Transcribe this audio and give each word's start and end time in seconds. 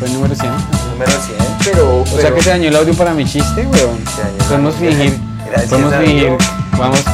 Fue 0.00 0.08
el 0.08 0.14
número 0.14 0.34
100. 0.34 0.50
Número 0.92 1.12
100, 1.12 1.36
pero... 1.62 2.00
O 2.00 2.06
sea 2.06 2.34
que 2.34 2.40
se 2.40 2.48
dañó 2.48 2.68
el 2.70 2.76
audio 2.76 2.94
para 2.94 3.12
mi 3.12 3.26
chiste, 3.26 3.66
weón. 3.66 3.98
Podemos 4.48 4.74
fingir. 4.76 5.12
Gracias, 5.46 5.68
Podemos 5.70 5.94
fingir. 5.94 6.32
Vamos, 6.78 7.04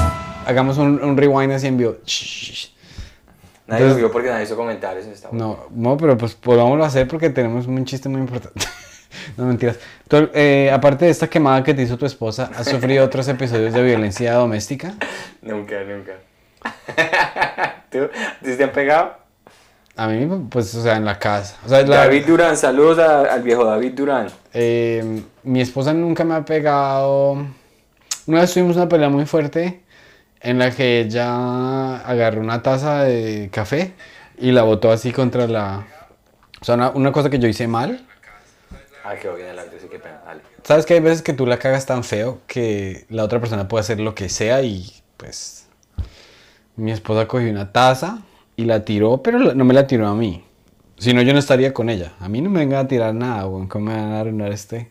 hagamos 0.47 0.79
un, 0.79 1.03
un 1.03 1.17
rewind 1.17 1.51
así 1.53 1.67
en 1.67 1.79
vivo. 1.79 1.97
Nadie 3.67 3.81
lo 3.81 3.87
Entonces- 3.87 3.97
vio 3.97 4.13
porque 4.13 4.29
nadie 4.29 4.45
hizo 4.45 4.55
comentarios 4.57 5.05
en 5.05 5.13
esta 5.15 5.31
No, 5.33 5.67
no, 5.75 5.97
pero 5.97 6.17
pues 6.17 6.35
podámoslo 6.37 6.85
hacer 6.85 7.09
porque 7.09 7.29
tenemos 7.31 7.67
un 7.67 7.85
chiste 7.85 8.09
muy 8.09 8.21
importante. 8.21 8.65
no 9.37 9.47
mentiras. 9.47 9.79
Tú, 10.07 10.31
eh, 10.33 10.71
aparte 10.73 11.07
de 11.07 11.11
esta 11.11 11.27
quemada 11.27 11.65
que 11.65 11.75
te 11.75 11.83
hizo 11.83 11.99
tu 11.99 12.07
esposa, 12.07 12.53
¿has 12.57 12.69
sufrido 12.69 13.05
otros 13.05 13.27
episodios 13.27 13.75
de 13.75 13.83
violencia 13.83 14.33
doméstica? 14.35 14.95
Nunca, 15.43 15.75
nunca. 15.83 16.13
¿Tú? 17.91 18.09
¿Sí 18.45 18.57
te 18.57 18.63
han 18.63 18.71
pegado? 18.71 19.26
A 19.97 20.09
mí, 20.09 20.27
pues, 20.51 20.75
o 20.75 20.83
sea, 20.83 20.97
en 20.97 21.05
la 21.07 21.19
casa. 21.19 21.57
O 21.65 21.69
sea, 21.69 21.83
la- 21.83 21.97
David 22.05 22.27
Durán, 22.27 22.57
saludos 22.57 22.99
a- 22.99 23.23
al 23.33 23.43
viejo 23.43 23.65
David 23.65 23.93
Durán. 23.95 24.27
eh, 24.53 25.23
mi 25.43 25.61
esposa 25.61 25.95
nunca 25.95 26.23
me 26.25 26.35
ha 26.35 26.45
pegado. 26.45 27.47
Una 28.27 28.41
vez 28.41 28.53
tuvimos 28.53 28.77
una 28.77 28.89
pelea 28.89 29.09
muy 29.09 29.25
fuerte 29.25 29.83
en 30.41 30.59
la 30.59 30.71
que 30.71 31.01
ella 31.01 31.97
agarró 31.99 32.41
una 32.41 32.63
taza 32.63 33.05
de 33.05 33.49
café 33.53 33.95
y 34.39 34.53
la 34.53 34.63
botó 34.65 34.93
así 34.93 35.13
contra 35.13 35.47
la. 35.47 35.87
O 36.61 36.65
sea, 36.65 36.75
una, 36.75 36.91
una 36.91 37.13
cosa 37.13 37.31
que 37.31 37.39
yo 37.39 37.49
hice 37.49 37.67
mal. 37.67 38.07
Ah, 39.05 39.15
qué 39.21 39.31
bien 39.31 39.49
el 39.49 39.59
audio, 39.59 39.79
sí, 39.81 39.87
qué 39.91 39.99
pena. 39.99 40.21
Dale. 40.27 40.41
Sabes 40.65 40.85
que 40.85 40.95
hay 40.95 41.01
veces 41.01 41.23
que 41.23 41.33
tú 41.33 41.47
la 41.47 41.59
cagas 41.59 41.87
tan 41.87 42.03
feo 42.05 42.41
que 42.47 43.07
la 43.09 43.23
otra 43.25 43.39
persona 43.41 43.69
puede 43.69 43.81
hacer 43.83 44.01
lo 44.01 44.15
que 44.15 44.29
sea 44.29 44.63
y 44.63 44.93
pues 45.17 45.69
mi 46.75 46.91
esposa 46.93 47.27
cogió 47.29 47.49
una 47.51 47.73
taza 47.73 48.19
y 48.57 48.65
la 48.65 48.85
tiró, 48.85 49.23
pero 49.23 49.39
no 49.55 49.65
me 49.65 49.75
la 49.75 49.87
tiró 49.87 50.07
a 50.09 50.15
mí. 50.15 50.43
Si 50.99 51.13
no, 51.13 51.21
yo 51.23 51.33
no 51.35 51.39
estaría 51.39 51.75
con 51.75 51.91
ella. 51.91 52.13
A 52.21 52.29
mí 52.29 52.41
no 52.41 52.49
me 52.51 52.61
vengan 52.61 52.87
a 52.87 52.89
tirar 52.89 53.15
nada, 53.15 53.47
weón. 53.47 53.67
¿Cómo 53.69 53.87
me 53.87 53.95
van 53.95 54.13
a 54.13 54.21
arruinar 54.21 54.51
este? 54.53 54.91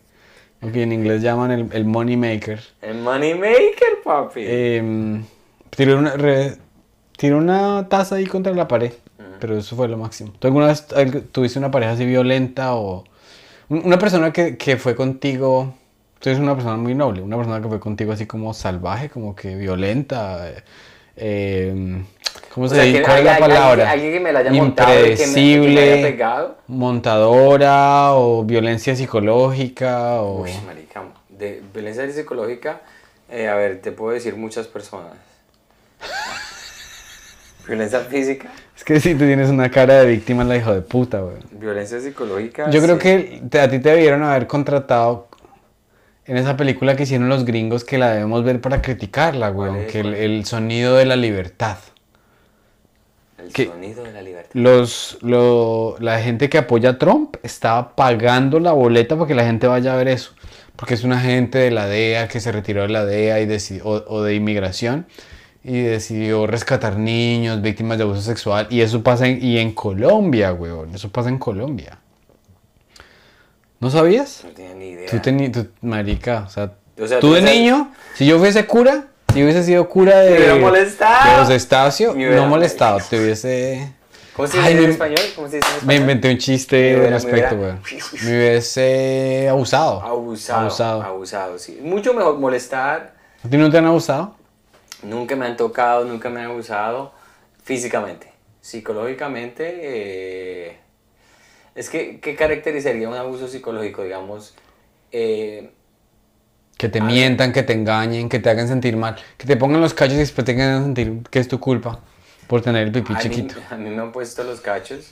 Lo 0.61 0.71
que 0.71 0.83
en 0.83 0.91
inglés 0.91 1.21
llaman 1.21 1.51
el, 1.51 1.67
el 1.73 1.85
money 1.85 2.15
maker. 2.15 2.59
El 2.81 2.99
Moneymaker, 2.99 4.01
papi. 4.03 4.41
Em, 4.45 5.23
tiró, 5.71 5.97
una, 5.99 6.15
re- 6.15 6.57
tiró 7.17 7.37
una 7.39 7.87
taza 7.89 8.15
ahí 8.15 8.25
contra 8.25 8.53
la 8.53 8.67
pared, 8.67 8.93
pero 9.39 9.57
eso 9.57 9.75
fue 9.75 9.87
lo 9.87 9.97
máximo. 9.97 10.31
¿Tú 10.39 10.47
alguna 10.47 10.67
vez 10.67 10.85
tuviste 11.31 11.59
una 11.59 11.71
pareja 11.71 11.93
así 11.93 12.05
violenta 12.05 12.75
o 12.75 13.03
un- 13.69 13.81
una 13.85 13.97
persona 13.99 14.31
que, 14.31 14.57
que 14.57 14.77
fue 14.77 14.95
contigo? 14.95 15.73
Tú 16.19 16.29
eres 16.29 16.39
una 16.41 16.53
persona 16.55 16.77
muy 16.77 16.95
noble, 16.95 17.21
una 17.21 17.35
persona 17.37 17.61
que 17.61 17.67
fue 17.67 17.79
contigo 17.79 18.11
así 18.13 18.25
como 18.25 18.53
salvaje, 18.53 19.09
como 19.09 19.35
que 19.35 19.55
violenta. 19.55 20.49
eh, 20.49 20.63
em, 21.17 22.05
¿Cómo 22.55 22.67
O 22.67 22.69
se 22.69 22.81
dice? 22.83 23.01
¿Cuál 23.01 23.17
es 23.19 23.23
la 23.25 23.37
palabra? 23.37 23.91
alguien 23.91 24.13
que 24.13 24.19
me 24.21 24.31
la 24.31 24.39
haya 24.39 24.51
montado 24.53 24.91
y 24.93 24.95
que 24.95 25.09
me- 25.09 25.15
que 25.17 25.27
me 25.27 25.41
Impredecible, 25.41 25.93
haya 25.93 26.01
pegado. 26.07 26.57
montadora 26.67 28.13
o 28.13 28.45
violencia 28.45 28.95
psicológica 28.95 30.21
o... 30.21 30.43
Uy, 30.43 30.51
marica, 30.65 31.03
de 31.27 31.61
violencia 31.73 32.09
psicológica, 32.09 32.79
eh, 33.29 33.49
a 33.49 33.55
ver, 33.55 33.81
te 33.81 33.91
puedo 33.91 34.13
decir 34.13 34.37
muchas 34.37 34.67
personas. 34.67 35.11
violencia 37.67 37.99
física, 38.01 38.49
Es 38.75 38.83
que 38.85 38.99
si 39.01 39.13
tú 39.15 39.25
tienes 39.25 39.49
una 39.49 39.69
cara 39.69 39.95
de 39.95 40.05
víctima, 40.05 40.43
la 40.45 40.55
hijo 40.55 40.73
de 40.73 40.81
puta, 40.81 41.19
güey. 41.19 41.35
violencia 41.51 41.99
psicológica. 41.99 42.69
Yo 42.69 42.81
creo 42.81 42.97
que 42.97 43.41
te- 43.49 43.59
a 43.59 43.69
ti 43.69 43.79
te 43.79 43.89
debieron 43.89 44.23
haber 44.23 44.47
contratado 44.47 45.27
en 46.25 46.37
esa 46.37 46.55
película 46.55 46.95
que 46.95 47.03
hicieron 47.03 47.27
los 47.27 47.43
gringos 47.43 47.83
que 47.83 47.97
la 47.97 48.11
debemos 48.11 48.43
ver 48.45 48.61
para 48.61 48.81
criticarla, 48.81 49.51
¿Cuál 49.51 49.71
weón. 49.71 49.81
es? 49.85 49.91
Que 49.91 49.99
el 49.99 50.45
sonido 50.45 50.95
de 50.95 51.05
la 51.05 51.15
libertad. 51.17 51.77
El 53.45 53.53
que- 53.53 53.65
sonido 53.67 54.03
de 54.03 54.11
la 54.11 54.21
libertad. 54.21 54.51
Los, 54.53 55.17
lo- 55.21 55.95
la 55.99 56.19
gente 56.21 56.49
que 56.49 56.57
apoya 56.57 56.91
a 56.91 56.97
Trump 56.97 57.35
estaba 57.43 57.95
pagando 57.95 58.59
la 58.59 58.71
boleta 58.71 59.15
para 59.15 59.27
que 59.27 59.35
la 59.35 59.45
gente 59.45 59.67
vaya 59.67 59.93
a 59.93 59.97
ver 59.97 60.07
eso. 60.07 60.31
Porque 60.75 60.93
es 60.93 61.03
una 61.03 61.19
gente 61.19 61.57
de 61.57 61.71
la 61.71 61.87
DEA 61.87 62.27
que 62.27 62.39
se 62.39 62.51
retiró 62.51 62.81
de 62.81 62.89
la 62.89 63.05
DEA 63.05 63.39
y 63.41 63.45
deci- 63.47 63.81
o, 63.83 64.03
o 64.07 64.21
de 64.23 64.35
inmigración 64.35 65.05
y 65.63 65.81
decidió 65.81 66.45
rescatar 66.47 66.97
niños 66.97 67.61
víctimas 67.61 67.97
de 67.97 68.03
abuso 68.03 68.21
sexual. 68.21 68.67
Y 68.69 68.81
eso 68.81 69.01
pasa 69.01 69.27
en, 69.27 69.41
y 69.43 69.57
en 69.57 69.71
Colombia, 69.73 70.53
weón. 70.53 70.93
Eso 70.93 71.09
pasa 71.09 71.29
en 71.29 71.37
Colombia. 71.39 71.97
¿No 73.79 73.89
sabías? 73.89 74.41
No 74.43 74.51
tenía 74.51 74.73
ni 74.75 74.89
idea. 74.89 75.09
Tú 75.09 75.19
tenías, 75.19 75.51
tú, 75.51 75.67
marica, 75.81 76.43
o 76.47 76.49
sea, 76.49 76.73
O 76.99 77.07
sea, 77.07 77.19
tú 77.19 77.27
tú 77.29 77.33
de 77.33 77.41
sabes- 77.41 77.55
niño, 77.55 77.91
si 78.15 78.25
yo 78.25 78.39
fuese 78.39 78.65
cura, 78.65 79.07
si 79.35 79.43
hubiese 79.43 79.63
sido 79.63 79.87
cura 79.89 80.19
de, 80.21 80.31
Me 80.31 80.37
de 80.37 80.59
los 81.37 81.49
Estacio, 81.49 82.13
Me 82.13 82.25
hubiera 82.27 82.43
no 82.43 82.47
molestado, 82.47 82.99
te 83.09 83.19
hubiese... 83.19 83.91
¿Cómo 84.35 84.47
se 84.47 84.57
Ay, 84.59 84.73
dice 84.73 84.77
en 84.77 84.83
me- 84.87 84.91
español? 84.93 85.19
¿Cómo 85.35 85.47
se 85.49 85.57
dice 85.57 85.67
en 85.67 85.73
Me 85.73 85.77
español? 85.79 86.01
inventé 86.01 86.31
un 86.31 86.37
chiste 86.37 86.93
Me 86.95 87.03
me 87.03 87.09
respecto, 87.09 87.55
hubiera- 87.55 87.79
güey. 87.81 88.01
Me 88.23 88.29
hubiese 88.37 89.47
abusado. 89.49 90.01
Abusado, 90.01 90.59
Abusado. 90.61 91.01
abusado. 91.03 91.59
sí. 91.59 91.79
Mucho 91.81 92.13
mejor 92.13 92.37
molestar. 92.39 93.13
¿A 93.43 93.49
ti 93.49 93.57
no 93.57 93.69
te 93.69 93.77
han 93.77 93.85
abusado? 93.85 94.35
Nunca 95.03 95.35
me 95.35 95.45
han 95.45 95.55
tocado, 95.57 96.05
nunca 96.05 96.29
me 96.29 96.39
han 96.41 96.47
abusado 96.51 97.13
físicamente. 97.63 98.31
Psicológicamente, 98.61 99.63
eh, 99.81 100.77
es 101.75 101.89
que, 101.89 102.19
¿qué 102.19 102.35
caracterizaría 102.35 103.07
un 103.07 103.15
abuso 103.15 103.47
psicológico? 103.47 104.03
Digamos, 104.03 104.55
eh, 105.11 105.71
Que 106.77 106.89
te 106.89 106.99
A 106.99 107.03
ver. 107.05 107.13
mientan, 107.13 107.53
que 107.53 107.63
te 107.63 107.73
engañen, 107.73 108.27
que 108.29 108.39
te 108.39 108.49
hagan 108.49 108.67
sentir 108.67 108.97
mal, 108.97 109.15
que 109.37 109.47
te 109.47 109.55
pongan 109.55 109.81
los 109.81 109.93
cachos 109.93 110.15
y 110.15 110.19
después 110.19 110.43
te 110.45 110.51
hagan 110.51 110.83
sentir 110.83 111.21
que 111.29 111.39
es 111.39 111.47
tu 111.47 111.59
culpa 111.59 112.01
por 112.47 112.61
tener 112.61 112.83
el 112.83 112.91
pipí 112.91 113.13
a, 113.13 113.15
mí, 113.17 113.21
chiquito. 113.23 113.55
a 113.69 113.75
mí 113.75 113.89
me 113.89 114.01
han 114.01 114.11
puesto 114.11 114.43
los 114.43 114.61
cachos 114.61 115.11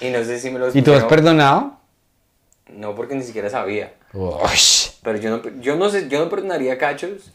y 0.00 0.10
no 0.10 0.22
sé 0.24 0.38
si 0.38 0.50
me 0.50 0.58
los 0.58 0.74
¿Y 0.74 0.82
tú 0.82 0.92
has 0.94 1.04
perdonado? 1.04 1.78
No, 2.68 2.94
porque 2.94 3.14
ni 3.14 3.24
siquiera 3.24 3.50
sabía. 3.50 3.92
Ush. 4.12 4.90
Pero 5.02 5.18
yo 5.18 5.30
no, 5.30 5.60
yo 5.60 5.76
no 5.76 5.88
sé, 5.88 6.08
yo 6.08 6.20
no 6.20 6.30
perdonaría 6.30 6.78
cachos, 6.78 7.32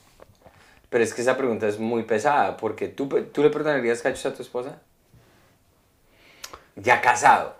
pero 0.90 1.04
es 1.04 1.14
que 1.14 1.22
esa 1.22 1.36
pregunta 1.36 1.68
es 1.68 1.80
muy 1.80 2.04
pesada, 2.04 2.58
porque 2.58 2.88
tú, 2.88 3.08
tú 3.08 3.44
le 3.44 3.50
perdonarías 3.50 4.02
cachos 4.02 4.26
a 4.26 4.34
tu 4.34 4.42
esposa? 4.42 4.80
Ya 6.76 7.02
casado. 7.02 7.56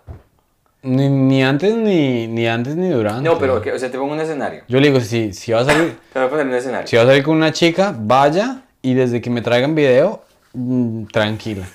Ni, 0.86 1.08
ni 1.08 1.42
antes 1.42 1.74
ni, 1.74 2.28
ni 2.28 2.46
antes 2.46 2.76
ni 2.76 2.88
durante. 2.88 3.22
No, 3.22 3.38
pero, 3.38 3.56
o 3.56 3.78
sea, 3.78 3.90
te 3.90 3.98
pongo 3.98 4.12
un 4.12 4.20
escenario. 4.20 4.62
Yo 4.68 4.78
le 4.80 4.86
digo, 4.88 5.00
si, 5.00 5.32
si 5.32 5.50
va 5.52 5.60
a 5.60 5.64
salir, 5.64 5.98
Te 6.12 6.18
voy 6.20 6.28
a 6.28 6.30
poner 6.30 6.46
un 6.46 6.54
escenario. 6.54 6.86
si 6.86 6.96
va 6.96 7.02
a 7.02 7.06
salir 7.06 7.22
con 7.24 7.36
una 7.36 7.52
chica, 7.52 7.92
vaya 7.98 8.62
y 8.82 8.94
desde 8.94 9.20
que 9.20 9.28
me 9.28 9.42
traigan 9.42 9.74
video, 9.74 10.22
mm, 10.52 11.06
tranquila. 11.06 11.66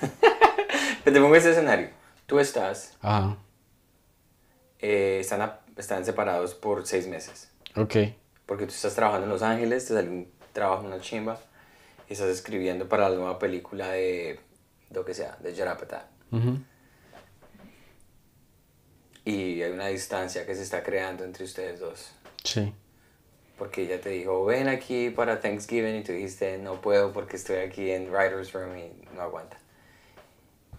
Te 1.04 1.12
pongo 1.12 1.36
ese 1.36 1.50
escenario. 1.50 1.88
Tú 2.26 2.38
estás, 2.38 2.96
Ajá, 3.02 3.36
eh, 4.80 5.18
están, 5.20 5.42
a- 5.42 5.58
están 5.76 6.04
separados 6.04 6.54
por 6.54 6.86
seis 6.86 7.06
meses. 7.06 7.50
ok. 7.76 7.96
Porque 8.46 8.64
tú 8.66 8.72
estás 8.72 8.94
trabajando 8.94 9.26
en 9.26 9.32
Los 9.32 9.42
Ángeles, 9.42 9.86
te 9.86 9.94
salió 9.94 10.10
un 10.10 10.28
trabajo 10.52 10.82
en 10.82 10.88
una 10.88 11.00
chimba, 11.00 11.38
y 12.08 12.14
estás 12.14 12.28
escribiendo 12.28 12.88
para 12.88 13.08
la 13.08 13.16
nueva 13.16 13.38
película 13.38 13.88
de, 13.90 14.40
lo 14.90 15.04
que 15.04 15.14
sea, 15.14 15.36
de 15.42 15.54
Jarapata. 15.54 16.06
Y 19.24 19.62
hay 19.62 19.70
una 19.70 19.86
distancia 19.88 20.44
que 20.46 20.54
se 20.54 20.62
está 20.62 20.82
creando 20.82 21.24
entre 21.24 21.44
ustedes 21.44 21.78
dos. 21.80 22.10
Sí. 22.42 22.72
Porque 23.58 23.82
ella 23.82 24.00
te 24.00 24.08
dijo, 24.10 24.44
ven 24.44 24.68
aquí 24.68 25.10
para 25.10 25.40
Thanksgiving, 25.40 25.96
y 25.96 26.02
tú 26.02 26.12
dijiste, 26.12 26.58
no 26.58 26.80
puedo 26.80 27.12
porque 27.12 27.36
estoy 27.36 27.56
aquí 27.58 27.90
en 27.92 28.10
Writer's 28.12 28.52
Room 28.52 28.76
y 28.76 28.90
no 29.14 29.22
aguanta. 29.22 29.56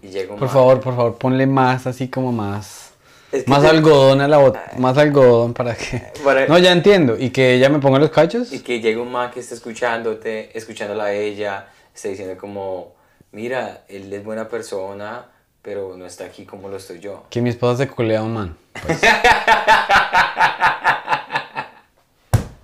Y 0.02 0.10
llega 0.10 0.34
un 0.34 0.40
Por 0.40 0.50
favor, 0.50 0.82
por 0.82 0.96
favor, 0.96 1.18
ponle 1.18 1.48
más, 1.48 1.88
así 1.88 2.10
como 2.10 2.34
más. 2.34 2.92
Es 3.32 3.46
que 3.46 3.50
Más 3.50 3.62
te- 3.62 3.70
algodón 3.70 4.20
a 4.20 4.28
la 4.28 4.38
bota. 4.38 4.72
Más 4.78 4.98
algodón 4.98 5.54
para 5.54 5.76
que. 5.76 6.04
Para- 6.24 6.46
No, 6.48 6.58
ya 6.60 6.72
entiendo. 6.74 7.18
¿Y 7.18 7.30
que 7.30 7.54
ella 7.56 7.70
me 7.70 7.80
ponga 7.80 7.98
los 8.00 8.10
cachos? 8.12 8.52
Y 8.52 8.60
que 8.60 8.82
llega 8.82 9.02
un 9.02 9.12
man 9.12 9.32
que 9.32 9.40
está 9.40 9.56
escuchándote, 9.56 10.56
escuchándola 10.58 11.06
a 11.06 11.14
ella, 11.14 11.70
está 11.96 12.10
diciendo 12.10 12.38
como, 12.38 12.94
mira, 13.32 13.86
él 13.88 14.12
es 14.12 14.24
buena 14.24 14.50
persona, 14.50 15.30
pero 15.64 15.98
no 15.98 16.06
está 16.06 16.26
aquí 16.26 16.46
como 16.46 16.70
lo 16.70 16.78
estoy 16.78 17.00
yo. 17.00 17.24
Que 17.30 17.42
mi 17.42 17.50
esposa 17.50 17.78
se 17.78 17.90
culea 17.90 18.20
a 18.20 18.24
un 18.24 18.34
man. 18.34 18.56
pues. 18.86 19.02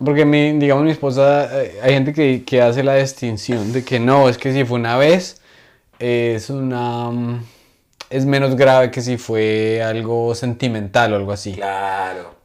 Porque 0.03 0.25
mi, 0.25 0.51
digamos, 0.59 0.83
mi 0.83 0.91
esposa, 0.91 1.63
eh, 1.63 1.79
hay 1.81 1.93
gente 1.93 2.13
que, 2.13 2.43
que 2.45 2.61
hace 2.61 2.83
la 2.83 2.95
distinción 2.95 3.73
de 3.73 3.83
que 3.83 3.99
no, 3.99 4.29
es 4.29 4.37
que 4.37 4.53
si 4.53 4.63
fue 4.63 4.79
una 4.79 4.97
vez, 4.97 5.41
es 5.97 6.49
una... 6.49 7.09
mm, 7.09 7.43
es 8.09 8.25
menos 8.25 8.55
grave 8.55 8.91
que 8.91 9.01
si 9.01 9.17
fue 9.17 9.83
algo 9.83 10.35
sentimental 10.35 11.13
o 11.13 11.15
algo 11.17 11.31
así. 11.31 11.53
Claro. 11.53 12.35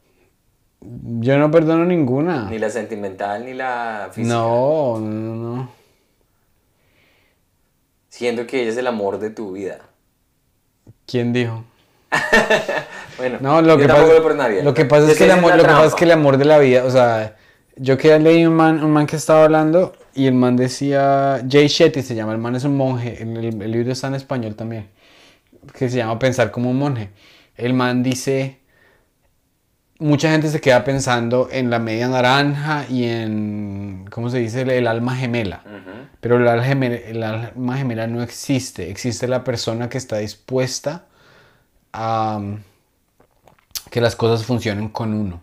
Yo 0.81 1.39
no 1.39 1.51
perdono 1.51 1.85
ninguna. 1.85 2.51
Ni 2.51 2.59
la 2.59 2.71
sentimental 2.71 3.45
ni 3.45 3.55
la 3.55 4.11
física. 4.13 4.35
No, 4.35 4.99
no, 5.01 5.35
no. 5.35 5.69
Siendo 8.09 8.47
que 8.47 8.63
ella 8.63 8.71
es 8.71 8.77
el 8.77 8.87
amor 8.87 9.19
de 9.19 9.31
tu 9.31 9.53
vida. 9.53 9.79
¿Quién 11.07 11.33
dijo? 11.33 11.65
Bueno, 13.17 13.39
No, 13.41 13.63
lo 13.63 13.75
yo 13.75 13.79
que 13.79 13.87
tampoco 13.87 14.09
pasa, 14.09 14.19
lo 14.19 14.23
perdonaría. 14.25 14.65
lo 14.65 14.75
que 14.75 14.85
pasa 14.85 15.11
es 15.11 15.19
que 15.19 15.25
el 15.25 15.31
amor, 15.33 15.53
lo 15.57 15.63
que 15.63 15.69
pasa 15.69 15.87
es 15.87 15.95
que 15.95 16.05
el 16.05 16.11
amor 16.13 16.37
de 16.37 16.45
la 16.45 16.59
vida, 16.59 16.85
o 16.85 16.91
sea, 16.91 17.37
yo 17.77 17.97
que 17.97 18.19
leí 18.19 18.45
un 18.47 18.55
man, 18.55 18.83
un 18.83 18.91
man 18.91 19.07
que 19.07 19.17
estaba 19.17 19.45
hablando 19.45 19.93
y 20.15 20.27
el 20.27 20.35
man 20.35 20.57
decía, 20.57 21.41
Jay 21.49 21.69
Shetty 21.69 22.03
se 22.03 22.15
llama, 22.15 22.33
el 22.33 22.39
man 22.39 22.57
es 22.57 22.65
un 22.65 22.77
monje, 22.77 23.23
el, 23.23 23.37
el- 23.37 23.63
el 23.63 23.71
libro 23.71 23.93
está 23.93 24.09
en 24.09 24.15
español 24.15 24.55
también, 24.57 24.89
que 25.79 25.89
se 25.91 25.99
llama 25.99 26.19
Pensar 26.19 26.51
como 26.51 26.71
un 26.71 26.79
monje. 26.79 27.11
El 27.57 27.75
man 27.75 28.03
dice, 28.03 28.59
mucha 29.99 30.31
gente 30.31 30.49
se 30.49 30.61
queda 30.61 30.85
pensando 30.85 31.49
en 31.51 31.71
la 31.71 31.79
media 31.79 32.09
naranja 32.09 32.85
y 32.89 33.05
en, 33.05 34.05
¿cómo 34.11 34.29
se 34.31 34.39
dice? 34.39 34.63
El, 34.63 34.87
alma 34.87 35.15
gemela. 35.17 35.63
Pero 36.25 36.39
el 36.39 36.49
alma 36.49 36.65
gemela, 36.65 36.97
el 36.97 37.23
alma 37.23 37.77
gemela 37.77 38.07
no 38.07 38.23
existe. 38.23 38.89
Existe 38.89 39.29
la 39.29 39.45
persona 39.45 39.91
que 39.91 39.99
está 39.99 40.17
dispuesta 40.17 41.05
a 41.93 42.39
um, 42.41 42.61
que 43.91 44.01
las 44.01 44.17
cosas 44.17 44.47
funcionen 44.47 44.89
con 44.89 45.13
uno. 45.13 45.43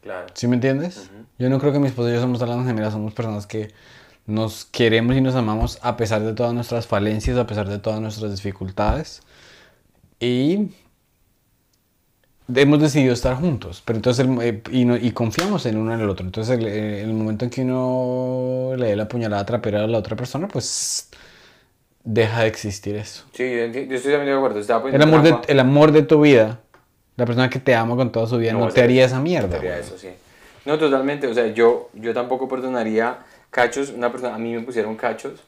Claro. 0.00 0.28
¿Sí 0.32 0.48
me 0.48 0.54
entiendes? 0.54 1.10
Yo 1.38 1.50
no 1.50 1.58
creo 1.58 1.74
que 1.74 1.78
mi 1.78 1.88
esposa 1.88 2.08
y 2.08 2.14
yo 2.14 2.22
somos 2.22 2.40
almas 2.40 2.66
gemelas, 2.66 2.94
somos 2.94 3.12
personas 3.12 3.46
que 3.46 3.74
nos 4.24 4.64
queremos 4.64 5.14
y 5.14 5.20
nos 5.20 5.34
amamos 5.34 5.78
a 5.82 5.98
pesar 5.98 6.22
de 6.22 6.32
todas 6.32 6.54
nuestras 6.54 6.86
falencias, 6.86 7.36
a 7.36 7.46
pesar 7.46 7.68
de 7.68 7.78
todas 7.78 8.00
nuestras 8.00 8.34
dificultades. 8.34 9.20
Y 10.18 10.70
hemos 12.54 12.80
decidido 12.80 13.12
estar 13.12 13.36
juntos, 13.36 13.82
pero 13.84 13.96
entonces 13.96 14.26
eh, 14.40 14.62
y, 14.70 15.10
confiamos 15.12 15.66
en 15.66 15.76
uno 15.76 15.94
en 15.94 16.00
el 16.00 16.08
otro. 16.08 16.24
Entonces, 16.24 16.58
el, 16.58 16.66
eh, 16.66 17.02
el, 17.02 17.12
momento 17.12 17.44
en 17.44 17.50
que 17.50 17.62
uno 17.62 18.72
le 18.76 18.88
dé 18.88 18.96
la 18.96 19.08
puñalada 19.08 19.44
trapera 19.44 19.84
a 19.84 19.86
la 19.86 19.98
otra 19.98 20.16
persona, 20.16 20.48
pues 20.48 21.08
deja 22.04 22.42
de 22.42 22.48
existir 22.48 22.96
eso. 22.96 23.24
Sí, 23.32 23.44
yo, 23.44 23.64
estoy 23.64 24.12
también 24.12 24.26
de 24.26 24.32
acuerdo. 24.32 24.60
el, 24.88 25.02
amor 25.02 25.22
de, 25.22 25.36
el 25.46 25.60
amor 25.60 25.92
de 25.92 26.02
tu 26.02 26.20
vida, 26.20 26.60
la 27.16 27.26
persona 27.26 27.48
que 27.48 27.58
te 27.58 27.74
ama 27.74 27.96
con 27.96 28.10
toda 28.10 28.26
su 28.26 28.38
vida, 28.38 28.52
no, 28.52 28.68
te 28.68 28.82
haría 28.82 29.04
esa 29.04 29.20
mierda. 29.20 29.58
Haría 29.58 29.78
eso, 29.78 29.96
sí. 29.96 30.08
No, 30.64 30.78
totalmente. 30.78 31.26
O 31.26 31.34
sea, 31.34 31.46
yo, 31.48 31.90
yo 31.94 32.14
tampoco 32.14 32.48
perdonaría 32.48 33.18
cachos. 33.50 33.90
Una 33.90 34.10
persona, 34.10 34.34
a 34.34 34.38
mí 34.38 34.54
me 34.54 34.62
pusieron 34.62 34.96
cachos 34.96 35.40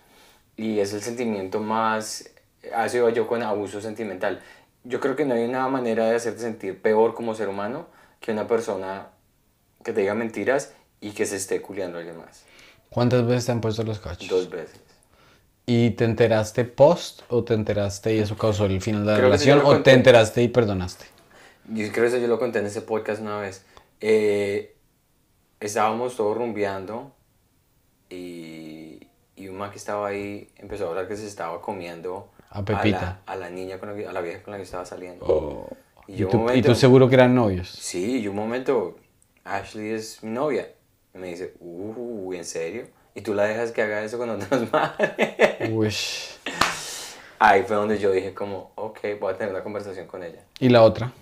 y 0.57 0.79
es 0.79 0.93
el 0.93 1.01
sentimiento 1.01 1.61
más. 1.61 2.31
Así 2.75 2.99
yo 3.15 3.27
con 3.27 3.43
abuso 3.43 3.81
sentimental 3.81 4.41
yo 4.85 5.01
creo 5.01 5.17
que 5.17 5.25
no 5.25 5.35
hay 5.35 5.45
una 5.45 5.67
manera 5.69 6.09
de 6.09 6.17
hacerte 6.17 6.41
sentir 6.41 6.81
peor 6.81 7.15
como 7.15 7.35
ser 7.35 7.49
humano 7.49 7.87
que 8.21 8.33
una 8.33 8.47
persona 8.47 9.09
que 9.83 9.93
te 9.93 10.03
diga 10.03 10.15
mentiras 10.15 10.75
y 11.01 11.11
que 11.11 11.27
se 11.27 11.37
esté 11.37 11.61
culiando 11.61 11.97
a 11.97 12.01
alguien 12.01 12.19
más. 12.19 12.45
¿Cuántas 12.91 13.27
veces 13.27 13.47
te 13.47 13.53
han 13.53 13.61
puesto 13.61 13.83
los 13.83 13.99
cachos? 13.99 14.29
Dos 14.29 14.49
veces. 14.49 14.81
¿Y 15.67 15.91
te 15.91 16.05
enteraste 16.05 16.65
post 16.65 17.23
o 17.29 17.43
te 17.43 17.55
enteraste 17.55 18.15
y 18.15 18.19
eso 18.19 18.37
causó 18.37 18.67
el 18.67 18.81
final 18.83 19.07
de 19.07 19.13
la 19.13 19.19
relación 19.19 19.63
o 19.65 19.83
te 19.83 19.93
enteraste 19.93 20.43
y 20.43 20.49
perdonaste? 20.49 21.07
Yo 21.69 21.91
creo 21.91 22.05
que 22.05 22.07
eso 22.09 22.19
yo 22.19 22.27
lo 22.29 22.39
conté 22.39 22.59
en 22.59 22.67
ese 22.67 22.83
podcast 22.83 23.23
una 23.23 23.39
vez. 23.41 23.65
Eh, 24.01 24.77
estábamos 25.61 26.17
todos 26.17 26.37
rumbeando 26.37 27.13
y, 28.11 29.09
y 29.37 29.49
un 29.49 29.57
man 29.57 29.71
que 29.71 29.79
estaba 29.79 30.09
ahí 30.09 30.51
empezó 30.57 30.85
a 30.85 30.89
hablar 30.91 31.09
que 31.09 31.17
se 31.17 31.27
estaba 31.27 31.63
comiendo 31.63 32.29
a 32.55 32.65
Pepita. 32.65 33.21
A 33.27 33.35
la, 33.35 33.51
niña, 33.51 33.79
con 33.79 34.01
la, 34.01 34.09
a 34.09 34.13
la 34.13 34.21
vieja 34.21 34.43
con 34.43 34.53
la 34.53 34.59
que 34.59 34.63
estaba 34.63 34.87
saliendo. 34.87 35.27
Oh. 35.27 35.69
Y, 36.07 36.25
tú, 36.63 36.75
seguro 36.75 37.09
que 37.09 37.17
eran 37.17 37.35
novios? 37.35 37.69
Sí, 37.69 38.21
y 38.21 38.29
un 38.29 38.37
momento, 38.37 38.97
Ashley 39.43 39.91
es 39.91 40.23
mi 40.23 40.31
novia. 40.31 40.71
Y 41.15 41.19
me 41.19 41.29
dice, 41.29 41.55
uh, 41.59 42.33
¿en 42.33 42.45
serio? 42.45 42.87
¿Y 43.15 43.23
tú 43.23 43.35
la 43.35 43.45
dejas 43.45 43.73
que 43.73 43.83
haga 43.83 44.03
eso 44.03 44.19
con 44.19 44.31
otras 44.31 44.71
madres? 44.73 45.71
Uy. 45.73 45.93
Ahí 47.41 47.65
fue 47.65 47.75
donde 47.75 47.99
yo 47.99 48.13
dije 48.13 48.35
como, 48.35 48.71
ok, 48.77 49.01
voy 49.21 49.33
a 49.33 49.37
tener 49.37 49.53
una 49.53 49.65
conversación 49.65 50.07
con 50.07 50.23
ella. 50.23 50.45
¿Y 50.61 50.69
la 50.69 50.83
otra? 50.83 51.13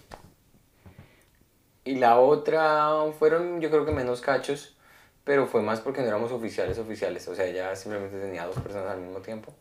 Y 1.85 1.95
la 1.95 2.19
otra 2.19 2.91
fueron 3.19 3.61
yo 3.61 3.71
creo 3.71 3.87
que 3.87 3.93
menos 3.93 4.21
cachos, 4.21 4.77
pero 5.25 5.47
fue 5.47 5.63
más 5.63 5.81
porque 5.81 6.03
no 6.03 6.09
éramos 6.09 6.31
oficiales 6.31 6.79
oficiales. 6.79 7.27
O 7.29 7.35
sea, 7.35 7.47
ella 7.47 7.75
simplemente 7.75 8.21
tenía 8.21 8.45
dos 8.47 8.59
personas 8.59 8.91
al 8.91 9.01
mismo 9.01 9.21
tiempo. 9.21 9.55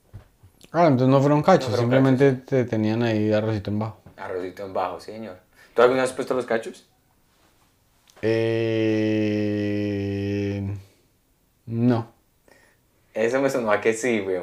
Ah, 0.72 0.88
entonces 0.88 1.10
no 1.10 1.20
fueron 1.20 1.44
cachos, 1.44 1.76
simplemente 1.76 2.32
te 2.34 2.64
tenían 2.64 3.04
ahí 3.04 3.34
arrocito 3.34 3.72
en 3.72 3.80
bajo. 3.80 3.98
Arrocito 4.16 4.66
en 4.66 4.74
bajo, 4.74 5.00
señor. 5.00 5.38
¿Tú 5.74 5.82
alguna 5.82 6.02
vez 6.02 6.12
has 6.12 6.16
puesto 6.16 6.34
los 6.34 6.46
cachos? 6.46 6.86
Eh... 8.22 8.72
No. 11.66 12.12
Eso 13.14 13.42
me 13.42 13.50
sonó 13.50 13.72
a 13.72 13.82
que 13.82 13.94
sí, 13.94 14.20
güey, 14.20 14.40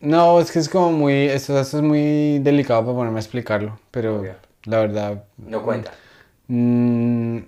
No, 0.00 0.40
es 0.40 0.50
que 0.52 0.58
es 0.58 0.68
como 0.68 0.92
muy. 0.92 1.26
Esto, 1.28 1.58
es 1.58 1.74
muy 1.74 2.38
delicado 2.40 2.82
para 2.82 2.94
ponerme 2.96 3.18
a 3.18 3.22
explicarlo. 3.22 3.78
Pero 3.90 4.24
la 4.64 4.78
verdad. 4.80 5.24
No 5.36 5.62
cuenta. 5.62 5.92
Mm, 6.48 7.38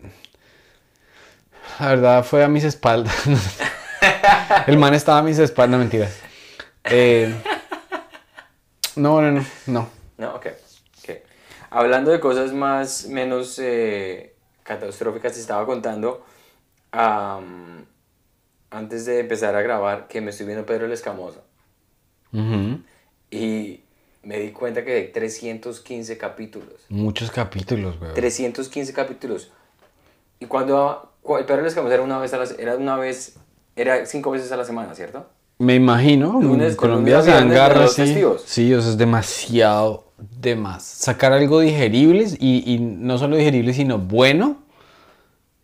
la 1.81 1.89
verdad 1.89 2.25
fue 2.25 2.43
a 2.43 2.49
mis 2.49 2.65
espaldas. 2.65 3.15
El 4.67 4.79
man 4.79 4.95
estaba 4.95 5.19
a 5.19 5.23
mis 5.23 5.39
espaldas, 5.39 5.79
mentira. 5.79 6.09
Eh. 6.85 7.35
No, 8.99 9.23
no, 9.23 9.31
no, 9.31 9.45
no. 9.67 9.89
No, 10.19 10.35
ok. 10.35 10.47
okay. 11.01 11.23
Hablando 11.71 12.11
de 12.11 12.19
cosas 12.19 12.53
más, 12.53 13.07
menos 13.07 13.59
eh, 13.61 14.35
catastróficas, 14.65 15.35
te 15.35 15.41
estaba 15.41 15.65
contando 15.67 16.25
antes 18.71 19.07
de 19.07 19.21
empezar 19.21 19.55
a 19.55 19.63
grabar 19.63 20.09
que 20.09 20.21
me 20.21 20.31
estoy 20.31 20.47
viendo 20.47 20.67
Pedro 20.67 20.87
el 20.87 20.93
Escamoso. 20.93 21.45
Y 23.31 23.81
me 24.23 24.41
di 24.41 24.51
cuenta 24.51 24.85
que 24.85 24.93
hay 24.93 25.13
315 25.13 26.19
capítulos. 26.19 26.87
Muchos 26.89 27.31
capítulos, 27.31 27.99
güey. 28.01 28.15
315 28.15 28.93
capítulos. 28.93 29.53
Y 30.41 30.47
cuando 30.47 31.13
el 31.39 31.45
Pedro 31.45 31.61
el 31.61 31.67
Escamoso 31.67 31.95
era 31.95 32.03
una 32.03 32.19
vez 32.19 32.35
a 32.35 32.39
la, 32.39 32.45
era 32.59 32.77
una 32.77 32.97
vez, 32.97 33.37
era 33.77 34.05
cinco 34.07 34.33
veces 34.33 34.51
a 34.51 34.57
la 34.57 34.65
semana, 34.65 34.95
¿cierto? 34.95 35.29
Me 35.59 35.75
imagino, 35.75 36.41
en 36.41 36.77
Colombia 36.77 37.21
se 37.21 37.33
agarra 37.33 37.89
sí. 37.89 38.23
Sí, 38.45 38.73
o 38.75 38.81
sea, 38.81 38.91
es 38.91 38.99
demasiado 38.99 40.13
de 40.19 40.55
más. 40.55 40.85
Sacar 40.85 41.33
algo 41.33 41.61
digerible 41.61 42.27
y, 42.39 42.75
y, 42.75 42.79
no 42.79 43.19
solo 43.19 43.37
digerible, 43.37 43.73
sino 43.75 43.99
bueno, 43.99 44.59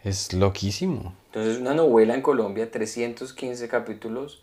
es 0.02 0.32
loquísimo. 0.32 1.14
Entonces, 1.26 1.60
una 1.60 1.74
novela 1.74 2.14
en 2.14 2.22
Colombia, 2.22 2.70
315 2.70 3.68
capítulos, 3.68 4.42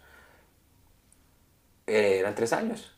eh, 1.88 2.18
eran 2.20 2.36
tres 2.36 2.54
años. 2.54 2.92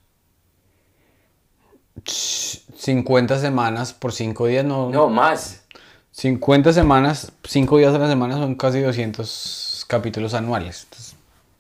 50 2.06 3.40
semanas 3.40 3.94
por 3.94 4.14
5 4.14 4.48
días, 4.48 4.66
no. 4.66 4.90
No, 4.90 5.10
más. 5.10 5.64
50 6.12 6.74
semanas, 6.74 7.32
5 7.44 7.78
días 7.78 7.94
a 7.94 7.98
la 7.98 8.08
semana 8.08 8.36
son 8.38 8.56
casi 8.56 8.82
200 8.82 9.86
capítulos 9.88 10.34
anuales. 10.34 10.84
Entonces, 10.84 11.03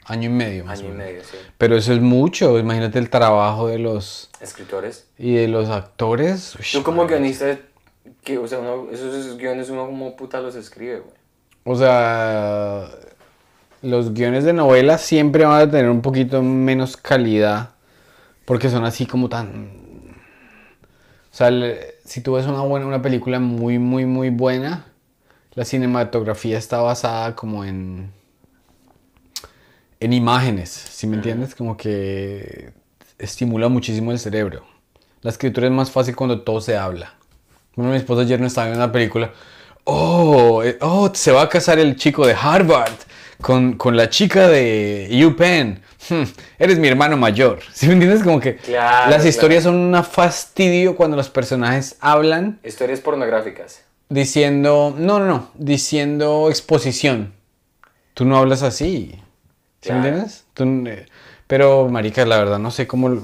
Año 0.05 0.29
y 0.29 0.33
medio 0.33 0.65
más 0.65 0.79
Año 0.79 0.89
y 0.89 0.93
medio, 0.93 1.23
sí. 1.23 1.37
Pero 1.57 1.77
eso 1.77 1.93
es 1.93 2.01
mucho, 2.01 2.59
imagínate 2.59 2.99
el 2.99 3.09
trabajo 3.09 3.67
de 3.67 3.79
los... 3.79 4.29
Escritores. 4.41 5.07
Y 5.17 5.35
de 5.35 5.47
los 5.47 5.69
actores. 5.69 6.57
Tú 6.73 6.83
como 6.83 7.07
guionista, 7.07 7.57
que, 8.23 8.37
o 8.37 8.47
sea, 8.47 8.59
esos 8.91 9.37
guiones 9.37 9.69
uno 9.69 9.85
como 9.85 10.15
puta 10.15 10.41
los 10.41 10.55
escribe, 10.55 10.99
güey. 10.99 11.15
O 11.65 11.75
sea, 11.77 12.89
los 13.81 14.13
guiones 14.13 14.43
de 14.43 14.51
novelas 14.51 15.01
siempre 15.01 15.45
van 15.45 15.61
a 15.61 15.71
tener 15.71 15.89
un 15.89 16.01
poquito 16.01 16.41
menos 16.41 16.97
calidad, 16.97 17.69
porque 18.45 18.69
son 18.69 18.83
así 18.83 19.05
como 19.05 19.29
tan... 19.29 19.83
O 21.31 21.35
sea, 21.35 21.49
si 22.03 22.21
tú 22.21 22.33
ves 22.33 22.45
una, 22.45 22.61
buena, 22.61 22.85
una 22.85 23.01
película 23.01 23.39
muy, 23.39 23.79
muy, 23.79 24.05
muy 24.05 24.29
buena, 24.29 24.85
la 25.53 25.65
cinematografía 25.65 26.57
está 26.57 26.81
basada 26.81 27.35
como 27.35 27.63
en 27.63 28.11
en 30.03 30.11
imágenes, 30.11 30.69
si 30.69 31.07
me 31.07 31.15
entiendes? 31.15 31.55
Como 31.55 31.77
que 31.77 32.71
estimula 33.17 33.69
muchísimo 33.69 34.11
el 34.11 34.19
cerebro. 34.19 34.65
La 35.21 35.31
escritura 35.31 35.67
es 35.67 35.73
más 35.73 35.91
fácil 35.91 36.13
cuando 36.13 36.41
todo 36.41 36.59
se 36.59 36.75
habla. 36.75 37.13
Bueno, 37.75 37.91
mi 37.91 37.97
esposa 37.97 38.23
ayer 38.23 38.37
no 38.39 38.47
estaba 38.47 38.67
viendo 38.67 38.83
una 38.83 38.91
película. 38.91 39.31
Oh, 39.85 40.61
eh, 40.61 40.77
oh, 40.81 41.09
se 41.13 41.31
va 41.31 41.43
a 41.43 41.49
casar 41.49 41.79
el 41.79 41.95
chico 41.95 42.27
de 42.27 42.33
Harvard 42.33 42.91
con, 43.39 43.77
la 43.95 44.09
chica 44.09 44.49
de 44.49 45.23
UPenn. 45.25 45.81
Hmm, 46.09 46.23
eres 46.59 46.79
mi 46.79 46.89
hermano 46.89 47.15
mayor. 47.15 47.59
¿Sí 47.73 47.87
me 47.87 47.93
entiendes? 47.93 48.23
Como 48.23 48.41
que 48.41 48.57
las 48.67 49.25
historias 49.25 49.63
son 49.63 49.75
una 49.75 50.03
fastidio 50.03 50.97
cuando 50.97 51.15
los 51.15 51.29
personajes 51.29 51.95
hablan. 52.01 52.59
Historias 52.61 52.99
pornográficas. 52.99 53.83
Diciendo, 54.09 54.93
no, 54.97 55.19
no, 55.19 55.25
no, 55.25 55.49
diciendo 55.55 56.49
exposición. 56.49 57.31
Tú 58.13 58.25
no 58.25 58.37
hablas 58.37 58.63
así. 58.63 59.22
¿Sí 59.83 59.91
me 59.91 59.97
entiendes? 59.97 60.45
Eh, 60.57 61.05
pero, 61.45 61.89
marica, 61.89 62.25
la 62.25 62.37
verdad, 62.37 62.57
no 62.57 62.71
sé 62.71 62.87
cómo... 62.87 63.21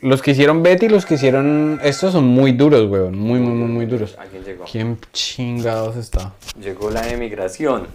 Los 0.00 0.22
que 0.22 0.32
hicieron 0.32 0.62
Betty 0.62 0.86
y 0.86 0.88
los 0.88 1.06
que 1.06 1.14
hicieron 1.14 1.78
estos 1.84 2.12
son 2.12 2.24
muy 2.24 2.52
duros, 2.52 2.90
weón. 2.90 3.16
Muy, 3.16 3.38
muy, 3.38 3.54
muy, 3.54 3.68
muy 3.68 3.86
duros. 3.86 4.16
¿A 4.18 4.24
quién 4.24 4.42
llegó? 4.42 4.64
¿Quién 4.64 4.98
chingados 5.12 5.96
está? 5.96 6.32
Llegó 6.58 6.90
la 6.90 7.06
emigración. 7.08 7.86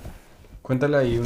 Cuéntale 0.61 0.97
ahí 0.97 1.17
un... 1.17 1.25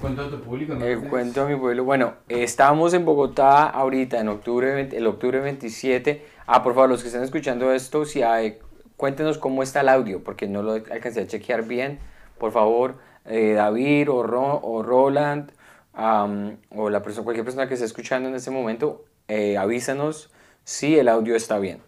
cuento 0.00 0.22
a 0.22 0.30
tu 0.30 0.40
público? 0.40 0.74
¿no? 0.74 0.84
El 0.84 1.00
cuento 1.00 1.42
a 1.42 1.46
mi 1.46 1.54
pueblo. 1.54 1.84
Bueno, 1.84 2.14
estamos 2.28 2.92
en 2.94 3.04
Bogotá 3.04 3.68
ahorita, 3.68 4.18
en 4.18 4.28
octubre, 4.28 4.88
el 4.90 5.06
octubre 5.06 5.38
27. 5.38 6.24
Ah, 6.46 6.62
por 6.62 6.74
favor, 6.74 6.90
los 6.90 7.02
que 7.02 7.08
están 7.08 7.22
escuchando 7.22 7.72
esto, 7.72 8.06
si 8.06 8.22
hay, 8.22 8.58
cuéntenos 8.96 9.38
cómo 9.38 9.62
está 9.62 9.82
el 9.82 9.90
audio, 9.90 10.24
porque 10.24 10.48
no 10.48 10.62
lo 10.62 10.72
alcancé 10.72 11.20
a 11.20 11.26
chequear 11.26 11.64
bien. 11.64 12.00
Por 12.38 12.52
favor, 12.52 12.96
eh, 13.26 13.52
David 13.54 14.10
o, 14.10 14.16
o 14.16 14.82
Roland 14.82 15.50
o 15.96 16.90
la 16.90 17.02
persona, 17.02 17.24
cualquier 17.24 17.44
persona 17.44 17.68
que 17.68 17.74
esté 17.74 17.86
escuchando 17.86 18.28
en 18.28 18.34
este 18.34 18.50
momento, 18.50 19.04
eh, 19.28 19.56
avísanos 19.56 20.30
si 20.64 20.98
el 20.98 21.08
audio 21.08 21.36
está 21.36 21.58
bien. 21.58 21.78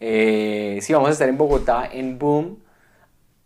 Eh, 0.00 0.78
sí, 0.82 0.92
vamos 0.92 1.10
a 1.10 1.12
estar 1.12 1.28
en 1.28 1.38
Bogotá 1.38 1.88
en 1.90 2.18
Boom 2.18 2.58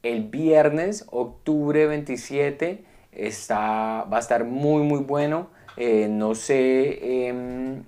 el 0.02 0.24
viernes, 0.24 1.04
octubre 1.10 1.86
27, 1.86 2.84
está, 3.12 4.04
va 4.04 4.18
a 4.18 4.20
estar 4.20 4.44
muy, 4.44 4.82
muy 4.82 5.00
bueno. 5.00 5.48
Eh, 5.76 6.08
no 6.08 6.34
sé 6.34 7.26
em, 7.28 7.82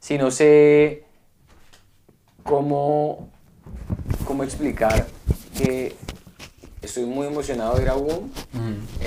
si 0.00 0.18
no 0.18 0.30
sé 0.30 1.04
cómo, 2.42 3.28
cómo 4.24 4.42
explicar 4.42 5.06
que 5.56 5.94
estoy 6.80 7.04
muy 7.04 7.26
emocionado 7.26 7.76
de 7.76 7.82
ir 7.82 7.88
a 7.90 7.94
Boom 7.94 8.32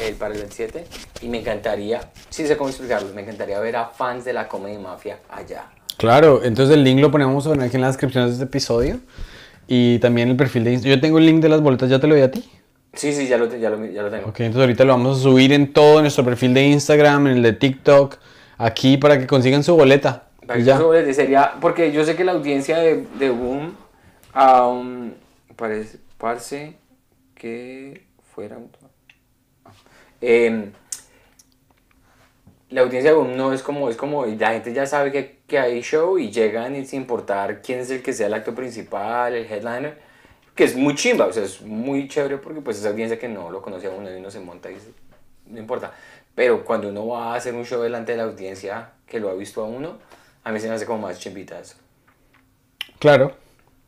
el 0.01 0.15
para 0.15 0.33
el 0.33 0.39
27 0.39 0.85
y 1.21 1.27
me 1.27 1.39
encantaría, 1.39 2.01
sí 2.29 2.45
sé 2.47 2.57
cómo 2.57 2.69
explicarlo, 2.69 3.13
me 3.13 3.21
encantaría 3.21 3.59
ver 3.59 3.75
a 3.75 3.85
fans 3.85 4.25
de 4.25 4.33
la 4.33 4.47
Comedy 4.47 4.77
Mafia 4.77 5.19
allá. 5.29 5.65
Claro, 5.97 6.43
entonces 6.43 6.75
el 6.75 6.83
link 6.83 6.99
lo 6.99 7.11
ponemos 7.11 7.47
aquí 7.47 7.75
en 7.75 7.81
la 7.81 7.87
descripción 7.87 8.25
de 8.25 8.33
este 8.33 8.43
episodio 8.43 8.99
y 9.67 9.99
también 9.99 10.29
el 10.29 10.35
perfil 10.35 10.63
de 10.63 10.73
Instagram. 10.73 10.97
Yo 10.97 11.01
tengo 11.01 11.17
el 11.19 11.25
link 11.25 11.41
de 11.41 11.49
las 11.49 11.61
boletas, 11.61 11.89
¿ya 11.89 11.99
te 11.99 12.07
lo 12.07 12.15
doy 12.15 12.23
a 12.23 12.31
ti? 12.31 12.49
Sí, 12.93 13.13
sí, 13.13 13.27
ya 13.27 13.37
lo, 13.37 13.53
ya 13.55 13.69
lo, 13.69 13.85
ya 13.85 14.03
lo 14.03 14.09
tengo. 14.09 14.29
Ok, 14.29 14.39
entonces 14.41 14.61
ahorita 14.61 14.85
lo 14.85 14.93
vamos 14.93 15.19
a 15.19 15.21
subir 15.21 15.51
en 15.51 15.73
todo 15.73 16.01
nuestro 16.01 16.23
perfil 16.23 16.53
de 16.53 16.63
Instagram, 16.67 17.27
en 17.27 17.37
el 17.37 17.43
de 17.43 17.53
TikTok, 17.53 18.17
aquí 18.57 18.97
para 18.97 19.19
que 19.19 19.27
consigan 19.27 19.63
su 19.63 19.75
boleta. 19.75 20.27
Para 20.45 20.63
que 20.63 20.69
eso 20.69 20.93
les 20.93 21.15
sería, 21.15 21.55
porque 21.59 21.91
yo 21.91 22.05
sé 22.05 22.15
que 22.15 22.23
la 22.23 22.33
audiencia 22.33 22.77
de, 22.77 23.05
de 23.17 23.29
Boom 23.31 23.75
um, 24.35 25.11
parece, 25.55 25.97
parece 26.17 26.77
que 27.33 28.05
fuera 28.33 28.57
un... 28.57 28.69
Em, 30.27 30.71
la 32.71 32.81
audiencia 32.81 33.11
no 33.11 33.53
es 33.53 33.61
como, 33.61 33.91
es 33.91 33.95
como, 33.95 34.25
la 34.25 34.53
gente 34.53 34.73
ya 34.73 34.87
sabe 34.87 35.11
que, 35.11 35.37
que 35.45 35.59
hay 35.59 35.81
show 35.83 36.17
y 36.17 36.31
llegan 36.31 36.83
sin 36.87 37.01
importar 37.01 37.61
quién 37.61 37.77
es 37.77 37.91
el 37.91 38.01
que 38.01 38.11
sea 38.11 38.25
el 38.25 38.33
acto 38.33 38.55
principal, 38.55 39.35
el 39.35 39.45
headliner, 39.45 39.99
que 40.55 40.63
es 40.63 40.75
muy 40.75 40.95
chimba, 40.95 41.27
o 41.27 41.31
sea, 41.31 41.43
es 41.43 41.61
muy 41.61 42.07
chévere 42.07 42.39
porque 42.39 42.61
pues 42.61 42.79
esa 42.79 42.89
audiencia 42.89 43.19
que 43.19 43.27
no 43.27 43.51
lo 43.51 43.61
conoce 43.61 43.85
a 43.85 43.91
uno 43.91 44.11
y 44.11 44.15
uno 44.15 44.31
se 44.31 44.39
monta 44.39 44.71
y 44.71 44.77
no 45.45 45.59
importa. 45.59 45.93
Pero 46.33 46.65
cuando 46.65 46.89
uno 46.89 47.05
va 47.05 47.33
a 47.33 47.35
hacer 47.35 47.53
un 47.53 47.63
show 47.63 47.79
delante 47.83 48.13
de 48.13 48.17
la 48.17 48.23
audiencia 48.23 48.93
que 49.05 49.19
lo 49.19 49.29
ha 49.29 49.35
visto 49.35 49.63
a 49.63 49.67
uno, 49.67 49.99
a 50.43 50.51
mí 50.51 50.59
se 50.59 50.67
me 50.67 50.73
hace 50.73 50.87
como 50.87 51.07
más 51.07 51.19
chimbita 51.19 51.59
eso. 51.59 51.75
Claro, 52.97 53.35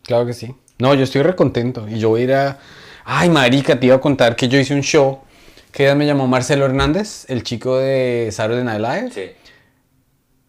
claro 0.03 0.27
que 0.27 0.33
sí. 0.33 0.53
No, 0.77 0.93
yo 0.93 1.03
estoy 1.03 1.23
recontento 1.23 1.89
y 1.89 1.97
yo 1.97 2.09
voy 2.09 2.21
a 2.21 2.23
ir 2.25 2.33
a... 2.33 2.59
Ay, 3.05 3.29
marica, 3.29 3.79
te 3.79 3.87
iba 3.87 3.95
a 3.95 4.01
contar 4.01 4.35
que 4.35 4.47
yo 4.47 4.59
hice 4.59 4.75
un 4.75 4.83
show 4.83 5.23
que 5.77 5.93
me 5.93 6.07
llamó 6.07 6.25
Marcelo 6.25 6.65
Hernández, 6.65 7.25
el 7.29 7.43
chico 7.43 7.77
de 7.77 8.29
Saturday 8.31 8.63
Night 8.63 8.79
Live. 8.81 9.11
Sí. 9.11 9.31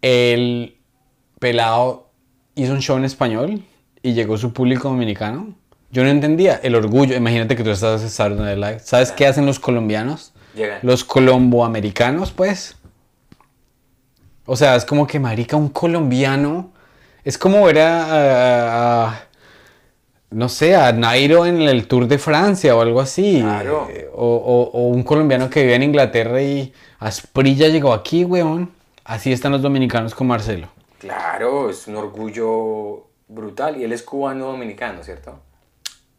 El 0.00 0.78
pelado 1.38 2.08
hizo 2.54 2.72
un 2.72 2.80
show 2.80 2.96
en 2.96 3.04
español 3.04 3.62
y 4.02 4.14
llegó 4.14 4.38
su 4.38 4.54
público 4.54 4.88
dominicano. 4.88 5.54
Yo 5.90 6.02
no 6.02 6.08
entendía 6.08 6.58
el 6.62 6.74
orgullo. 6.74 7.14
Imagínate 7.14 7.56
que 7.56 7.62
tú 7.62 7.68
estás 7.68 8.00
en 8.00 8.08
Saturday 8.08 8.42
Night 8.42 8.56
Live. 8.58 8.78
¿Sabes 8.80 9.12
qué 9.12 9.26
hacen 9.26 9.44
los 9.44 9.58
colombianos? 9.58 10.32
Llegan. 10.54 10.78
Los 10.80 11.04
colomboamericanos, 11.04 12.32
pues. 12.32 12.76
O 14.46 14.56
sea, 14.56 14.76
es 14.76 14.86
como 14.86 15.06
que, 15.06 15.20
marica, 15.20 15.56
un 15.58 15.68
colombiano. 15.68 16.72
Es 17.22 17.36
como 17.36 17.62
ver 17.66 17.80
a, 17.80 18.04
a- 18.04 19.08
a- 19.10 19.27
no 20.30 20.48
sé, 20.48 20.74
a 20.76 20.92
Nairo 20.92 21.46
en 21.46 21.62
el 21.62 21.86
Tour 21.86 22.06
de 22.06 22.18
Francia 22.18 22.74
o 22.76 22.80
algo 22.80 23.00
así. 23.00 23.40
Claro. 23.40 23.88
O, 24.14 24.26
o- 24.26 24.70
o 24.78 24.88
un 24.88 25.02
colombiano 25.02 25.48
que 25.48 25.62
vive 25.62 25.74
en 25.74 25.82
Inglaterra 25.84 26.42
y 26.42 26.72
Asprilla 26.98 27.68
llegó 27.68 27.92
aquí, 27.92 28.24
weón. 28.24 28.70
Así 29.04 29.32
están 29.32 29.52
los 29.52 29.62
dominicanos 29.62 30.14
con 30.14 30.26
Marcelo. 30.26 30.68
Claro, 30.98 31.70
es 31.70 31.86
un 31.86 31.96
orgullo 31.96 33.06
brutal. 33.28 33.76
Y 33.80 33.84
él 33.84 33.92
es 33.92 34.02
cubano-dominicano, 34.02 35.02
¿cierto? 35.02 35.40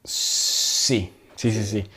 Sí, 0.04 1.14
sí, 1.36 1.52
sí, 1.52 1.64
sí. 1.64 1.88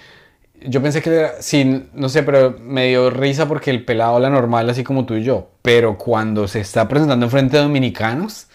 Yo 0.64 0.80
pensé 0.82 1.00
que 1.02 1.10
era, 1.10 1.40
sí, 1.42 1.88
no 1.94 2.08
sé, 2.08 2.22
pero 2.22 2.56
me 2.60 2.86
dio 2.88 3.10
risa 3.10 3.48
porque 3.48 3.70
el 3.70 3.84
pelado 3.84 4.16
habla 4.16 4.30
normal, 4.30 4.68
así 4.70 4.84
como 4.84 5.06
tú 5.06 5.14
y 5.14 5.24
yo. 5.24 5.48
Pero 5.62 5.96
cuando 5.98 6.46
se 6.46 6.60
está 6.60 6.86
presentando 6.88 7.24
enfrente 7.26 7.56
de 7.56 7.62
dominicanos, 7.64 8.46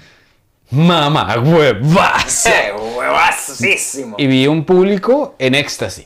mamá, 0.72 1.38
huevas. 1.40 2.46
Y 4.18 4.27
vi 4.27 4.48
un 4.48 4.63
público 4.66 5.36
en 5.39 5.56
éxtasis. 5.56 6.06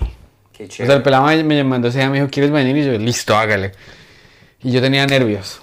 Qué 0.51 0.65
O 0.65 0.67
chévere. 0.67 0.88
sea, 0.88 0.95
el 0.98 1.03
pelado 1.03 1.25
me, 1.25 1.43
me 1.43 1.63
mandó 1.63 1.88
ese 1.88 2.00
día, 2.00 2.10
me 2.10 2.17
dijo, 2.19 2.29
¿quieres 2.29 2.51
venir? 2.51 2.75
Y 2.77 2.86
yo, 2.86 2.98
listo, 2.98 3.36
hágale. 3.36 3.71
Y 4.63 4.71
yo 4.71 4.81
tenía 4.81 5.05
nervios. 5.07 5.62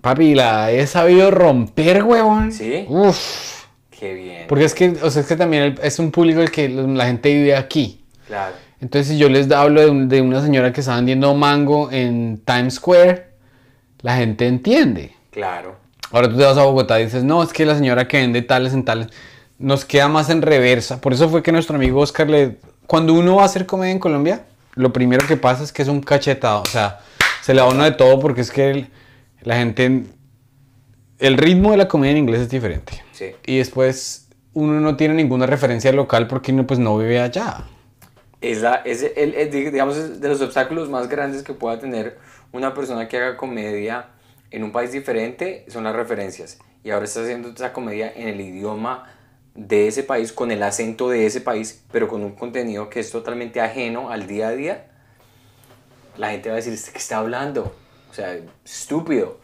Papi, 0.00 0.34
la 0.34 0.70
he 0.70 0.86
sabido 0.86 1.30
romper, 1.30 2.02
huevón. 2.04 2.52
¿Sí? 2.52 2.84
Uf. 2.88 3.64
Qué 3.90 4.12
bien. 4.14 4.44
Porque 4.46 4.64
es 4.64 4.74
que, 4.74 4.90
o 5.02 5.10
sea, 5.10 5.22
es 5.22 5.28
que 5.28 5.36
también 5.36 5.78
es 5.82 5.98
un 5.98 6.10
público 6.10 6.40
el 6.42 6.50
que 6.50 6.68
la 6.68 7.06
gente 7.06 7.32
vive 7.32 7.56
aquí. 7.56 8.02
Claro. 8.26 8.54
Entonces, 8.80 9.08
si 9.12 9.18
yo 9.18 9.30
les 9.30 9.50
hablo 9.50 9.80
de, 9.80 9.88
un- 9.90 10.08
de 10.08 10.20
una 10.20 10.42
señora 10.42 10.70
que 10.72 10.80
está 10.80 10.96
vendiendo 10.96 11.34
mango 11.34 11.90
en 11.90 12.42
Times 12.44 12.74
Square, 12.74 13.26
la 14.02 14.16
gente 14.16 14.46
entiende. 14.46 15.12
Claro. 15.30 15.76
Ahora 16.12 16.28
tú 16.28 16.36
te 16.36 16.44
vas 16.44 16.58
a 16.58 16.64
Bogotá 16.64 17.00
y 17.00 17.04
dices, 17.06 17.24
no, 17.24 17.42
es 17.42 17.52
que 17.54 17.64
la 17.64 17.74
señora 17.74 18.06
que 18.06 18.18
vende 18.18 18.42
tales 18.42 18.74
en 18.74 18.84
tales, 18.84 19.08
nos 19.58 19.84
queda 19.84 20.08
más 20.08 20.30
en 20.30 20.42
reversa. 20.42 21.00
Por 21.00 21.12
eso 21.12 21.28
fue 21.28 21.42
que 21.42 21.52
nuestro 21.52 21.76
amigo 21.76 22.00
Oscar 22.00 22.28
le... 22.28 22.58
Cuando 22.86 23.14
uno 23.14 23.36
va 23.36 23.42
a 23.42 23.46
hacer 23.46 23.66
comedia 23.66 23.92
en 23.92 23.98
Colombia, 23.98 24.44
lo 24.74 24.92
primero 24.92 25.26
que 25.26 25.36
pasa 25.36 25.64
es 25.64 25.72
que 25.72 25.82
es 25.82 25.88
un 25.88 26.00
cachetado. 26.00 26.62
O 26.62 26.66
sea, 26.66 27.00
se 27.42 27.54
le 27.54 27.60
da 27.60 27.66
uno 27.66 27.84
de 27.84 27.92
todo 27.92 28.20
porque 28.20 28.42
es 28.42 28.50
que 28.50 28.70
el- 28.70 28.90
la 29.42 29.56
gente... 29.56 30.04
El 31.18 31.38
ritmo 31.38 31.70
de 31.70 31.78
la 31.78 31.88
comedia 31.88 32.12
en 32.12 32.18
inglés 32.18 32.42
es 32.42 32.50
diferente. 32.50 33.02
Sí. 33.12 33.30
Y 33.46 33.58
después 33.58 34.28
uno 34.52 34.80
no 34.80 34.96
tiene 34.96 35.14
ninguna 35.14 35.46
referencia 35.46 35.90
local 35.92 36.26
porque 36.26 36.52
uno 36.52 36.66
pues 36.66 36.78
no 36.78 36.96
vive 36.98 37.20
allá. 37.20 37.64
Es, 38.42 38.60
la, 38.60 38.76
es 38.76 39.02
el, 39.16 39.34
el- 39.34 39.50
digamos, 39.50 39.96
es 39.96 40.20
de 40.20 40.28
los 40.28 40.40
obstáculos 40.42 40.90
más 40.90 41.08
grandes 41.08 41.42
que 41.42 41.54
pueda 41.54 41.78
tener 41.80 42.18
una 42.52 42.74
persona 42.74 43.08
que 43.08 43.16
haga 43.16 43.36
comedia 43.38 44.08
en 44.50 44.62
un 44.62 44.72
país 44.72 44.92
diferente 44.92 45.64
son 45.68 45.84
las 45.84 45.96
referencias. 45.96 46.58
Y 46.84 46.90
ahora 46.90 47.06
está 47.06 47.22
haciendo 47.22 47.48
esa 47.48 47.72
comedia 47.72 48.12
en 48.14 48.28
el 48.28 48.40
idioma 48.40 49.10
de 49.56 49.88
ese 49.88 50.02
país, 50.02 50.32
con 50.32 50.50
el 50.50 50.62
acento 50.62 51.08
de 51.08 51.26
ese 51.26 51.40
país, 51.40 51.82
pero 51.90 52.08
con 52.08 52.22
un 52.22 52.32
contenido 52.32 52.90
que 52.90 53.00
es 53.00 53.10
totalmente 53.10 53.60
ajeno 53.60 54.10
al 54.10 54.26
día 54.26 54.48
a 54.48 54.52
día. 54.52 54.86
La 56.16 56.30
gente 56.30 56.48
va 56.48 56.54
a 56.54 56.56
decir, 56.56 56.72
¿este 56.72 56.92
qué 56.92 56.98
está 56.98 57.18
hablando? 57.18 57.74
O 58.10 58.14
sea, 58.14 58.36
estúpido. 58.64 59.38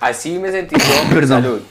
Así 0.00 0.38
me 0.38 0.50
sentí 0.50 0.76
yo. 0.76 1.14
Perdón. 1.14 1.42
Salud. 1.42 1.62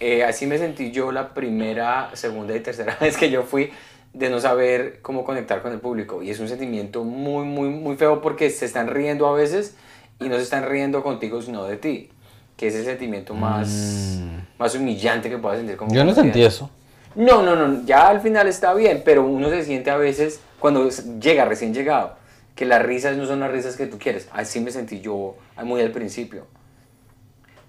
Eh, 0.00 0.24
así 0.24 0.46
me 0.46 0.58
sentí 0.58 0.90
yo 0.90 1.12
la 1.12 1.34
primera, 1.34 2.10
segunda 2.14 2.54
y 2.56 2.60
tercera 2.60 2.96
vez 3.00 3.16
que 3.16 3.30
yo 3.30 3.42
fui 3.42 3.70
de 4.12 4.30
no 4.30 4.40
saber 4.40 5.00
cómo 5.02 5.24
conectar 5.24 5.60
con 5.60 5.72
el 5.72 5.80
público. 5.80 6.22
Y 6.22 6.30
es 6.30 6.38
un 6.38 6.48
sentimiento 6.48 7.04
muy, 7.04 7.44
muy, 7.44 7.68
muy 7.68 7.96
feo 7.96 8.20
porque 8.20 8.50
se 8.50 8.64
están 8.64 8.88
riendo 8.88 9.26
a 9.26 9.32
veces 9.32 9.76
y 10.20 10.28
no 10.28 10.36
se 10.36 10.42
están 10.42 10.68
riendo 10.68 11.02
contigo, 11.02 11.42
sino 11.42 11.64
de 11.64 11.76
ti. 11.76 12.10
Que 12.56 12.68
es 12.68 12.76
el 12.76 12.84
sentimiento 12.84 13.34
más, 13.34 14.20
más 14.58 14.74
humillante 14.76 15.28
que 15.28 15.38
puedas 15.38 15.58
sentir 15.58 15.76
como 15.76 15.90
Mm. 15.90 15.94
Yo 15.94 16.04
no 16.04 16.14
sentí 16.14 16.42
eso. 16.42 16.70
No, 17.14 17.42
no, 17.42 17.54
no, 17.54 17.84
ya 17.84 18.08
al 18.08 18.20
final 18.20 18.48
está 18.48 18.74
bien, 18.74 19.02
pero 19.04 19.24
uno 19.24 19.48
se 19.50 19.64
siente 19.64 19.90
a 19.90 19.96
veces 19.96 20.40
cuando 20.58 20.88
llega 21.20 21.44
recién 21.44 21.72
llegado, 21.72 22.14
que 22.54 22.64
las 22.64 22.82
risas 22.82 23.16
no 23.16 23.26
son 23.26 23.40
las 23.40 23.50
risas 23.52 23.76
que 23.76 23.86
tú 23.86 23.98
quieres. 23.98 24.28
Así 24.32 24.60
me 24.60 24.70
sentí 24.70 25.00
yo 25.00 25.36
muy 25.62 25.80
al 25.80 25.92
principio. 25.92 26.46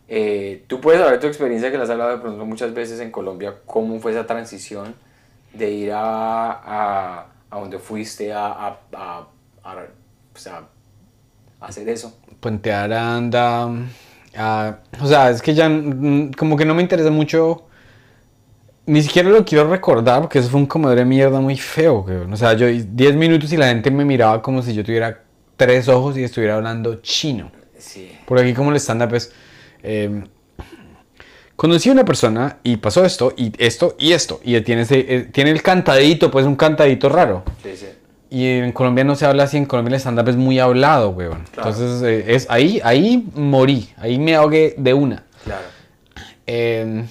Eh, 0.08 0.64
tú 0.68 0.82
puedes 0.82 1.00
hablar 1.02 1.16
de 1.16 1.22
tu 1.22 1.28
experiencia 1.28 1.72
que 1.72 1.78
la 1.78 1.84
has 1.84 1.90
hablado 1.90 2.12
de 2.12 2.18
pronto 2.20 2.46
muchas 2.46 2.74
veces 2.74 3.00
en 3.00 3.12
Colombia, 3.12 3.56
cómo 3.66 4.00
fue 4.00 4.12
esa 4.12 4.26
transición 4.28 4.94
de 5.54 5.72
ir 5.72 5.92
a, 5.94 6.52
a, 6.52 7.26
a 7.50 7.60
donde 7.60 7.80
fuiste 7.80 8.32
a, 8.34 8.46
a, 8.48 8.80
a- 8.94 9.28
a- 9.64 9.86
hacer 11.62 11.90
eso. 11.90 12.16
Puente 12.40 12.72
Aranda. 12.72 13.68
o 13.68 15.08
sea, 15.08 15.30
es 15.32 15.42
que 15.42 15.54
ya 15.54 15.68
como 16.38 16.58
que 16.58 16.66
no 16.66 16.76
me 16.76 16.82
interesa 16.84 17.10
mucho. 17.10 17.64
Ni 18.88 19.02
siquiera 19.02 19.30
lo 19.30 19.44
quiero 19.44 19.68
recordar 19.70 20.22
porque 20.22 20.40
eso 20.40 20.50
fue 20.50 20.60
un 20.60 20.66
comedor 20.68 20.98
de 20.98 21.06
mierda 21.06 21.40
muy 21.42 21.58
feo. 21.58 22.06
weón. 22.08 22.32
O 22.32 22.38
sea, 22.38 22.54
yo 22.54 22.68
10 22.68 23.16
minutos 23.16 23.52
y 23.52 23.58
la 23.58 23.68
gente 23.68 23.90
me 23.90 24.06
miraba 24.06 24.42
como 24.42 24.62
si 24.62 24.74
yo 24.74 24.84
tuviera 24.84 25.24
tres 25.58 25.88
ojos 25.88 26.18
y 26.18 26.24
estuviera 26.24 26.56
hablando 26.56 26.96
chino. 27.02 27.52
Sí. 27.78 28.12
Por 28.26 28.40
aquí 28.40 28.54
como 28.54 28.72
el 28.72 28.78
stand-up 28.78 29.16
es... 29.16 29.32
eh, 29.82 30.24
conocí 31.56 31.90
a 31.90 31.94
una 31.94 32.06
persona 32.06 32.58
y 32.64 32.78
pasó 32.78 33.06
esto 33.06 33.34
y 33.36 33.52
esto 33.58 33.96
y 33.98 34.12
esto. 34.12 34.40
Y 34.44 34.60
tiene, 34.62 34.84
ese, 34.84 35.06
eh, 35.08 35.22
tiene 35.32 35.52
el 35.52 35.62
cantadito, 35.62 36.30
pues 36.30 36.46
un 36.46 36.56
cantadito 36.56 37.10
raro. 37.10 37.44
Sí, 37.64 37.72
sí. 37.76 37.88
Y 38.30 38.48
en 38.48 38.72
Colombia 38.72 39.04
no 39.04 39.16
se 39.16 39.26
habla 39.26 39.44
así, 39.44 39.56
en 39.58 39.66
Colombia 39.66 39.96
el 39.96 40.00
stand-up 40.02 40.28
es 40.30 40.36
muy 40.36 40.60
hablado, 40.60 41.10
weón. 41.10 41.44
Claro. 41.52 41.70
Entonces, 41.70 42.04
eh, 42.04 42.36
es, 42.36 42.48
ahí, 42.50 42.82
ahí 42.84 43.26
morí, 43.34 43.90
ahí 43.98 44.20
me 44.20 44.36
ahogué 44.36 44.76
de 44.78 44.94
una. 44.94 45.24
Claro. 45.44 45.64
Eh, 46.48 47.06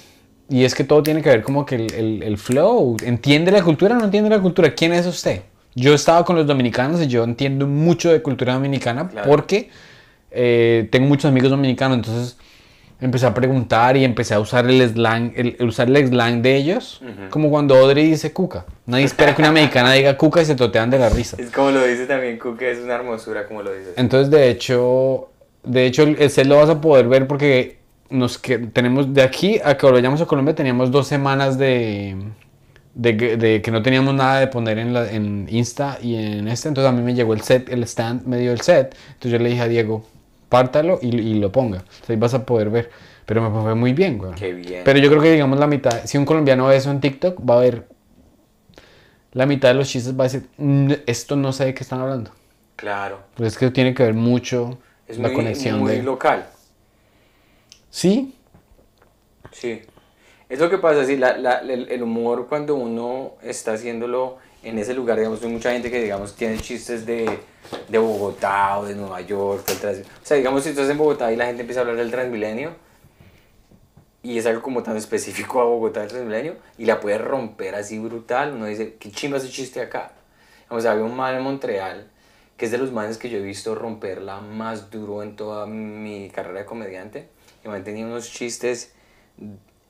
y 0.48 0.64
es 0.64 0.74
que 0.74 0.84
todo 0.84 1.02
tiene 1.02 1.22
que 1.22 1.28
ver 1.30 1.42
como 1.42 1.64
que 1.64 1.74
el, 1.76 1.94
el- 1.94 2.22
el 2.22 2.38
flow. 2.38 2.96
¿Entiende 3.02 3.50
la 3.50 3.62
cultura 3.62 3.96
o 3.96 3.98
no 3.98 4.04
entiende 4.04 4.30
la 4.30 4.40
cultura? 4.40 4.74
¿Quién 4.74 4.92
es 4.92 5.06
usted? 5.06 5.42
Yo 5.74 5.94
estaba 5.94 6.24
con 6.24 6.36
los 6.36 6.46
dominicanos 6.46 7.00
y 7.02 7.06
yo 7.08 7.24
entiendo 7.24 7.66
mucho 7.66 8.12
de 8.12 8.22
cultura 8.22 8.54
dominicana 8.54 9.08
Claro. 9.08 9.28
porque 9.28 9.70
eh, 10.30 10.88
tengo 10.90 11.06
muchos 11.08 11.26
amigos 11.30 11.50
dominicanos, 11.50 11.96
entonces 11.98 12.36
empecé 13.00 13.26
a 13.26 13.34
preguntar 13.34 13.96
y 13.96 14.04
empecé 14.04 14.34
a 14.34 14.40
usar 14.40 14.66
el 14.70 14.80
slang, 14.88 15.32
el, 15.36 15.56
usar 15.66 15.88
el 15.88 16.06
slang 16.08 16.42
de 16.42 16.56
ellos, 16.56 17.00
como 17.30 17.50
cuando 17.50 17.74
Audrey 17.76 18.06
dice 18.06 18.32
cuca. 18.32 18.64
Nadie 18.86 19.04
espera 19.04 19.34
que 19.34 19.42
una 19.42 19.52
mexicana 19.52 19.92
diga 19.92 20.16
cuca 20.16 20.40
y 20.42 20.44
se 20.44 20.54
totean 20.54 20.90
de 20.90 20.98
la 20.98 21.08
risa. 21.08 21.36
Es 21.40 21.50
como 21.50 21.70
lo 21.70 21.84
dice 21.84 22.06
también 22.06 22.38
Cook, 22.38 22.62
es 22.62 22.78
una 22.78 22.94
hermosura 22.94 23.46
como 23.46 23.62
lo 23.62 23.72
dices. 23.74 23.94
Entonces, 23.96 24.30
de 24.30 24.48
hecho, 24.48 25.28
de 25.64 25.86
hecho, 25.86 26.02
el 26.04 26.30
set 26.30 26.46
lo 26.46 26.56
vas 26.56 26.70
a 26.70 26.80
poder 26.80 27.08
ver 27.08 27.26
porque 27.26 27.78
nos 28.10 28.38
que 28.38 28.58
tenemos 28.58 29.12
de 29.14 29.22
aquí 29.22 29.60
a 29.64 29.76
que 29.76 29.90
vayamos 29.90 30.20
a 30.20 30.26
Colombia 30.26 30.54
teníamos 30.54 30.90
dos 30.90 31.06
semanas 31.06 31.58
de, 31.58 32.16
de, 32.94 33.16
que- 33.16 33.36
de 33.36 33.62
que 33.62 33.70
no 33.70 33.82
teníamos 33.82 34.14
nada 34.14 34.40
de 34.40 34.46
poner 34.46 34.78
en, 34.78 34.92
la, 34.92 35.10
en 35.10 35.46
Insta 35.50 35.98
y 36.02 36.14
en 36.16 36.48
este. 36.48 36.68
Entonces 36.68 36.88
a 36.88 36.92
mí 36.92 37.02
me 37.02 37.14
llegó 37.14 37.34
el 37.34 37.40
set, 37.40 37.68
el 37.70 37.82
stand 37.84 38.26
me 38.26 38.38
dio 38.38 38.52
el 38.52 38.60
set. 38.60 38.94
Entonces 39.14 39.32
yo 39.32 39.38
le 39.38 39.48
dije 39.50 39.62
a 39.62 39.68
Diego, 39.68 40.04
pártalo 40.48 40.98
y, 41.02 41.08
y 41.16 41.34
lo 41.40 41.50
ponga. 41.50 41.78
Entonces 41.78 42.10
ahí 42.10 42.16
vas 42.16 42.34
a 42.34 42.44
poder 42.46 42.70
ver. 42.70 42.90
Pero 43.26 43.40
me 43.40 43.62
fue 43.62 43.74
muy 43.74 43.94
bien, 43.94 44.18
güey. 44.18 44.34
Qué 44.34 44.52
bien. 44.52 44.82
Pero 44.84 44.98
yo 44.98 45.08
creo 45.08 45.22
que 45.22 45.32
digamos 45.32 45.58
la 45.58 45.66
mitad, 45.66 46.02
si 46.04 46.18
un 46.18 46.26
colombiano 46.26 46.66
ve 46.66 46.76
eso 46.76 46.90
en 46.90 47.00
TikTok, 47.00 47.40
va 47.48 47.56
a 47.56 47.60
ver 47.60 47.86
la 49.32 49.46
mitad 49.46 49.68
de 49.68 49.74
los 49.74 49.88
chistes 49.88 50.14
va 50.18 50.24
a 50.24 50.28
decir, 50.28 50.46
"Mm, 50.58 50.92
esto 51.06 51.34
no 51.34 51.52
sé 51.52 51.64
de 51.64 51.74
qué 51.74 51.82
están 51.82 52.00
hablando. 52.00 52.30
Claro. 52.76 53.18
Pues 53.34 53.52
es 53.54 53.58
que 53.58 53.70
tiene 53.70 53.94
que 53.94 54.02
ver 54.02 54.14
mucho 54.14 54.78
Es 55.08 55.18
la 55.18 55.28
muy, 55.28 55.36
conexión 55.36 55.80
muy 55.80 55.92
de... 55.96 56.02
local. 56.02 56.46
Sí, 57.94 58.34
Sí. 59.52 59.82
Es 60.48 60.58
lo 60.58 60.68
que 60.68 60.78
pasa, 60.78 61.04
sí, 61.06 61.16
la- 61.16 61.38
la- 61.38 61.58
el, 61.60 61.88
el 61.92 62.02
humor 62.02 62.48
cuando 62.48 62.74
uno 62.74 63.34
está 63.40 63.74
haciéndolo 63.74 64.38
en 64.64 64.80
ese 64.80 64.94
lugar, 64.94 65.16
digamos, 65.16 65.40
hay 65.44 65.48
mucha 65.48 65.70
gente 65.70 65.92
que, 65.92 66.02
digamos, 66.02 66.34
tiene 66.34 66.58
chistes 66.58 67.06
de, 67.06 67.38
de 67.88 67.98
Bogotá 67.98 68.78
o 68.80 68.84
de 68.84 68.96
Nueva 68.96 69.20
York, 69.20 69.64
del 69.66 70.02
o 70.02 70.26
sea, 70.26 70.36
digamos, 70.36 70.64
si 70.64 70.70
estás 70.70 70.90
en 70.90 70.98
Bogotá 70.98 71.32
y 71.32 71.36
la 71.36 71.46
gente 71.46 71.60
empieza 71.60 71.80
a 71.80 71.82
hablar 71.82 71.96
del 71.96 72.10
Transmilenio, 72.10 72.72
y 74.24 74.38
es 74.38 74.46
algo 74.46 74.60
como 74.60 74.82
tan 74.82 74.96
específico 74.96 75.60
a 75.60 75.64
Bogotá 75.64 76.00
del 76.00 76.08
Transmilenio, 76.08 76.56
y 76.76 76.86
la 76.86 76.98
puede 76.98 77.18
romper 77.18 77.76
así 77.76 78.00
brutal, 78.00 78.54
uno 78.54 78.66
dice, 78.66 78.96
qué 78.98 79.12
chimba 79.12 79.38
ese 79.38 79.50
chiste 79.50 79.80
acá. 79.80 80.10
Vamos, 80.68 80.84
había 80.84 81.04
un 81.04 81.14
man 81.14 81.36
en 81.36 81.42
Montreal, 81.42 82.10
que 82.56 82.64
es 82.64 82.72
de 82.72 82.78
los 82.78 82.90
manes 82.90 83.18
que 83.18 83.30
yo 83.30 83.38
he 83.38 83.42
visto 83.42 83.76
romperla 83.76 84.40
más 84.40 84.90
duro 84.90 85.22
en 85.22 85.36
toda 85.36 85.66
mi 85.66 86.28
carrera 86.30 86.58
de 86.60 86.66
comediante, 86.66 87.28
el 87.64 87.70
man 87.70 87.82
tenía 87.84 88.06
unos 88.06 88.30
chistes 88.30 88.92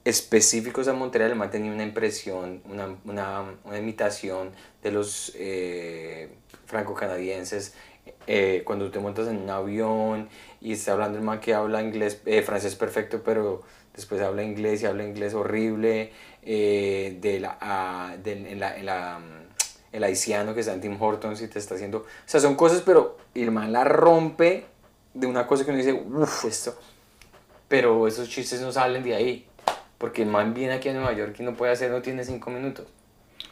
específicos 0.05 0.87
a 0.89 0.93
Montreal, 0.93 1.31
el 1.31 1.37
man 1.37 1.51
tenía 1.51 1.73
una 1.73 1.83
impresión, 1.83 2.63
una, 2.69 2.95
una, 3.05 3.45
una 3.65 3.79
imitación 3.79 4.51
de 4.83 4.91
los 4.91 5.33
eh, 5.37 6.31
franco-canadienses. 6.67 7.75
eh, 8.27 8.63
cuando 8.67 8.91
te 8.91 8.99
montas 8.99 9.29
en 9.29 9.39
un 9.39 9.49
avión 9.51 10.29
y 10.61 10.73
está 10.73 10.93
hablando 10.93 11.17
el 11.19 11.25
man 11.25 11.41
que 11.41 11.55
habla 11.55 11.83
inglés, 11.83 12.21
eh, 12.27 12.43
francés 12.43 12.75
perfecto, 12.77 13.23
pero 13.25 13.63
después 13.95 14.21
habla 14.21 14.43
inglés 14.43 14.83
y 14.83 14.87
habla 14.87 15.05
inglés 15.05 15.33
horrible, 15.35 16.13
eh, 16.43 17.17
de 17.21 17.41
la, 17.41 17.57
ah, 17.61 18.17
del- 18.23 18.47
en 18.47 18.61
la, 18.61 18.77
en 18.77 18.87
la, 18.87 19.21
el 19.93 20.05
haitiano 20.05 20.53
que 20.55 20.61
está 20.61 20.75
en 20.75 20.81
Tim 20.83 21.01
Hortons 21.01 21.41
y 21.41 21.49
te 21.49 21.59
está 21.59 21.77
haciendo... 21.77 21.99
O 22.01 22.05
sea, 22.27 22.41
son 22.41 22.57
cosas, 22.57 22.83
pero 22.85 23.17
el 23.35 23.51
man 23.51 23.73
la 23.73 23.85
rompe 23.85 24.67
de 25.15 25.27
una 25.27 25.47
cosa 25.47 25.65
que 25.65 25.71
uno 25.71 25.79
dice, 25.79 25.93
uff, 25.95 26.45
esto... 26.45 26.77
Pero 27.69 28.07
esos 28.07 28.29
chistes 28.29 28.61
no 28.61 28.73
salen 28.73 29.03
de 29.03 29.15
ahí. 29.15 29.47
Porque 29.99 30.23
el 30.23 30.29
man 30.29 30.53
viene 30.55 30.75
aquí 30.75 30.89
a 30.89 30.93
Nueva 30.93 31.13
York 31.13 31.37
y 31.39 31.43
no 31.43 31.55
puede 31.55 31.73
hacer, 31.73 31.91
no 31.91 32.03
tiene 32.03 32.25
cinco 32.25 32.51
minutos. 32.51 32.87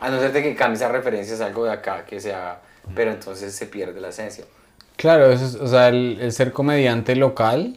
A 0.00 0.10
no 0.10 0.18
ser 0.20 0.32
de 0.32 0.42
que 0.42 0.54
cambie 0.54 0.76
esa 0.76 0.88
referencia, 0.88 1.34
es 1.34 1.40
algo 1.40 1.64
de 1.64 1.72
acá, 1.72 2.04
que 2.04 2.20
sea... 2.20 2.60
Pero 2.96 3.12
entonces 3.12 3.54
se 3.54 3.66
pierde 3.66 4.00
la 4.00 4.08
esencia. 4.08 4.44
claro, 4.96 5.30
eso 5.30 5.44
es- 5.46 5.54
o 5.54 5.68
sea, 5.68 5.88
el, 5.88 6.18
el 6.20 6.32
ser 6.32 6.52
comediante 6.52 7.14
local 7.14 7.76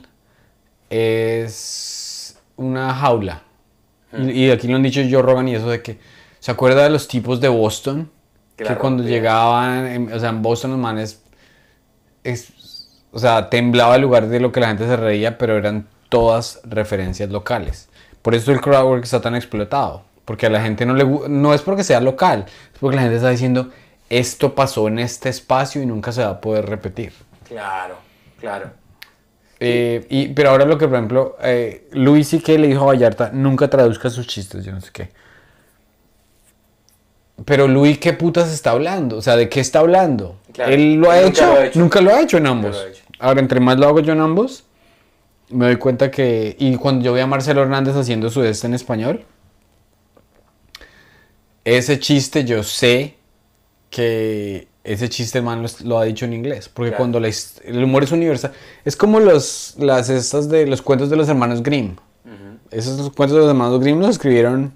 es 0.90 2.38
una 2.56 2.94
jaula. 2.94 3.44
Y, 4.18 4.46
y 4.46 4.52
aquí 4.52 4.68
lo 4.68 4.78
han 4.78 4.84
dicho 4.84 5.02
Joe 5.10 5.22
Rogan 5.22 5.48
y 5.48 5.56
eso 5.56 5.70
de 5.70 5.82
que, 5.82 6.00
¿se 6.40 6.52
acuerda 6.52 6.84
de 6.84 6.90
los 6.90 7.08
tipos 7.08 7.40
de 7.42 7.50
Boston? 7.50 8.10
Que 8.56 8.64
Que, 8.64 8.76
cuando 8.76 9.04
rompían. 9.04 9.20
llegaban, 9.22 9.86
en- 9.88 10.14
o 10.14 10.20
sea, 10.20 10.30
en 10.30 10.42
Boston 10.42 10.72
los 10.72 10.80
manes, 10.80 11.22
es- 12.24 12.88
o 13.12 13.20
sea, 13.20 13.50
temblaba 13.50 13.96
el 13.96 14.02
lugar 14.02 14.28
de 14.28 14.40
lo 14.40 14.52
que 14.52 14.60
la 14.60 14.68
gente 14.70 14.88
se 14.88 14.96
reía, 14.98 15.38
pero 15.38 15.58
eran 15.58 15.88
todas 16.16 16.62
referencias 16.64 17.30
locales. 17.30 17.90
Por 18.22 18.36
eso 18.36 18.52
el 18.54 18.62
crowdwork 18.62 19.04
está 19.04 19.20
tan 19.20 19.36
explotado. 19.36 20.04
Porque 20.24 20.46
a 20.46 20.50
la 20.50 20.62
gente 20.62 20.86
no 20.86 20.94
le 20.96 21.04
gu- 21.06 21.28
no 21.28 21.54
es 21.54 21.62
porque 21.62 21.84
sea 21.84 22.00
local, 22.00 22.46
es 22.74 22.80
porque 22.80 22.96
la 22.96 23.02
gente 23.04 23.18
está 23.18 23.30
diciendo, 23.30 23.70
esto 24.10 24.56
pasó 24.56 24.88
en 24.88 24.98
este 25.00 25.30
espacio 25.30 25.84
y 25.84 25.86
nunca 25.86 26.12
se 26.12 26.24
va 26.24 26.30
a 26.32 26.42
poder 26.42 26.66
repetir. 26.68 27.12
Claro, 27.48 27.96
claro. 28.40 28.72
Eh, 29.60 30.06
y, 30.10 30.30
pero 30.30 30.50
ahora 30.52 30.66
lo 30.66 30.78
que, 30.78 30.88
por 30.88 30.96
ejemplo, 30.96 31.38
eh, 31.44 31.88
Luis 31.92 32.34
y 32.34 32.40
que 32.40 32.58
le 32.58 32.68
dijo 32.68 32.82
a 32.84 32.86
Vallarta, 32.88 33.30
nunca 33.34 33.70
traduzca 33.70 34.10
sus 34.10 34.26
chistes, 34.26 34.66
yo 34.66 34.72
no 34.72 34.82
sé 34.82 34.90
qué. 34.94 35.10
Pero 37.46 37.68
Luis, 37.68 38.00
¿qué 38.00 38.14
putas 38.14 38.52
está 38.52 38.72
hablando? 38.72 39.18
O 39.18 39.22
sea, 39.22 39.36
¿de 39.36 39.48
qué 39.50 39.60
está 39.60 39.80
hablando? 39.80 40.38
Claro, 40.54 40.72
¿Él 40.72 40.96
lo 40.96 41.12
ha 41.12 41.18
nunca 41.22 41.28
hecho? 41.28 41.46
lo 41.46 41.60
ha 41.60 41.66
hecho. 41.66 41.80
Nunca 41.80 42.02
lo 42.02 42.16
ha 42.16 42.22
hecho 42.22 42.38
en 42.38 42.48
ambos. 42.48 42.84
hecho. 42.90 43.04
Ahora, 43.20 43.40
entre 43.42 43.60
más 43.60 43.78
lo 43.78 43.88
hago 43.88 44.00
yo 44.00 44.14
en 44.14 44.22
ambos, 44.22 44.65
me 45.50 45.66
doy 45.66 45.76
cuenta 45.78 46.12
que... 46.12 46.56
Y 46.60 46.76
cuando 46.78 47.06
yo 47.06 47.14
vi 47.14 47.22
a 47.22 47.28
Marcelo 47.28 47.62
Hernández 47.62 47.96
haciendo 47.96 48.30
su 48.30 48.44
este 48.44 48.68
en 48.68 48.74
español, 48.74 49.26
ese 51.64 52.00
chiste 52.00 52.46
yo 52.46 52.64
sé 52.64 53.16
que 53.90 54.68
ese 54.84 55.10
chiste 55.10 55.42
man 55.42 55.64
lo, 55.64 55.70
lo 55.84 56.00
ha 56.00 56.04
dicho 56.06 56.26
en 56.26 56.34
inglés. 56.34 56.70
Porque 56.70 56.90
Claro. 56.92 56.98
cuando 56.98 57.20
la 57.20 57.30
el 57.64 57.84
humor 57.84 58.04
es 58.04 58.12
universal... 58.12 58.54
Es 58.84 58.96
como 58.96 59.20
los, 59.20 59.76
las 59.78 60.10
estas 60.10 60.50
de 60.50 60.68
los 60.68 60.82
cuentos 60.82 61.10
de 61.10 61.16
los 61.16 61.28
hermanos 61.30 61.64
Grimm. 61.64 61.96
Esos 62.72 63.12
cuentos 63.12 63.36
de 63.36 63.42
los 63.42 63.50
hermanos 63.50 63.80
Grimm 63.80 64.00
los 64.00 64.10
escribieron 64.10 64.74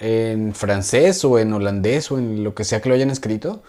en 0.00 0.54
francés 0.54 1.24
o 1.24 1.38
en 1.38 1.52
holandés 1.52 2.10
o 2.10 2.18
en 2.18 2.42
lo 2.42 2.54
que 2.54 2.64
sea 2.64 2.80
que 2.80 2.88
lo 2.88 2.94
hayan 2.94 3.10
escrito, 3.10 3.62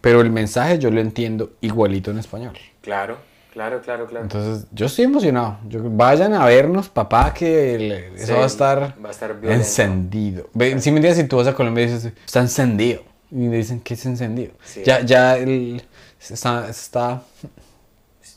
pero 0.00 0.20
el 0.20 0.30
mensaje 0.30 0.78
yo 0.78 0.90
lo 0.90 1.00
entiendo 1.00 1.52
igualito 1.60 2.10
en 2.10 2.18
español. 2.18 2.52
Claro, 2.82 3.16
claro, 3.52 3.80
claro, 3.82 4.06
claro. 4.06 4.24
Entonces, 4.24 4.66
yo 4.72 4.86
estoy 4.86 5.04
emocionado. 5.06 5.58
Yo- 5.68 5.80
vayan 5.84 6.34
a 6.34 6.44
vernos, 6.46 6.88
papá, 6.88 7.32
que 7.34 7.74
el- 7.74 7.92
eso 8.16 8.36
va 8.36 8.44
a 8.44 8.46
estar 8.46 8.94
va 9.04 9.08
a 9.08 9.12
estar 9.12 9.36
encendido. 9.44 10.48
Si 10.52 10.58
me 10.58 10.70
entiendes, 10.72 11.16
si 11.16 11.24
tú 11.24 11.36
vas 11.36 11.46
a 11.46 11.54
Colombia 11.54 11.84
y 11.84 11.86
dices, 11.88 12.12
está 12.24 12.40
encendido. 12.40 13.02
Y 13.30 13.36
me 13.36 13.56
dicen, 13.56 13.80
¿qué 13.80 13.94
es 13.94 14.04
encendido? 14.06 14.52
Sí. 14.64 14.82
Ya, 14.84 15.00
ya 15.02 15.36
el, 15.36 15.82
está, 16.20 16.68
está... 16.68 17.22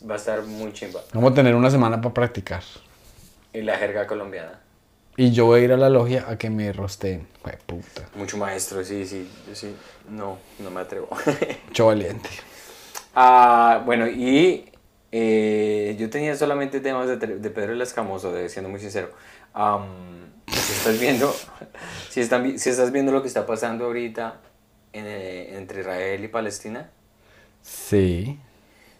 Va 0.08 0.14
a 0.16 0.18
estar 0.18 0.44
muy 0.44 0.72
chimba. 0.74 1.02
Vamos 1.14 1.32
a 1.32 1.36
tener 1.36 1.56
una 1.56 1.72
semana 1.72 2.00
para 2.00 2.14
practicar. 2.14 2.62
Y 3.54 3.62
la 3.62 3.78
jerga 3.78 4.06
colombiana. 4.06 4.60
Y 5.16 5.32
yo 5.32 5.46
voy 5.46 5.62
a 5.62 5.64
ir 5.64 5.72
a 5.72 5.78
la 5.78 5.90
logia 5.90 6.26
a 6.28 6.38
que 6.38 6.50
me 6.50 6.72
rosteen. 6.74 7.28
Puta. 7.66 8.04
Mucho 8.16 8.38
maestro, 8.38 8.84
sí, 8.84 9.06
sí. 9.06 9.30
Sí. 9.54 9.76
No, 10.10 10.38
no 10.60 10.72
me 10.72 10.82
atrevo. 10.82 11.08
Mucho 11.68 11.86
valiente. 11.88 12.30
Ah, 13.16 13.82
bueno, 13.86 14.08
y 14.08 14.66
eh, 15.16 15.96
yo 16.00 16.10
tenía 16.10 16.36
solamente 16.36 16.80
temas 16.80 17.08
de, 17.08 17.18
de 17.18 17.50
Pedro 17.52 17.74
el 17.74 17.82
Escamoso, 17.82 18.34
de, 18.34 18.50
siendo 18.50 18.70
muy 18.70 18.80
sincero. 18.80 19.10
Si 20.48 20.72
estás 20.74 21.00
viendo, 21.00 21.32
si, 22.10 22.20
están, 22.20 22.44
vi- 22.44 22.58
si 22.58 22.70
estás 22.72 22.92
viendo 22.92 23.12
lo 23.12 23.22
que 23.22 23.28
está 23.28 23.46
pasando 23.46 23.86
ahorita 23.86 24.38
en, 24.92 25.06
eh, 25.06 25.56
entre 25.58 25.82
Israel 25.82 26.24
y 26.24 26.28
Palestina, 26.28 26.90
Sí. 27.62 28.40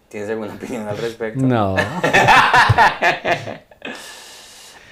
¿tienes 0.10 0.30
alguna 0.30 0.54
opinión 0.54 0.88
al 0.88 0.98
respecto? 0.98 1.42
No. 1.44 1.76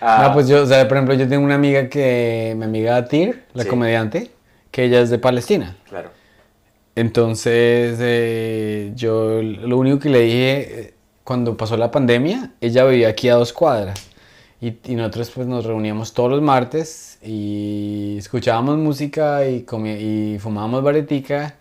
Ah, 0.03 0.25
No, 0.27 0.33
pues 0.33 0.47
yo, 0.47 0.63
o 0.63 0.65
sea, 0.65 0.87
por 0.87 0.97
ejemplo, 0.97 1.13
yo 1.13 1.27
tengo 1.29 1.45
una 1.45 1.53
amiga 1.55 1.87
que, 1.87 2.55
mi 2.57 2.65
amiga 2.65 3.05
Tir, 3.05 3.43
la 3.53 3.63
Sí. 3.63 3.69
comediante, 3.69 4.31
que 4.71 4.85
ella 4.85 4.99
es 4.99 5.11
de 5.11 5.19
Palestina. 5.19 5.77
Claro. 5.87 6.09
Entonces, 6.95 7.99
eh, 8.01 8.91
yo 8.95 9.41
lo 9.43 9.77
único 9.77 9.99
que 9.99 10.09
le 10.09 10.21
dije 10.21 10.93
cuando 11.23 11.55
pasó 11.57 11.77
la 11.77 11.91
pandemia, 11.91 12.51
ella 12.61 12.85
vivía 12.85 13.09
aquí 13.09 13.29
a 13.29 13.35
dos 13.35 13.53
cuadras. 13.53 13.99
Y, 14.59 14.75
y 14.85 14.95
nosotros 14.95 15.31
pues 15.31 15.47
nos 15.47 15.65
reuníamos 15.65 16.13
todos 16.13 16.29
los 16.29 16.41
martes 16.41 17.17
y 17.23 18.15
escuchábamos 18.19 18.77
música 18.77 19.47
y, 19.47 19.65
y 19.99 20.37
fumábamos 20.39 20.83
baretica 20.83 21.55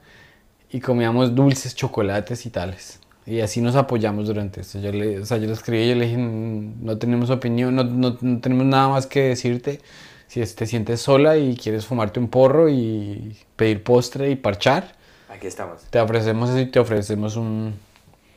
y 0.71 0.81
comíamos 0.81 1.35
dulces, 1.35 1.75
chocolates 1.75 2.45
y 2.47 2.51
tales. 2.51 3.01
Y 3.27 3.41
así 3.41 3.61
nos 3.61 3.75
apoyamos 3.77 4.27
durante 4.27 4.61
esto. 4.61 4.81
Yo 4.81 4.93
le, 4.93 5.21
o 5.21 5.27
sea, 5.27 5.39
yo 5.39 5.47
le 5.47 5.53
escribí 5.53 5.83
y 5.85 5.89
yo 5.91 5.95
le 5.95 6.05
dije, 6.07 6.19
"Mm, 6.19 6.85
no 6.85 6.99
tenemos 6.99 7.31
opinión, 7.31 7.75
no, 7.75 7.85
no- 7.85 8.19
no 8.21 8.41
tenemos 8.41 8.67
nada 8.67 8.89
más 8.89 9.07
que 9.07 9.21
decirte. 9.29 9.81
Si 10.27 10.45
te 10.47 10.67
sientes 10.67 11.01
sola 11.01 11.37
y 11.39 11.57
quieres 11.57 11.87
fumarte 11.87 12.21
un 12.21 12.29
porro 12.29 12.69
y 12.69 13.37
pedir 13.57 13.83
postre 13.83 14.31
y 14.31 14.37
parchar, 14.37 14.95
Aquí 15.29 15.47
estamos. 15.47 15.83
te 15.91 15.99
ofrecemos 16.01 16.51
eso 16.51 16.61
y 16.61 16.67
te 16.67 16.79
ofrecemos 16.81 17.37
un, 17.37 17.75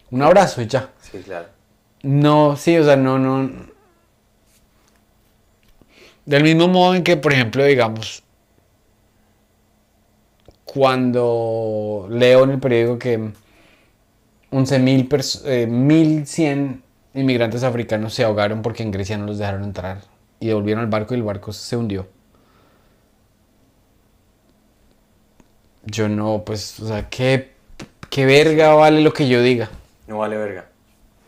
un 0.10 0.22
abrazo 0.22 0.62
y 0.62 0.68
ya. 0.68 0.90
Sí, 1.14 1.22
claro. 1.24 1.50
No, 2.04 2.56
sí, 2.58 2.78
o 2.78 2.84
sea, 2.84 2.96
no, 2.98 3.18
no. 3.20 3.50
Del 6.26 6.44
mismo 6.44 6.68
modo 6.68 6.96
en 6.96 7.04
que, 7.04 7.18
por 7.18 7.34
ejemplo, 7.34 7.64
digamos, 7.66 8.24
cuando 10.66 12.08
leo 12.10 12.44
en 12.44 12.52
el 12.52 12.60
periódico 12.60 13.00
que 13.00 13.32
11.000 14.52 15.10
pers- 15.10 15.42
eh, 15.46 15.68
1.100 15.68 16.84
inmigrantes 17.14 17.64
africanos 17.64 18.14
se 18.14 18.24
ahogaron 18.24 18.62
porque 18.62 18.84
en 18.84 18.92
Grecia 18.92 19.18
no 19.18 19.26
los 19.26 19.38
dejaron 19.38 19.64
entrar 19.64 20.02
y 20.40 20.48
devolvieron 20.48 20.84
al 20.84 20.90
barco 20.90 21.14
y 21.14 21.18
el 21.18 21.24
barco 21.24 21.54
se 21.54 21.78
hundió. 21.78 22.08
Yo 25.86 26.08
no, 26.08 26.44
pues, 26.46 26.80
o 26.80 26.88
sea, 26.88 27.10
¿qué, 27.10 27.52
qué 28.10 28.26
verga 28.26 28.74
vale 28.74 29.02
lo 29.02 29.14
que 29.14 29.28
yo 29.28 29.42
diga? 29.42 29.70
No 30.08 30.20
vale 30.20 30.38
verga. 30.38 30.73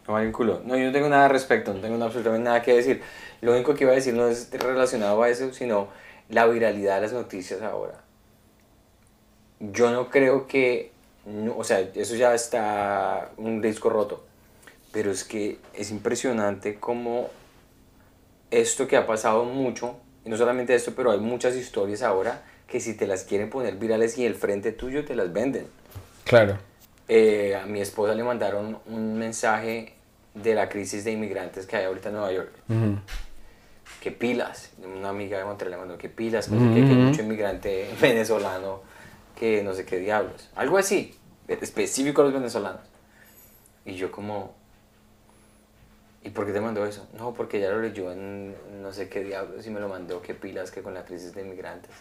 No 0.07 0.13
vale 0.13 0.27
un 0.27 0.33
culo. 0.33 0.61
No, 0.65 0.77
yo 0.77 0.85
no 0.85 0.91
tengo 0.91 1.09
nada 1.09 1.25
al 1.25 1.31
respecto, 1.31 1.73
no 1.73 1.79
tengo 1.79 2.03
absolutamente 2.03 2.45
nada 2.45 2.61
que 2.61 2.73
decir. 2.73 3.01
Lo 3.41 3.53
único 3.53 3.73
que 3.73 3.83
iba 3.83 3.91
a 3.91 3.95
decir 3.95 4.13
no 4.13 4.27
es 4.27 4.51
relacionado 4.51 5.21
a 5.21 5.29
eso, 5.29 5.51
sino 5.53 5.87
la 6.29 6.45
viralidad 6.45 6.95
de 6.95 7.01
las 7.01 7.13
noticias 7.13 7.61
ahora. 7.61 8.01
Yo 9.59 9.91
no 9.91 10.09
creo 10.09 10.47
que, 10.47 10.91
o 11.55 11.63
sea, 11.63 11.79
eso 11.79 12.15
ya 12.15 12.33
está 12.33 13.31
un 13.37 13.61
disco 13.61 13.89
roto, 13.89 14.23
pero 14.91 15.11
es 15.11 15.23
que 15.23 15.59
es 15.73 15.91
impresionante 15.91 16.75
cómo 16.75 17.29
esto 18.51 18.87
que 18.87 18.97
ha 18.97 19.07
pasado 19.07 19.43
mucho, 19.45 19.95
y 20.23 20.29
no 20.29 20.37
solamente 20.37 20.75
esto, 20.75 20.93
pero 20.95 21.11
hay 21.11 21.19
muchas 21.19 21.55
historias 21.55 22.01
ahora 22.01 22.43
que 22.67 22.79
si 22.79 22.95
te 22.95 23.07
las 23.07 23.23
quieren 23.23 23.49
poner 23.49 23.75
virales 23.75 24.17
y 24.17 24.25
el 24.25 24.35
frente 24.35 24.71
tuyo 24.71 25.05
te 25.05 25.15
las 25.15 25.31
venden. 25.33 25.67
Claro. 26.23 26.57
Eh, 27.07 27.55
a 27.55 27.65
mi 27.65 27.81
esposa 27.81 28.15
le 28.15 28.23
mandaron 28.23 28.79
un 28.87 29.17
mensaje 29.17 29.93
de 30.33 30.55
la 30.55 30.69
crisis 30.69 31.03
de 31.03 31.11
inmigrantes 31.11 31.67
que 31.67 31.77
hay 31.77 31.85
ahorita 31.85 32.09
en 32.09 32.15
Nueva 32.15 32.31
York. 32.31 32.51
Que 34.01 34.11
pilas, 34.11 34.71
una 34.83 35.09
amiga 35.09 35.37
de 35.37 35.45
Montreal 35.45 35.71
le 35.71 35.77
mandó 35.77 35.97
que 35.97 36.09
pilas, 36.09 36.47
que, 36.47 36.55
hay 36.55 36.59
mucho 36.59 37.21
inmigrante 37.21 37.89
venezolano, 38.01 38.81
que 39.35 39.63
no 39.63 39.73
sé 39.73 39.85
qué 39.85 39.97
diablos. 39.97 40.49
Algo 40.55 40.77
así, 40.77 41.15
específico 41.47 42.21
a 42.21 42.25
los 42.25 42.33
venezolanos. 42.33 42.81
Y 43.85 43.93
yo 43.93 44.11
como, 44.11 44.53
¿y 46.23 46.29
por 46.29 46.45
qué 46.45 46.53
te 46.53 46.61
mandó 46.61 46.85
eso? 46.85 47.07
No, 47.17 47.33
porque 47.33 47.59
ya 47.59 47.69
lo 47.69 47.81
leyó 47.81 48.11
en 48.11 48.55
no 48.81 48.91
sé 48.91 49.09
qué 49.09 49.23
diablos 49.23 49.65
y 49.65 49.69
me 49.69 49.79
lo 49.79 49.89
mandó, 49.89 50.21
que 50.21 50.33
pilas, 50.33 50.71
que 50.71 50.81
con 50.81 50.93
la 50.93 51.05
crisis 51.05 51.33
de 51.33 51.41
inmigrantes. 51.41 51.91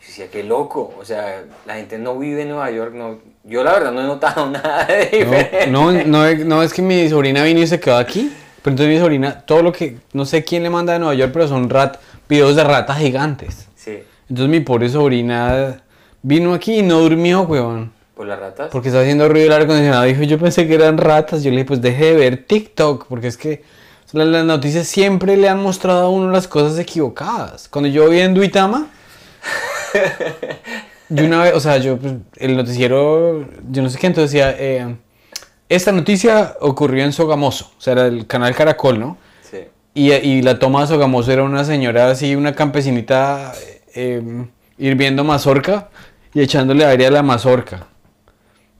Yo 0.00 0.06
decía, 0.06 0.30
qué 0.30 0.42
loco, 0.42 0.94
o 0.98 1.04
sea, 1.04 1.44
la 1.66 1.74
gente 1.74 1.98
no 1.98 2.18
vive 2.18 2.42
en 2.42 2.50
Nueva 2.50 2.70
York, 2.70 2.94
no, 2.94 3.18
yo 3.44 3.64
la 3.64 3.72
verdad 3.72 3.92
no 3.92 4.00
he 4.00 4.04
notado 4.04 4.50
nada 4.50 4.84
de 4.84 5.06
diferente. 5.06 5.66
No, 5.68 5.92
no, 5.92 6.34
no, 6.34 6.62
es 6.62 6.72
que 6.72 6.82
mi 6.82 7.08
sobrina 7.08 7.42
vino 7.42 7.60
y 7.60 7.66
se 7.66 7.80
quedó 7.80 7.96
aquí, 7.96 8.32
pero 8.62 8.72
entonces 8.74 8.94
mi 8.94 9.00
sobrina, 9.00 9.40
todo 9.40 9.62
lo 9.62 9.72
que, 9.72 9.98
no 10.12 10.24
sé 10.24 10.44
quién 10.44 10.62
le 10.62 10.70
manda 10.70 10.92
de 10.92 11.00
Nueva 11.00 11.14
York, 11.14 11.30
pero 11.32 11.48
son 11.48 11.68
rat, 11.68 11.98
videos 12.28 12.56
de 12.56 12.64
ratas 12.64 12.98
gigantes. 12.98 13.68
Sí. 13.74 13.98
Entonces 14.28 14.50
mi 14.50 14.60
pobre 14.60 14.88
sobrina 14.88 15.82
vino 16.22 16.54
aquí 16.54 16.78
y 16.78 16.82
no 16.82 17.00
durmió, 17.00 17.42
weón. 17.42 17.92
¿Por 18.14 18.26
las 18.26 18.38
ratas? 18.38 18.68
Porque 18.70 18.88
está 18.88 19.00
haciendo 19.00 19.28
ruido 19.28 19.46
el 19.46 19.52
aire 19.52 19.64
acondicionado. 19.64 20.04
Dijo, 20.04 20.22
yo 20.24 20.38
pensé 20.38 20.66
que 20.66 20.74
eran 20.74 20.98
ratas. 20.98 21.44
Yo 21.44 21.50
le 21.50 21.58
dije, 21.58 21.66
pues 21.66 21.80
deje 21.80 22.06
de 22.06 22.16
ver 22.16 22.44
TikTok, 22.46 23.06
porque 23.06 23.28
es 23.28 23.36
que 23.36 23.62
las 24.12 24.44
noticias 24.44 24.88
siempre 24.88 25.36
le 25.36 25.48
han 25.48 25.62
mostrado 25.62 26.06
a 26.06 26.10
uno 26.10 26.30
las 26.30 26.48
cosas 26.48 26.78
equivocadas. 26.78 27.68
Cuando 27.68 27.88
yo 27.88 28.08
vi 28.08 28.20
en 28.20 28.34
Duitama 28.34 28.88
yo 31.08 31.24
una 31.24 31.42
vez, 31.42 31.54
o 31.54 31.60
sea, 31.60 31.78
yo, 31.78 31.98
pues, 31.98 32.14
el 32.36 32.56
noticiero, 32.56 33.46
yo 33.70 33.82
no 33.82 33.90
sé 33.90 33.98
qué, 33.98 34.06
entonces 34.06 34.32
decía, 34.32 34.54
eh, 34.58 34.96
esta 35.68 35.92
noticia 35.92 36.56
ocurrió 36.60 37.04
en 37.04 37.12
Sogamoso, 37.12 37.72
o 37.76 37.80
sea, 37.80 37.92
era 37.94 38.06
el 38.06 38.26
canal 38.26 38.54
Caracol, 38.54 38.98
¿no? 38.98 39.18
Sí. 39.42 39.58
Y, 39.94 40.12
y 40.12 40.42
la 40.42 40.58
toma 40.58 40.82
de 40.82 40.88
Sogamoso 40.88 41.32
era 41.32 41.42
una 41.42 41.64
señora 41.64 42.10
así, 42.10 42.34
una 42.34 42.54
campesinita, 42.54 43.52
eh, 43.94 44.46
hirviendo 44.78 45.24
mazorca 45.24 45.88
y 46.32 46.40
echándole 46.40 46.84
aire 46.84 47.06
a 47.06 47.10
la 47.10 47.22
mazorca. 47.22 47.86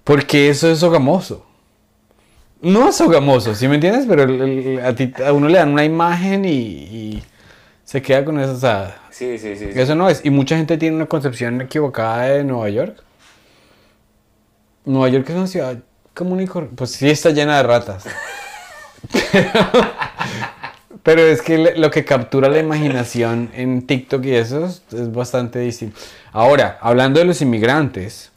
Porque 0.05 0.49
eso 0.49 0.71
es 0.71 0.79
Sogamoso. 0.79 1.45
No 2.61 2.89
es 2.89 2.97
Sogamoso, 2.97 3.55
¿sí 3.55 3.69
me 3.69 3.75
entiendes? 3.75 4.07
Pero 4.09 4.23
a, 4.85 4.93
ti, 4.95 5.13
a, 5.25 5.33
uno 5.33 5.49
le 5.49 5.59
dan 5.59 5.73
una 5.73 5.85
imagen 5.85 6.45
y, 6.45 6.51
y 6.51 7.23
se 7.89 8.03
queda 8.03 8.23
con 8.23 8.39
eso, 8.39 8.53
o 8.53 8.57
sea, 8.57 9.01
Sí, 9.09 9.39
sí, 9.39 9.57
sí, 9.57 9.71
Eso 9.75 9.95
no 9.95 10.11
es. 10.11 10.23
Y 10.23 10.29
mucha 10.29 10.59
gente 10.59 10.77
tiene 10.77 10.97
una 10.97 11.07
concepción 11.07 11.63
equivocada 11.63 12.25
de 12.25 12.45
Nueva 12.45 12.69
York. 12.69 13.03
Nueva 14.85 15.09
York 15.09 15.27
es 15.31 15.35
una 15.35 15.47
ciudad 15.47 15.79
común 16.13 16.43
y 16.43 16.47
Pues 16.47 16.91
sí 16.91 17.09
está 17.09 17.31
llena 17.31 17.57
de 17.57 17.63
ratas. 17.63 18.05
pero, 21.03 21.23
es 21.23 21.41
que 21.41 21.77
lo 21.79 21.91
que 21.91 22.05
captura 22.05 22.51
la 22.51 22.59
imaginación 22.59 23.51
en 23.55 23.87
TikTok 23.87 24.23
y 24.27 24.35
eso 24.35 24.67
es, 24.67 24.83
es 24.93 25.11
bastante 25.11 25.61
distinto. 25.61 25.99
Ahora, 26.33 26.77
hablando 26.83 27.21
de 27.21 27.25
los 27.25 27.41
inmigrantes, 27.41 28.33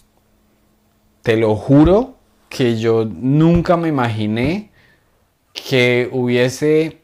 te 1.24 1.36
lo 1.36 1.58
juro 1.58 2.16
que 2.48 2.80
yo 2.80 3.04
nunca 3.04 3.76
me 3.76 3.90
imaginé 3.90 4.72
que 5.52 6.08
hubiese 6.14 7.01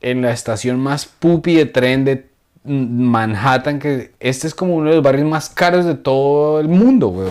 en 0.00 0.22
la 0.22 0.32
estación 0.32 0.78
más 0.80 1.06
pupi 1.06 1.54
de 1.54 1.66
tren 1.66 2.04
de 2.04 2.26
Manhattan, 2.64 3.78
que 3.78 4.12
este 4.20 4.46
es 4.46 4.54
como 4.54 4.76
uno 4.76 4.90
de 4.90 4.96
los 4.96 5.04
barrios 5.04 5.28
más 5.28 5.48
caros 5.48 5.84
de 5.84 5.94
todo 5.94 6.60
el 6.60 6.68
mundo, 6.68 7.08
weón. 7.08 7.30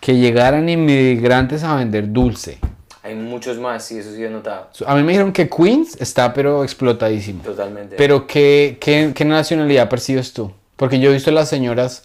Que 0.00 0.16
llegaran 0.16 0.68
inmigrantes 0.68 1.64
a 1.64 1.74
vender 1.74 2.12
dulce. 2.12 2.58
Hay 3.02 3.14
muchos 3.14 3.58
más, 3.58 3.84
sí, 3.84 3.98
eso 3.98 4.12
sí 4.12 4.22
he 4.22 4.30
notado. 4.30 4.68
A 4.86 4.94
mí 4.94 5.02
me 5.02 5.12
dijeron 5.12 5.32
que 5.32 5.48
Queens 5.48 6.00
está 6.00 6.32
pero 6.32 6.62
explotadísimo. 6.62 7.42
Totalmente. 7.42 7.96
Pero 7.96 8.26
¿qué, 8.26 8.78
qué, 8.80 9.12
qué 9.14 9.24
nacionalidad 9.24 9.88
percibes 9.88 10.32
tú? 10.32 10.52
Porque 10.76 11.00
yo 11.00 11.10
he 11.10 11.14
visto 11.14 11.30
las 11.30 11.48
señoras 11.48 12.04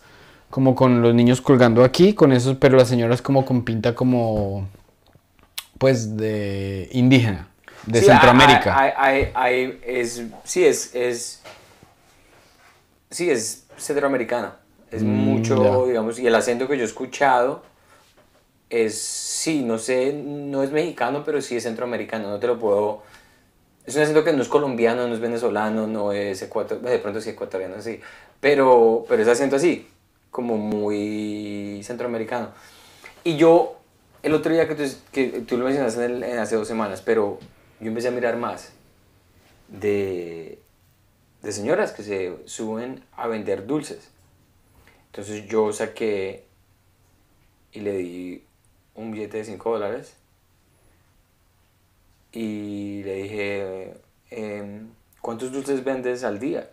como 0.50 0.76
con 0.76 1.02
los 1.02 1.14
niños 1.16 1.42
colgando 1.42 1.84
aquí, 1.84 2.14
con 2.14 2.32
esos, 2.32 2.58
pero 2.58 2.78
las 2.78 2.88
señoras 2.88 3.22
como 3.22 3.44
con 3.44 3.66
pinta 3.66 3.96
como, 3.96 4.68
pues, 5.80 6.16
de 6.16 6.90
indígena, 6.92 7.48
de 7.86 8.02
Centroamérica. 8.02 8.78
Hay, 8.98 9.32
hay, 9.34 9.80
es, 9.86 10.24
sí, 10.44 10.66
es, 10.66 10.94
es 10.96 11.44
Sí, 13.14 13.30
es 13.30 13.68
centroamericano. 13.78 14.54
Es 14.90 15.04
mm, 15.04 15.08
mucho, 15.08 15.86
digamos, 15.86 16.18
y 16.18 16.26
el 16.26 16.34
acento 16.34 16.68
que 16.68 16.78
yo 16.78 16.84
he 16.84 16.88
escuchado 16.88 17.62
es, 18.72 19.00
sí, 19.00 19.62
no 19.62 19.78
sé, 19.78 20.14
no 20.14 20.64
es 20.64 20.72
mexicano, 20.72 21.24
pero 21.24 21.40
sí 21.40 21.56
es 21.56 21.62
centroamericano. 21.62 22.28
No 22.30 22.40
te 22.40 22.48
lo 22.48 22.58
puedo. 22.58 23.04
Es 23.86 23.96
un 23.96 24.02
acento 24.02 24.24
que 24.24 24.34
no 24.34 24.42
es 24.42 24.48
colombiano, 24.48 25.08
no 25.08 25.14
es 25.14 25.20
venezolano, 25.20 25.86
no 25.86 26.12
es 26.12 26.42
ecuatoriano, 26.42 26.90
de 26.90 26.98
pronto 26.98 27.22
sí 27.22 27.30
ecuatoriano, 27.30 27.80
sí. 27.84 28.00
Pero, 28.40 29.06
pero 29.08 29.22
es 29.22 29.28
acento 29.28 29.58
así, 29.58 29.88
como 30.32 30.58
muy 30.58 31.82
centroamericano. 31.84 32.50
Y 33.24 33.36
yo, 33.38 33.78
el 34.24 34.34
otro 34.34 34.52
día 34.52 34.68
que 34.68 34.74
tú, 34.74 34.84
que 35.12 35.28
tú 35.48 35.56
lo 35.56 35.66
mencionaste 35.66 36.04
en 36.06 36.40
hace 36.40 36.56
dos 36.56 36.68
semanas, 36.68 37.04
pero 37.04 37.38
yo 37.84 37.90
empecé 37.90 38.08
a 38.08 38.12
mirar 38.12 38.38
más 38.38 38.74
de 39.68 40.64
de 41.44 41.52
señoras 41.52 41.92
que 41.92 42.04
se 42.04 42.38
suben 42.46 43.04
a 43.12 43.28
vender 43.28 43.68
dulces. 43.68 44.10
Entonces 45.08 45.46
yo 45.46 45.72
saqué 45.74 46.46
y 47.74 47.82
le 47.82 47.98
di 47.98 48.44
un 48.96 49.12
billete 49.12 49.38
de 49.38 49.46
5 49.46 49.72
dólares 49.72 50.16
y 52.32 53.04
le 53.04 53.16
dije, 53.16 53.94
em, 54.32 54.90
¿cuántos 55.22 55.52
dulces 55.52 55.84
vendes 55.84 56.24
al 56.24 56.40
día? 56.40 56.72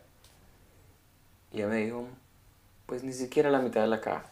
Y 1.52 1.58
ella 1.58 1.66
me 1.66 1.84
dijo, 1.84 2.06
pues 2.86 3.02
ni 3.02 3.12
siquiera 3.12 3.50
la 3.50 3.60
mitad 3.60 3.80
de 3.80 3.88
la 3.88 4.00
caja. 4.00 4.30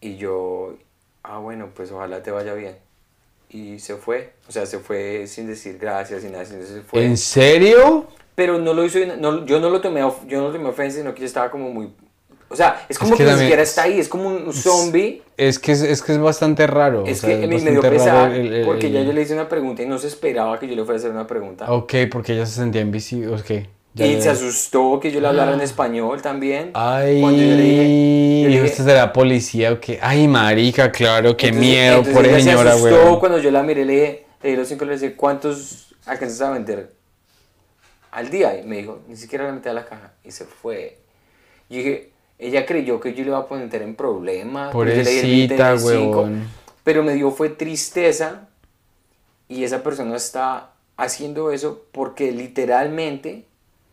Y 0.00 0.16
yo, 0.16 0.78
ah 1.24 1.38
bueno, 1.38 1.72
pues 1.74 1.90
ojalá 1.90 2.22
te 2.22 2.30
vaya 2.30 2.54
bien. 2.54 2.78
Y 3.50 3.78
se 3.78 3.96
fue, 3.96 4.32
o 4.48 4.52
sea, 4.52 4.66
se 4.66 4.78
fue 4.78 5.26
sin 5.26 5.46
decir 5.46 5.78
gracias, 5.78 6.22
sin 6.22 6.32
nada, 6.32 6.44
se 6.44 6.82
fue. 6.82 7.04
¿En 7.04 7.16
serio? 7.16 8.06
pero 8.38 8.56
no 8.56 8.72
lo 8.72 8.84
hizo, 8.84 9.00
no, 9.18 9.44
yo 9.46 9.58
no 9.58 9.68
lo 9.68 9.80
tomé, 9.80 9.98
yo 10.28 10.40
no 10.40 10.46
lo 10.46 10.52
tomé 10.52 10.68
ofensa, 10.68 10.98
sino 10.98 11.12
que 11.12 11.22
yo 11.22 11.26
estaba 11.26 11.50
como 11.50 11.70
muy, 11.70 11.90
o 12.48 12.54
sea, 12.54 12.86
es 12.88 12.96
como 12.96 13.16
que, 13.16 13.24
ni 13.24 13.32
siquiera 13.32 13.62
está 13.62 13.82
ahí, 13.82 13.98
es 13.98 14.08
como 14.08 14.28
un 14.28 14.52
zombie. 14.52 15.22
Es 15.36 15.58
que 15.58 15.72
es, 15.72 15.82
es 15.82 16.02
que 16.02 16.12
es 16.12 16.20
bastante 16.20 16.68
raro. 16.68 17.04
Es 17.04 17.20
que 17.20 17.36
me 17.48 17.58
dio 17.58 17.80
pesar 17.80 18.30
porque 18.64 18.92
ya 18.92 19.02
yo 19.02 19.12
le 19.12 19.22
hice 19.22 19.34
una 19.34 19.48
pregunta 19.48 19.82
y 19.82 19.86
no 19.86 19.98
se 19.98 20.06
esperaba 20.06 20.56
que 20.60 20.68
yo 20.68 20.76
le 20.76 20.84
fuera 20.84 20.94
a 20.94 20.98
hacer 20.98 21.10
una 21.10 21.26
pregunta. 21.26 21.70
Ok, 21.72 21.94
porque 22.12 22.34
ella 22.34 22.46
se 22.46 22.54
sentía 22.54 22.80
invisible, 22.80 23.34
ok. 23.34 23.66
Y 23.98 24.22
se 24.22 24.30
asustó 24.30 25.00
que 25.00 25.10
yo 25.10 25.20
le 25.20 25.28
hablara 25.28 25.54
en 25.54 25.60
español 25.60 26.22
también. 26.22 26.70
Ay, 26.74 27.20
cuando 27.20 27.42
yo 27.42 27.48
le 27.48 27.62
dije, 27.62 28.52
yo 28.52 28.64
este 28.64 28.82
será 28.82 29.12
policía 29.12 29.72
o 29.72 29.80
qué. 29.80 29.98
Ay, 30.00 30.28
marica, 30.28 30.90
claro, 30.92 31.36
qué 31.36 31.52
miedo, 31.52 32.02
por 32.02 32.24
ella 32.24 32.40
señora, 32.40 32.74
güey. 32.74 32.92
Se 32.92 33.00
asustó 33.00 33.20
cuando 33.20 33.38
yo 33.38 33.50
la 33.50 33.62
miré, 33.62 33.84
le 33.84 33.92
dije, 33.92 34.26
le 34.42 34.50
dije 34.50 34.60
los 34.60 34.68
cinco, 34.68 34.84
le 34.84 34.94
dije, 34.94 35.14
¿cuántos 35.14 35.94
alcanzas 36.06 36.40
a 36.42 36.50
vender? 36.50 36.98
al 38.10 38.30
día. 38.30 38.58
Y 38.58 38.66
me 38.66 38.78
dijo, 38.78 39.00
ni 39.08 39.16
siquiera 39.16 39.46
la 39.46 39.52
metí 39.52 39.68
a 39.68 39.72
la 39.72 39.84
caja. 39.84 40.12
Y 40.24 40.30
se 40.30 40.44
fue. 40.44 40.98
Y 41.68 41.78
dije, 41.78 42.10
ella 42.38 42.66
creyó 42.66 43.00
que 43.00 43.14
yo 43.14 43.22
le 43.22 43.30
iba 43.30 43.38
a 43.38 43.46
poner 43.46 43.82
en 43.82 43.94
problemas. 43.94 44.72
Pobrecita, 44.72 45.74
huevón. 45.76 46.48
Pero 46.84 47.02
me 47.02 47.14
dio 47.14 47.30
fue 47.30 47.50
tristeza. 47.50 48.48
Y 49.48 49.64
esa 49.64 49.82
persona 49.82 50.16
está 50.16 50.72
haciendo 50.96 51.52
eso 51.52 51.84
porque 51.92 52.32
literalmente 52.32 53.46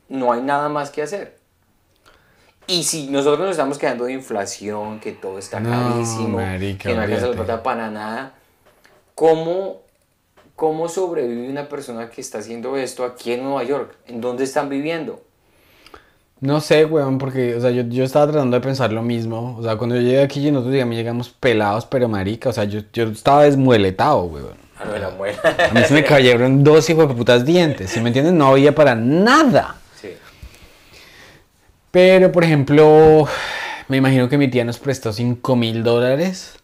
no 0.10 0.32
hay 0.32 0.42
nada 0.42 0.70
más 0.70 0.90
que 0.90 1.02
hacer. 1.02 1.38
Y 2.68 2.84
si 2.84 3.08
nosotros 3.08 3.42
nos 3.42 3.52
estamos 3.52 3.78
quedando 3.78 4.06
de 4.06 4.14
inflación, 4.14 5.00
que 5.00 5.12
todo 5.12 5.38
está 5.38 5.62
carísimo, 5.62 6.40
que 6.80 6.94
no 6.96 7.02
alcanza 7.02 7.28
la 7.28 7.36
plata 7.36 7.64
para 7.64 7.92
nada, 7.92 8.34
¿cómo 9.14 9.86
¿cómo 10.56 10.88
sobrevive 10.88 11.50
una 11.50 11.68
persona 11.68 12.10
que 12.10 12.22
está 12.22 12.40
haciendo 12.40 12.76
esto 12.78 13.04
aquí 13.04 13.34
en 13.34 13.44
Nueva 13.44 13.64
York? 13.64 13.96
¿En 14.08 14.22
dónde 14.22 14.44
están 14.44 14.70
viviendo? 14.70 15.22
No 16.42 16.60
sé, 16.60 16.86
weón, 16.86 17.18
porque, 17.18 17.56
o 17.56 17.62
sea, 17.62 17.72
yo, 17.72 17.84
yo 17.84 18.04
estaba 18.04 18.32
tratando 18.32 18.58
de 18.58 18.62
pensar 18.62 18.92
lo 18.92 19.02
mismo. 19.02 19.56
O 19.58 19.64
sea, 19.64 19.78
cuando 19.78 19.96
yo 19.96 20.02
llegué 20.02 20.22
aquí, 20.22 20.52
nosotros 20.52 20.74
digamos, 20.74 20.96
llegamos 20.96 21.30
pelados, 21.30 21.86
pero 21.86 22.10
marica. 22.10 22.50
O 22.50 22.54
sea, 22.54 22.66
yo, 22.66 22.82
yo 22.94 23.06
estaba 23.06 23.44
desmueletado, 23.44 24.24
weón. 24.24 24.66
A 24.78 24.90
de 24.90 25.00
la 25.00 25.10
muela. 25.12 25.40
A 25.44 25.74
mí 25.74 25.82
se 25.88 25.94
me 25.94 26.04
cayeron 26.04 26.64
dos 26.64 26.90
hijos 26.90 27.08
de 27.08 27.16
putas 27.16 27.46
dientes. 27.46 27.90
Si 27.90 28.02
me 28.02 28.10
entiendes, 28.10 28.34
no 28.34 28.48
había 28.48 28.76
para 28.76 28.94
nada. 28.96 29.76
Pero, 31.96 32.30
por 32.34 32.44
ejemplo, 32.44 33.26
me 33.88 33.96
imagino 33.96 34.28
que 34.28 34.38
mi 34.38 34.50
tía 34.50 34.66
nos 34.66 34.80
prestó 34.80 35.14
5 35.14 35.56
mil 35.56 35.82
dólares 35.82 36.56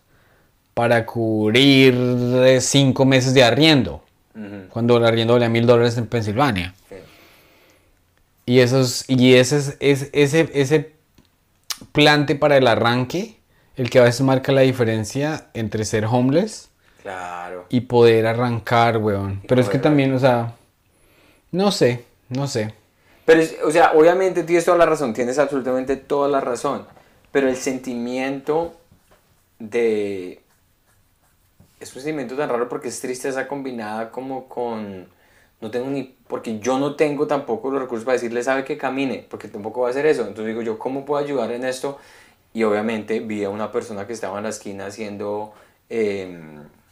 para 0.73 1.05
cubrir 1.05 1.93
eh, 1.95 2.59
cinco 2.59 3.05
meses 3.05 3.33
de 3.33 3.41
arriendo. 3.41 4.03
Cuando 4.71 4.97
el 4.97 5.05
arriendo 5.05 5.31
valía 5.35 5.47
mil 5.47 5.65
dólares 5.65 5.97
en 5.97 6.07
Pensilvania. 6.07 6.73
Sí. 6.89 6.95
Y, 8.45 8.59
esos, 8.59 9.05
y 9.09 9.35
ese, 9.35 9.55
es- 9.57 9.77
es- 9.79 10.09
ese, 10.11 10.49
ese 10.53 10.91
plante 11.93 12.35
para 12.35 12.57
el 12.57 12.67
arranque, 12.67 13.37
el 13.77 13.89
que 13.89 13.99
a 13.99 14.03
veces 14.03 14.19
marca 14.21 14.51
la 14.51 14.61
diferencia 14.61 15.47
entre 15.53 15.85
ser 15.85 16.07
homeless 16.07 16.67
Claro. 17.03 17.67
y 17.69 17.79
poder 17.81 18.27
arrancar, 18.27 18.97
weón. 18.97 19.39
Y 19.45 19.47
Pero 19.47 19.61
es 19.61 19.69
que 19.69 19.79
también, 19.79 20.13
o 20.13 20.19
sea, 20.19 20.55
no 21.53 21.71
sé, 21.71 22.03
no 22.27 22.47
sé. 22.47 22.73
Pero, 23.25 23.43
o 23.65 23.71
sea, 23.71 23.93
obviamente 23.93 24.43
tienes 24.43 24.65
toda 24.65 24.77
la 24.77 24.85
razón, 24.85 25.13
tienes 25.13 25.37
absolutamente 25.39 25.95
toda 25.95 26.27
la 26.27 26.41
razón. 26.41 26.85
Pero 27.31 27.47
el 27.47 27.55
sentimiento 27.55 28.73
de... 29.59 30.41
Es 31.79 31.95
un 31.95 32.01
sentimiento 32.01 32.35
tan 32.35 32.49
raro 32.49 32.67
porque 32.67 32.89
es 32.89 32.99
tristeza 32.99 33.47
combinada 33.47 34.11
como 34.11 34.47
con... 34.49 35.07
No 35.61 35.71
tengo 35.71 35.89
ni... 35.89 36.15
Porque 36.27 36.59
yo 36.59 36.79
no 36.79 36.95
tengo 36.95 37.27
tampoco 37.27 37.69
los 37.71 37.81
recursos 37.81 38.05
para 38.05 38.13
decirle, 38.13 38.43
sabe 38.43 38.63
que 38.63 38.77
camine, 38.77 39.25
porque 39.29 39.47
tampoco 39.47 39.81
va 39.81 39.87
a 39.87 39.91
hacer 39.91 40.05
eso. 40.05 40.21
Entonces 40.21 40.47
digo 40.47 40.61
yo, 40.61 40.77
¿cómo 40.79 41.05
puedo 41.05 41.23
ayudar 41.23 41.51
en 41.51 41.63
esto? 41.63 41.99
Y 42.53 42.63
obviamente 42.63 43.19
vi 43.19 43.43
a 43.43 43.49
una 43.49 43.71
persona 43.71 44.07
que 44.07 44.13
estaba 44.13 44.37
en 44.37 44.43
la 44.43 44.49
esquina 44.49 44.87
haciendo... 44.87 45.53
eh, 45.89 46.37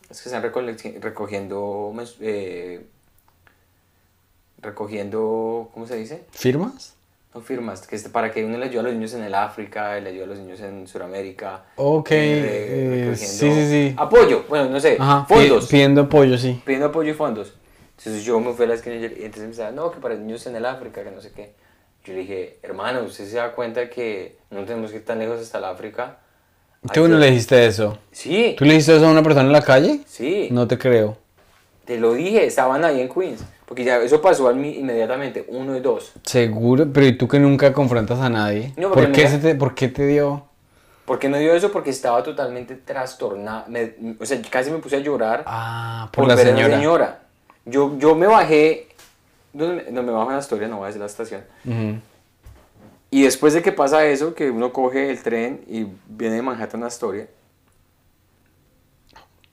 es 0.10 0.22
que 0.22 0.30
están 0.30 0.42
recogiendo... 0.42 1.94
eh, 2.22 2.86
recogiendo... 4.62 5.70
¿Cómo 5.74 5.86
se 5.88 5.96
dice? 5.98 6.24
¿Firmas? 6.32 6.96
No 7.34 7.42
firmas, 7.42 7.86
que 7.86 7.96
es 7.96 8.08
para 8.10 8.32
que 8.32 8.44
uno 8.44 8.58
le 8.58 8.66
ayude 8.66 8.80
a 8.80 8.84
los 8.84 8.94
niños 8.94 9.14
en 9.14 9.24
el 9.24 9.36
África, 9.36 10.00
le 10.00 10.10
ayude 10.10 10.24
a 10.24 10.28
los 10.28 10.40
niños 10.40 10.60
en 10.62 10.88
Sudamérica. 10.88 11.64
Ok, 11.76 12.10
eh, 12.12 13.12
eh, 13.12 13.16
sí, 13.16 13.52
sí, 13.52 13.68
sí. 13.70 13.94
Apoyo, 13.98 14.46
bueno, 14.50 14.68
no 14.70 14.80
sé, 14.80 14.98
Ajá, 15.00 15.26
fondos, 15.26 15.68
pidiendo 15.68 16.02
apoyo, 16.02 16.38
sí. 16.40 16.60
pidiendo 16.66 16.88
apoyo 16.88 17.12
y 17.12 17.14
fondos. 17.14 17.54
Entonces 18.00 18.24
yo 18.24 18.40
me 18.40 18.54
fui 18.54 18.66
a 18.66 18.70
la 18.70 18.74
esquina 18.76 18.96
y 18.96 19.04
entonces 19.06 19.42
me 19.42 19.48
decía, 19.50 19.70
no, 19.72 19.92
que 19.92 20.00
para 20.00 20.16
niños 20.16 20.48
en 20.48 20.56
el 20.56 20.66
África, 20.66 21.04
que 21.04 21.12
no 21.12 21.22
sé 21.22 21.32
qué. 21.32 21.54
Yo 22.04 22.14
le 22.14 22.22
dije, 22.22 22.58
hermano, 22.64 23.04
¿usted 23.04 23.28
se 23.30 23.36
da 23.36 23.52
cuenta 23.54 23.90
que 23.92 24.38
no 24.50 24.64
tenemos 24.64 24.90
que 24.90 24.98
ir 24.98 25.06
tan 25.06 25.20
lejos 25.20 25.40
hasta 25.40 25.60
el 25.60 25.66
África? 25.66 26.18
¿Tú 26.94 27.08
no 27.08 27.18
le 27.20 27.28
dijiste 27.30 27.64
eso? 27.68 28.00
Sí, 28.12 28.56
¿Tú 28.58 28.64
le 28.66 28.72
dijiste 28.72 28.96
eso 28.96 29.06
a 29.06 29.12
una 29.12 29.22
persona 29.22 29.46
en 29.46 29.52
la 29.52 29.62
calle? 29.62 30.00
sí, 30.08 30.48
No 30.50 30.68
te 30.68 30.80
creo. 30.80 31.18
te 31.86 32.00
lo 32.00 32.14
dije, 32.14 32.46
estaban 32.46 32.84
ahí 32.86 33.02
en 33.02 33.10
Queens. 33.10 33.42
Porque 33.70 33.84
ya 33.84 33.98
eso 33.98 34.20
pasó 34.20 34.52
inmediatamente, 34.52 35.46
uno 35.48 35.78
y 35.78 35.80
dos. 35.80 36.14
Seguro, 36.24 36.88
pero 36.92 37.06
¿y 37.06 37.16
tú 37.16 37.28
que 37.28 37.38
nunca 37.38 37.72
confrontas 37.72 38.18
a 38.20 38.28
nadie? 38.28 38.74
No, 38.76 38.92
¿Por, 38.92 39.12
qué 39.12 39.28
se 39.28 39.38
te, 39.38 39.54
¿Por 39.54 39.76
qué 39.76 39.90
te 39.90 40.08
dio? 40.08 40.44
¿Por 41.06 41.20
qué 41.20 41.30
no 41.30 41.38
dio 41.38 41.54
eso? 41.54 41.72
Porque 41.72 41.92
estaba 41.92 42.24
totalmente 42.24 42.74
trastornado. 42.74 43.66
me- 43.68 43.94
o 44.20 44.26
sea, 44.26 44.42
casi 44.50 44.72
me 44.72 44.80
puse 44.80 44.96
a 44.96 45.00
llorar. 45.02 45.44
Ah, 45.46 46.10
por, 46.12 46.24
por 46.24 46.30
la 46.30 46.34
ver 46.36 46.48
a 46.48 46.50
señora. 46.50 46.76
señora. 46.78 47.20
Yo, 47.66 47.96
yo 48.00 48.16
me 48.16 48.26
bajé, 48.26 48.88
¿dónde 49.54 49.84
me, 49.84 49.92
no 49.92 50.02
me 50.02 50.14
bajo 50.14 50.30
en 50.32 50.38
la 50.38 50.42
historia, 50.42 50.68
no 50.68 50.78
voy 50.78 50.86
a 50.86 50.88
decir 50.88 51.02
la 51.02 51.06
estación. 51.06 51.44
Y 53.12 53.22
después 53.22 53.54
de 53.54 53.62
que 53.62 53.72
pasa 53.72 54.04
eso, 54.08 54.34
que 54.34 54.50
uno 54.50 54.74
coge 54.74 55.12
el 55.12 55.22
tren 55.22 55.62
y 55.68 55.86
viene 56.08 56.38
de 56.38 56.42
Manhattan 56.42 56.82
a 56.84 56.88
Astoria, 56.88 57.28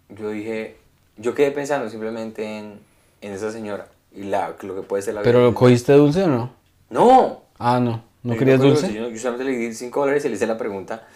yo 0.08 0.30
dije, 0.30 0.78
yo 1.18 1.34
quedé 1.34 1.50
pensando 1.50 1.90
simplemente 1.90 2.42
en, 2.58 2.80
en 3.20 3.32
esa 3.34 3.52
señora 3.52 3.88
y 4.16 4.24
la, 4.24 4.56
lo 4.62 4.74
que 4.74 4.82
puede 4.82 5.02
ser 5.02 5.14
la 5.14 5.22
¿Pero 5.22 5.42
lo 5.42 5.54
cogiste 5.54 5.92
dulce 5.92 6.24
o 6.24 6.28
no? 6.28 6.50
No. 6.90 7.42
Ah, 7.58 7.78
no. 7.78 8.02
¿No 8.22 8.32
Yo 8.32 8.38
querías 8.38 8.58
acuerdo 8.58 8.80
dulce? 8.80 8.94
Yo, 8.94 9.08
yo 9.10 9.18
solamente 9.18 9.44
le 9.52 9.58
di 9.58 9.74
5 9.74 10.00
dólares 10.00 10.24
y 10.24 10.28
le 10.28 10.34
hice 10.34 10.46
la 10.46 10.58
pregunta. 10.58 11.06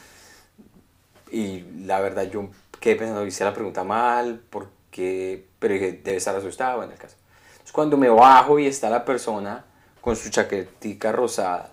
Y 1.32 1.64
la 1.84 2.00
verdad, 2.00 2.30
yo 2.30 2.50
quedé 2.78 2.96
pensando, 2.96 3.26
hice 3.26 3.44
la 3.44 3.54
pregunta 3.54 3.84
mal, 3.84 4.40
porque, 4.50 5.46
pero 5.58 5.74
dije, 5.74 6.00
debe 6.04 6.18
estar 6.18 6.36
asustado 6.36 6.84
en 6.84 6.92
el 6.92 6.98
caso. 6.98 7.16
Entonces, 7.52 7.72
cuando 7.72 7.96
me 7.96 8.08
bajo 8.08 8.58
y 8.58 8.66
está 8.66 8.90
la 8.90 9.04
persona 9.04 9.64
con 10.00 10.14
su 10.14 10.30
chaquetica 10.30 11.10
rosada, 11.10 11.70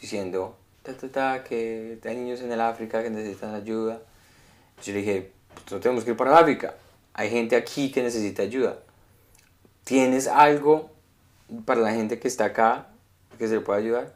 diciendo, 0.00 0.56
ta, 0.82 0.94
ta, 0.94 1.08
ta, 1.08 1.44
que 1.44 1.98
hay 2.04 2.16
niños 2.16 2.40
en 2.40 2.52
el 2.52 2.60
África 2.60 3.02
que 3.02 3.10
necesitan 3.10 3.54
ayuda. 3.54 4.00
Yo 4.82 4.92
le 4.92 4.98
dije, 4.98 5.32
pues 5.54 5.72
no 5.72 5.80
tenemos 5.80 6.04
que 6.04 6.10
ir 6.10 6.16
para 6.16 6.38
África. 6.38 6.74
Hay 7.14 7.30
gente 7.30 7.56
aquí 7.56 7.90
que 7.90 8.02
necesita 8.02 8.42
ayuda. 8.42 8.78
¿Tienes 9.86 10.26
algo 10.26 10.90
para 11.64 11.80
la 11.80 11.92
gente 11.92 12.18
que 12.18 12.26
está 12.26 12.46
acá 12.46 12.88
que 13.38 13.46
se 13.46 13.54
le 13.54 13.60
pueda 13.60 13.78
ayudar? 13.78 14.12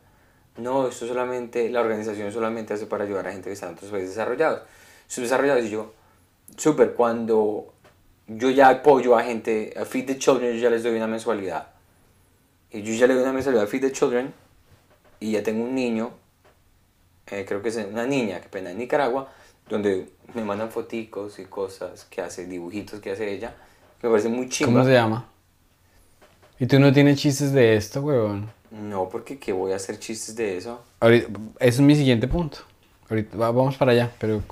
No, 0.56 0.88
esto 0.88 1.06
solamente, 1.06 1.70
la 1.70 1.80
organización 1.80 2.32
solamente 2.32 2.74
hace 2.74 2.86
para 2.86 3.04
ayudar 3.04 3.28
a 3.28 3.30
gente 3.30 3.50
que 3.50 3.52
está 3.52 3.68
en 3.68 3.74
otros 3.74 3.88
países 3.88 4.10
desarrollados. 4.10 4.62
Subdesarrollados. 5.06 5.64
Y 5.64 5.70
yo, 5.70 5.92
súper, 6.56 6.94
cuando 6.94 7.72
yo 8.26 8.50
ya 8.50 8.68
apoyo 8.68 9.16
a 9.16 9.22
gente, 9.22 9.72
a 9.80 9.84
Feed 9.84 10.06
the 10.06 10.18
Children, 10.18 10.54
yo 10.54 10.58
ya 10.58 10.70
les 10.70 10.82
doy 10.82 10.96
una 10.96 11.06
mensualidad. 11.06 11.68
Y 12.72 12.82
yo 12.82 12.92
ya 12.92 13.06
le 13.06 13.14
doy 13.14 13.22
una 13.22 13.32
mensualidad 13.32 13.62
a 13.62 13.68
Feed 13.68 13.82
the 13.82 13.92
Children 13.92 14.34
y 15.20 15.30
ya 15.30 15.44
tengo 15.44 15.62
un 15.62 15.76
niño, 15.76 16.10
eh, 17.28 17.44
creo 17.46 17.62
que 17.62 17.68
es 17.68 17.76
una 17.76 18.06
niña, 18.06 18.40
que 18.40 18.48
pena, 18.48 18.72
en 18.72 18.78
Nicaragua, 18.78 19.32
donde 19.68 20.10
me 20.34 20.42
mandan 20.42 20.72
foticos 20.72 21.38
y 21.38 21.44
cosas 21.44 22.06
que 22.06 22.22
hace, 22.22 22.46
dibujitos 22.46 22.98
que 22.98 23.12
hace 23.12 23.32
ella, 23.32 23.54
me 24.02 24.10
parece 24.10 24.28
muy 24.28 24.48
chimba. 24.48 24.72
¿Cómo 24.72 24.84
se 24.84 24.94
llama? 24.94 25.30
¿Y 26.60 26.66
tú 26.66 26.78
no 26.78 26.92
tienes 26.92 27.18
chistes 27.18 27.52
de 27.52 27.74
esto, 27.76 28.00
huevón? 28.02 28.50
No, 28.70 29.08
porque 29.08 29.38
¿qué 29.38 29.52
voy 29.52 29.72
a 29.72 29.76
hacer 29.76 29.98
chistes 29.98 30.36
de 30.36 30.56
eso? 30.58 30.80
Ahorita, 31.00 31.28
ese 31.58 31.68
es 31.68 31.80
mi 31.80 31.96
siguiente 31.96 32.28
punto. 32.28 32.58
Ahorita 33.08 33.36
va- 33.36 33.50
vamos 33.50 33.76
para 33.76 33.92
allá, 33.92 34.12
pero 34.20 34.42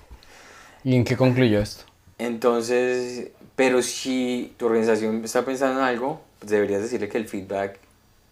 ¿y 0.82 0.96
en 0.96 1.04
qué 1.04 1.16
concluyó 1.16 1.60
esto? 1.60 1.84
Entonces, 2.18 3.28
pero 3.54 3.82
si 3.82 4.54
tu 4.56 4.66
organización 4.66 5.22
está 5.24 5.44
pensando 5.44 5.80
en 5.80 5.86
algo, 5.86 6.20
pues 6.40 6.50
deberías 6.50 6.82
decirle 6.82 7.08
que 7.08 7.18
el 7.18 7.28
feedback 7.28 7.78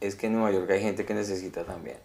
es 0.00 0.16
que 0.16 0.26
en 0.26 0.32
Nueva 0.34 0.50
York 0.52 0.70
hay 0.70 0.80
gente 0.80 1.04
que 1.04 1.14
necesita 1.14 1.64
también. 1.64 1.96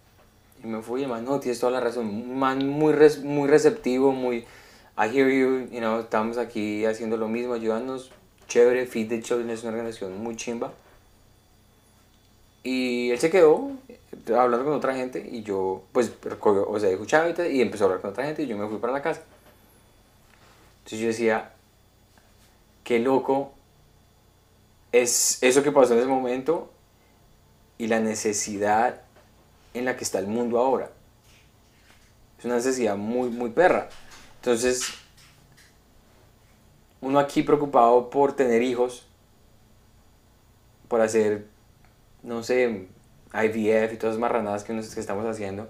Y 0.64 0.68
me 0.68 0.82
fui, 0.84 1.04
y 1.04 1.08
man, 1.08 1.26
no, 1.26 1.40
tienes 1.40 1.60
toda 1.60 1.72
la 1.72 1.80
razón. 1.80 2.06
Un 2.08 2.38
man 2.38 2.68
muy, 2.68 2.94
res- 2.94 3.24
muy 3.24 3.50
receptivo, 3.50 4.12
muy, 4.12 4.46
I 4.98 5.08
hear 5.12 5.30
you, 5.30 5.68
you 5.72 5.80
know, 5.80 6.02
estamos 6.02 6.38
aquí 6.38 6.86
haciendo 6.86 7.18
lo 7.18 7.28
mismo, 7.28 7.54
ayúdanos. 7.54 8.12
Chévere, 8.48 8.86
Feed 8.86 9.08
the 9.10 9.22
Children 9.22 9.50
es 9.50 9.64
una 9.64 9.72
organización 9.72 10.22
muy 10.22 10.36
chimba. 10.36 10.74
Y 12.63 13.12
él 13.12 13.19
se 13.19 13.30
quedó 13.30 13.71
eh, 13.88 14.00
hablando 14.36 14.65
con 14.65 14.74
otra 14.74 14.93
gente 14.93 15.28
y 15.32 15.43
yo, 15.43 15.84
pues, 15.91 16.12
o 16.39 16.80
sea, 16.80 16.97
tal, 17.08 17.52
y 17.52 17.62
empezó 17.62 17.84
a 17.84 17.88
hablar 17.88 18.02
con 18.02 18.12
otra 18.12 18.26
gente 18.26 18.43
y 18.43 18.47
yo 18.47 18.58
me 18.58 18.67
fui 18.67 18.78
para 18.78 18.93
la 18.93 19.02
casa. 19.02 19.24
Entonces 20.80 21.00
yo 21.00 21.08
decía, 21.08 21.54
qué 22.84 23.00
loco 23.00 23.54
es 24.91 25.41
eso 25.41 25.63
que 25.63 25.71
pasó 25.71 25.93
en 25.93 26.00
ese 26.00 26.08
momento 26.08 26.71
y 27.78 27.88
la 27.88 28.00
necesidad 28.00 29.02
en 29.74 29.86
la 29.86 29.95
que 29.95 30.04
está 30.04 30.19
el 30.19 30.28
mundo 30.28 30.60
ahora. 30.60 30.91
Es 32.38 32.45
una 32.45 32.56
necesidad 32.56 32.97
muy, 32.97 33.30
muy 33.30 33.52
perra. 33.52 33.89
Entonces, 34.38 34.84
uno 37.00 37.19
aquí 37.19 37.43
preocupado 37.43 38.10
por 38.10 38.34
tener 38.34 38.62
hijos, 38.62 39.06
por 40.88 41.02
hacer, 41.02 41.45
no 42.24 42.44
sé, 42.44 42.88
IVF 43.34 43.94
y 43.94 43.98
todas 43.98 44.16
las 44.16 44.20
marranadas 44.20 44.64
que, 44.64 44.74
nos, 44.74 44.94
que 44.94 45.00
estamos 45.00 45.26
haciendo, 45.26 45.70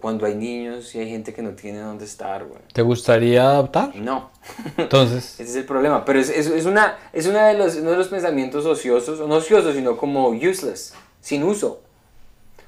cuando 0.00 0.26
hay 0.26 0.34
niños 0.34 0.94
y 0.94 0.98
hay 1.00 1.08
gente 1.10 1.32
que 1.32 1.42
no 1.42 1.50
tiene 1.52 1.78
dónde 1.78 2.04
estar, 2.04 2.44
güey. 2.44 2.60
¿Te 2.72 2.82
gustaría 2.82 3.42
adoptar? 3.50 3.94
No. 3.96 4.30
Entonces, 4.76 5.34
Ese 5.40 5.50
es 5.50 5.56
el 5.56 5.64
problema. 5.64 6.04
Pero 6.04 6.20
es, 6.20 6.28
es, 6.28 6.46
es 6.48 6.66
una, 6.66 6.96
es 7.12 7.26
una 7.26 7.48
de 7.48 7.54
los, 7.54 7.76
uno 7.76 7.90
de 7.92 7.96
los 7.96 8.08
pensamientos 8.08 8.66
ociosos, 8.66 9.18
no 9.26 9.34
ociosos, 9.36 9.74
sino 9.74 9.96
como 9.96 10.28
useless, 10.28 10.92
sin 11.20 11.42
uso. 11.42 11.80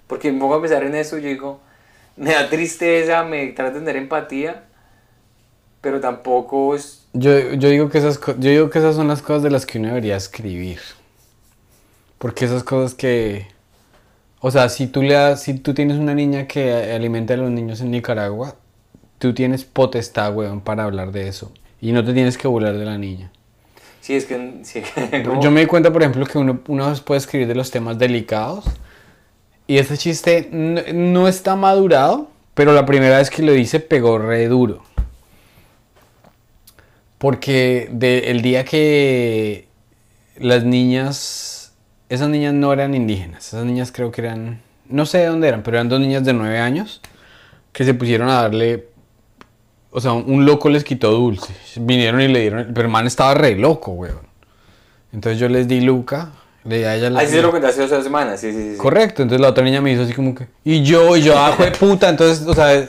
Porque 0.07 0.33
me 0.33 0.41
pongo 0.41 0.55
a 0.55 0.61
pensar 0.61 0.83
en 0.85 0.95
eso 0.95 1.19
y 1.19 1.23
yo 1.23 1.29
digo, 1.29 1.61
me 2.17 2.33
da 2.33 2.49
tristeza, 2.49 3.23
me 3.25 3.49
trata 3.49 3.75
de 3.75 3.81
tener 3.81 3.97
empatía, 3.97 4.65
pero 5.81 6.01
tampoco 6.01 6.75
es... 6.75 7.07
yo, 7.13 7.39
yo, 7.55 7.69
digo 7.69 7.89
que 7.91 7.99
esas, 7.99 8.19
co- 8.19 8.35
yo 8.39 8.51
digo 8.51 8.71
que 8.71 8.79
esas 8.79 8.97
son 8.97 9.09
las 9.09 9.23
cosas 9.23 9.43
de 9.43 9.51
las 9.51 9.67
que 9.67 9.79
uno 9.79 9.89
debería 9.89 10.17
escribir. 10.17 10.81
Porque 12.19 12.45
esas 12.45 12.65
cosas 12.65 12.95
que... 12.95 13.47
O 14.41 14.51
sea, 14.51 14.69
si 14.69 14.87
tú, 14.87 15.03
le 15.03 15.15
das, 15.15 15.43
si 15.43 15.55
tú 15.55 15.75
tienes 15.75 15.99
una 15.99 16.15
niña 16.15 16.47
que 16.47 16.73
alimenta 16.73 17.35
a 17.35 17.37
los 17.37 17.51
niños 17.51 17.81
en 17.81 17.91
Nicaragua, 17.91 18.55
tú 19.19 19.35
tienes 19.35 19.65
potestad, 19.65 20.35
weón, 20.35 20.61
para 20.61 20.85
hablar 20.85 21.11
de 21.11 21.27
eso. 21.29 21.53
Y 21.81 21.93
no 21.93 22.05
te 22.05 22.13
tienes 22.13 22.39
que 22.39 22.47
burlar 22.47 22.77
de 22.77 22.85
la 22.85 22.99
niña. 22.99 23.33
Sí, 24.01 24.15
es 24.15 24.27
que... 24.27 24.61
Sí, 24.63 24.83
Yo 25.41 25.51
me 25.51 25.61
di 25.61 25.67
cuenta, 25.67 25.93
por 25.93 26.03
ejemplo, 26.03 26.25
que 26.25 26.39
uno, 26.39 26.61
uno 26.69 26.95
puede 27.05 27.19
escribir 27.19 27.49
de 27.49 27.55
los 27.57 27.71
temas 27.71 27.99
delicados. 27.99 28.65
Y 29.67 29.79
este 29.79 29.99
chiste 29.99 30.49
no, 30.51 30.81
no 30.95 31.29
está 31.29 31.57
madurado, 31.57 32.31
pero 32.55 32.73
la 32.73 32.87
primera 32.87 33.19
vez 33.19 33.31
que 33.31 33.43
lo 33.43 33.55
hice 33.55 33.81
pegó 33.81 34.19
re 34.19 34.47
duro. 34.49 34.83
Porque 37.19 37.89
de- 37.91 38.31
el 38.31 38.43
día 38.43 38.65
que 38.65 39.67
las 40.39 40.65
niñas, 40.65 41.58
esas 42.09 42.29
niñas 42.29 42.55
no 42.55 42.73
eran 42.73 42.95
indígenas, 42.95 43.49
esas 43.49 43.65
niñas 43.65 43.93
creo 43.93 44.11
que 44.11 44.23
eran, 44.23 44.61
no 44.89 45.05
sé 45.07 45.19
de 45.19 45.27
dónde 45.27 45.49
eran, 45.49 45.63
pero 45.63 45.77
eran 45.77 45.89
dos 45.89 46.01
niñas 46.01 46.25
de 46.25 46.33
nueve 46.33 46.59
años 46.59 47.01
que 47.73 47.85
se 47.85 47.95
pusieron 47.95 48.29
a 48.29 48.43
darle, 48.43 48.87
o 49.91 50.01
sea, 50.01 50.13
un 50.13 50.45
loco 50.47 50.69
les 50.69 50.85
quitó 50.85 51.11
dulce. 51.11 51.55
Vinieron 51.77 52.21
y 52.21 52.29
le 52.29 52.41
dieron, 52.41 52.69
pero 52.75 52.87
el 52.87 52.93
man 52.93 53.07
estaba 53.07 53.35
re 53.35 53.57
loco, 53.57 53.93
weón. 53.93 54.27
Entonces 55.13 55.39
yo 55.39 55.49
les 55.49 55.69
di 55.69 55.81
Luca, 55.81 56.31
le 56.65 56.79
di 56.79 56.85
a 56.85 56.97
ella 56.97 57.11
la... 57.11 57.21
Ahí 57.21 57.27
sí 57.27 57.35
se 57.35 57.43
lo 57.43 57.51
contaste 57.51 57.83
hace 57.85 57.95
dos 57.95 58.05
semanas, 58.05 58.41
sí, 58.41 58.53
sí, 58.53 58.73
sí. 58.73 58.77
Correcto, 58.79 59.23
entonces 59.23 59.41
la 59.41 59.49
otra 59.49 59.65
niña 59.65 59.81
me 59.81 59.93
hizo 59.93 60.03
así 60.03 60.13
como 60.13 60.35
que, 60.35 60.49
y 60.65 60.83
yo, 60.83 61.17
y 61.17 61.23
yo, 61.23 61.39
ah, 61.39 61.55
jue 61.57 61.71
puta, 61.71 62.09
entonces, 62.09 62.47
o 62.47 62.55
sea, 62.55 62.87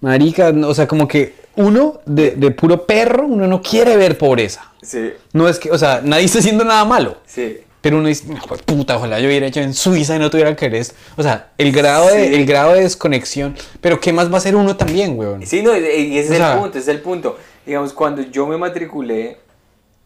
marica, 0.00 0.50
o 0.50 0.74
sea, 0.74 0.86
como 0.86 1.08
que 1.08 1.34
uno 1.56 2.00
de, 2.06 2.32
de 2.32 2.50
puro 2.50 2.86
perro, 2.86 3.26
uno 3.26 3.46
no 3.46 3.60
quiere 3.62 3.96
ver 3.96 4.18
pobreza. 4.18 4.72
Sí, 4.82 5.12
No 5.32 5.48
es 5.48 5.58
que, 5.58 5.70
o 5.70 5.78
sea, 5.78 6.00
nadie 6.04 6.24
está 6.24 6.40
haciendo 6.40 6.64
nada 6.64 6.84
malo. 6.84 7.18
sí. 7.26 7.58
Pero 7.82 7.98
uno 7.98 8.08
dice, 8.08 8.24
"No, 8.28 8.40
jue 8.40 8.56
puta, 8.58 8.96
ojalá 8.96 9.20
yo 9.20 9.26
hubiera 9.26 9.46
hecho 9.46 9.60
en 9.60 9.74
Suiza 9.74 10.16
y 10.16 10.18
no 10.18 10.30
tuviera 10.30 10.56
que 10.56 10.66
eres. 10.66 10.94
O 11.16 11.22
sea, 11.22 11.50
el 11.58 11.70
grado, 11.72 12.06
de, 12.08 12.34
el 12.36 12.46
grado 12.46 12.72
de 12.72 12.82
desconexión. 12.82 13.54
Pero 13.82 14.00
¿qué 14.00 14.12
más 14.12 14.30
va 14.30 14.36
a 14.36 14.38
hacer 14.38 14.56
uno 14.56 14.76
también, 14.76 15.18
weón? 15.18 15.44
Sí, 15.46 15.62
no, 15.62 15.76
y 15.76 15.80
y 15.84 16.18
ese 16.18 16.30
O 16.30 16.32
es 16.32 16.38
sea- 16.38 16.52
el 16.54 16.58
punto, 16.60 16.78
ese 16.78 16.90
es 16.90 16.96
el 16.96 17.02
punto. 17.02 17.38
Digamos, 17.66 17.92
cuando 17.92 18.22
yo 18.22 18.46
me 18.46 18.56
matriculé 18.56 19.36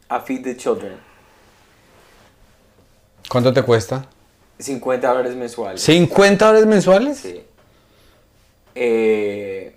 a 0.09 0.21
Feed 0.21 0.43
the 0.43 0.57
Children, 0.57 0.97
¿Cuánto 3.29 3.53
te 3.53 3.63
cuesta? 3.63 4.07
50 4.59 5.09
dólares 5.09 5.35
mensuales. 5.35 5.87
¿50 5.87 6.37
dólares 6.47 6.67
mensuales? 6.67 7.19
Sí. 7.19 7.43
Eh, 8.75 9.75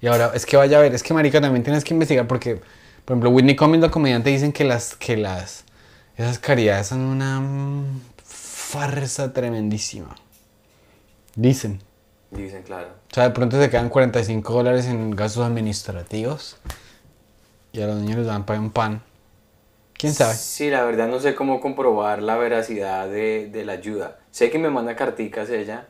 Y 0.00 0.06
ahora, 0.08 0.32
es 0.34 0.46
que 0.46 0.56
vaya 0.56 0.78
a 0.78 0.80
ver, 0.82 0.94
es 0.94 1.02
que 1.02 1.14
marica 1.14 1.40
también 1.40 1.62
tienes 1.62 1.84
que 1.84 1.94
investigar 1.94 2.26
porque, 2.26 2.56
por 3.04 3.14
ejemplo, 3.14 3.30
Whitney 3.30 3.54
Cummings, 3.54 3.82
la 3.82 3.90
comediante, 3.90 4.30
dicen 4.30 4.50
que 4.52 4.64
las, 4.64 4.96
que 4.96 5.16
las, 5.16 5.64
esas 6.16 6.38
caridades 6.38 6.88
son 6.88 7.00
una 7.00 7.42
farsa 8.24 9.32
tremendísima. 9.32 10.14
Dicen. 11.34 11.80
dicen, 12.30 12.62
claro. 12.62 12.88
O 13.10 13.14
sea, 13.14 13.24
de 13.24 13.30
pronto 13.30 13.60
se 13.60 13.70
quedan 13.70 13.88
45 13.88 14.52
dólares 14.52 14.86
en 14.86 15.10
gastos 15.10 15.44
administrativos 15.44 16.56
y 17.72 17.80
a 17.80 17.86
los 17.86 17.96
niños 17.96 18.18
les 18.18 18.26
dan 18.26 18.44
para 18.44 18.60
un 18.60 18.70
pan. 18.70 19.02
¿Quién 19.94 20.12
sabe? 20.12 20.34
Sí, 20.34 20.68
la 20.68 20.84
verdad 20.84 21.08
no 21.08 21.20
sé 21.20 21.34
cómo 21.34 21.60
comprobar 21.60 22.22
la 22.22 22.36
veracidad 22.36 23.08
de, 23.08 23.48
de 23.50 23.64
la 23.64 23.74
ayuda. 23.74 24.18
Sé 24.30 24.50
que 24.50 24.58
me 24.58 24.68
manda 24.68 24.96
carticas 24.96 25.48
ella 25.48 25.86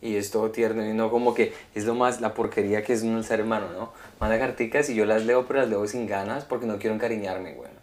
y 0.00 0.16
es 0.16 0.30
todo 0.30 0.50
tierno 0.50 0.86
y 0.86 0.92
no 0.92 1.10
como 1.10 1.34
que 1.34 1.52
es 1.74 1.84
lo 1.84 1.94
más, 1.94 2.20
la 2.20 2.34
porquería 2.34 2.84
que 2.84 2.92
es 2.92 3.02
un 3.02 3.24
ser 3.24 3.42
humano, 3.42 3.68
¿no? 3.72 3.92
Manda 4.20 4.38
carticas 4.38 4.88
y 4.90 4.94
yo 4.94 5.04
las 5.06 5.24
leo, 5.24 5.46
pero 5.46 5.60
las 5.60 5.68
leo 5.68 5.86
sin 5.86 6.06
ganas 6.06 6.44
porque 6.44 6.66
no 6.66 6.78
quiero 6.78 6.94
encariñarme, 6.94 7.54
güey. 7.54 7.73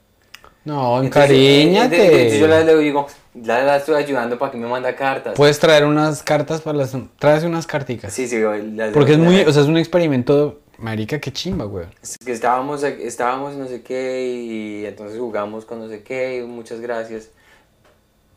No, 0.63 1.02
Entonces, 1.02 1.32
eh, 1.32 1.71
yo 1.74 1.82
encariñate. 1.84 2.28
y 2.28 2.84
digo, 2.84 3.08
la, 3.34 3.63
la 3.63 3.78
estoy 3.78 3.95
ayudando 3.95 4.38
para 4.38 4.52
que 4.52 4.58
me 4.60 4.67
manda 4.67 4.95
cartas. 4.95 5.34
Puedes 5.36 5.60
traer 5.60 5.86
unas 5.86 6.21
cartas 6.21 6.62
para 6.62 6.78
las... 6.78 6.95
Traes 7.17 7.43
unas 7.43 7.65
carticas. 7.65 8.13
sí, 8.13 8.28
sí, 8.28 8.41
güey, 8.41 8.71
las 8.71 8.91
Porque 8.91 9.13
es 9.13 9.17
muy... 9.17 9.41
O 9.41 9.52
sea, 9.52 9.63
es 9.63 9.67
un 9.67 9.78
experimento... 9.78 10.60
Marica, 10.78 11.19
qué 11.19 11.32
chimba, 11.32 11.65
güey. 11.65 11.86
Es 12.02 12.17
que 12.17 12.32
estábamos, 12.32 12.82
estábamos 12.84 13.54
no 13.54 13.67
sé 13.67 13.84
qué 13.84 14.26
y 14.26 14.86
entonces 14.88 15.19
jugamos 15.19 15.63
con 15.63 15.80
no 15.80 15.88
sé 15.88 16.02
qué 16.02 16.38
y 16.38 16.41
muchas 16.41 16.82
gracias. 16.82 17.30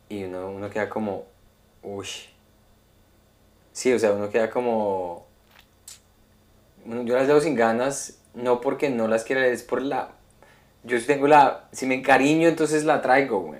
Y 0.09 0.25
uno, 0.25 0.51
uno 0.51 0.69
queda 0.69 0.87
como, 0.87 1.25
uy. 1.81 2.05
Sí, 3.71 3.91
o 3.93 3.99
sea, 3.99 4.11
uno 4.11 4.29
queda 4.29 4.49
como... 4.51 5.25
Yo 6.85 7.15
las 7.15 7.27
leo 7.27 7.41
sin 7.41 7.55
ganas, 7.55 8.19
no 8.35 8.61
porque 8.61 8.89
no 8.91 9.07
las 9.07 9.23
quiera, 9.23 9.45
es 9.47 9.63
por 9.63 9.81
la... 9.81 10.11
Yo 10.85 11.03
tengo 11.05 11.27
la... 11.27 11.65
Si 11.71 11.85
me 11.85 11.95
encariño, 11.95 12.47
entonces 12.47 12.83
la 12.85 13.01
traigo, 13.01 13.39
güey. 13.41 13.59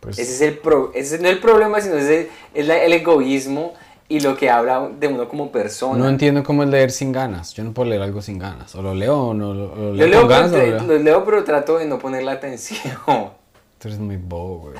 Pues, 0.00 0.18
Ese 0.18 0.32
es 0.34 0.40
el, 0.40 0.58
pro, 0.58 0.90
ese 0.94 1.18
no 1.18 1.28
es 1.28 1.34
el 1.34 1.40
problema, 1.40 1.80
sino 1.80 1.96
ese 1.96 2.28
es 2.54 2.66
la- 2.66 2.82
el 2.82 2.92
egoísmo 2.92 3.72
y 4.08 4.20
lo 4.20 4.36
que 4.36 4.50
habla 4.50 4.90
de 4.98 5.06
uno 5.08 5.28
como 5.28 5.50
persona. 5.52 5.96
No 5.98 6.08
entiendo 6.08 6.42
cómo 6.42 6.64
es 6.64 6.68
leer 6.68 6.90
sin 6.90 7.12
ganas. 7.12 7.54
Yo 7.54 7.62
no 7.64 7.72
puedo 7.72 7.88
leer 7.88 8.02
algo 8.02 8.20
sin 8.20 8.38
ganas. 8.38 8.74
O 8.74 8.82
lo 8.82 8.94
leo 8.94 9.16
o 9.28 9.34
no 9.34 9.54
lo, 9.54 9.72
o 9.72 9.76
lo 9.76 9.94
Yo 9.94 10.06
leo 10.06 10.08
leo, 10.08 10.20
con 10.22 10.28
ganas 10.28 10.50
pero, 10.50 10.64
lo 10.72 10.78
leo. 10.78 10.86
los 10.88 11.02
leo, 11.02 11.24
pero 11.24 11.44
trato 11.44 11.78
de 11.78 11.86
no 11.86 11.98
poner 11.98 12.24
la 12.24 12.32
atención. 12.32 12.80
Tú 13.78 13.88
eres 13.88 13.98
muy 13.98 14.16
bobo, 14.16 14.58
güey. 14.58 14.74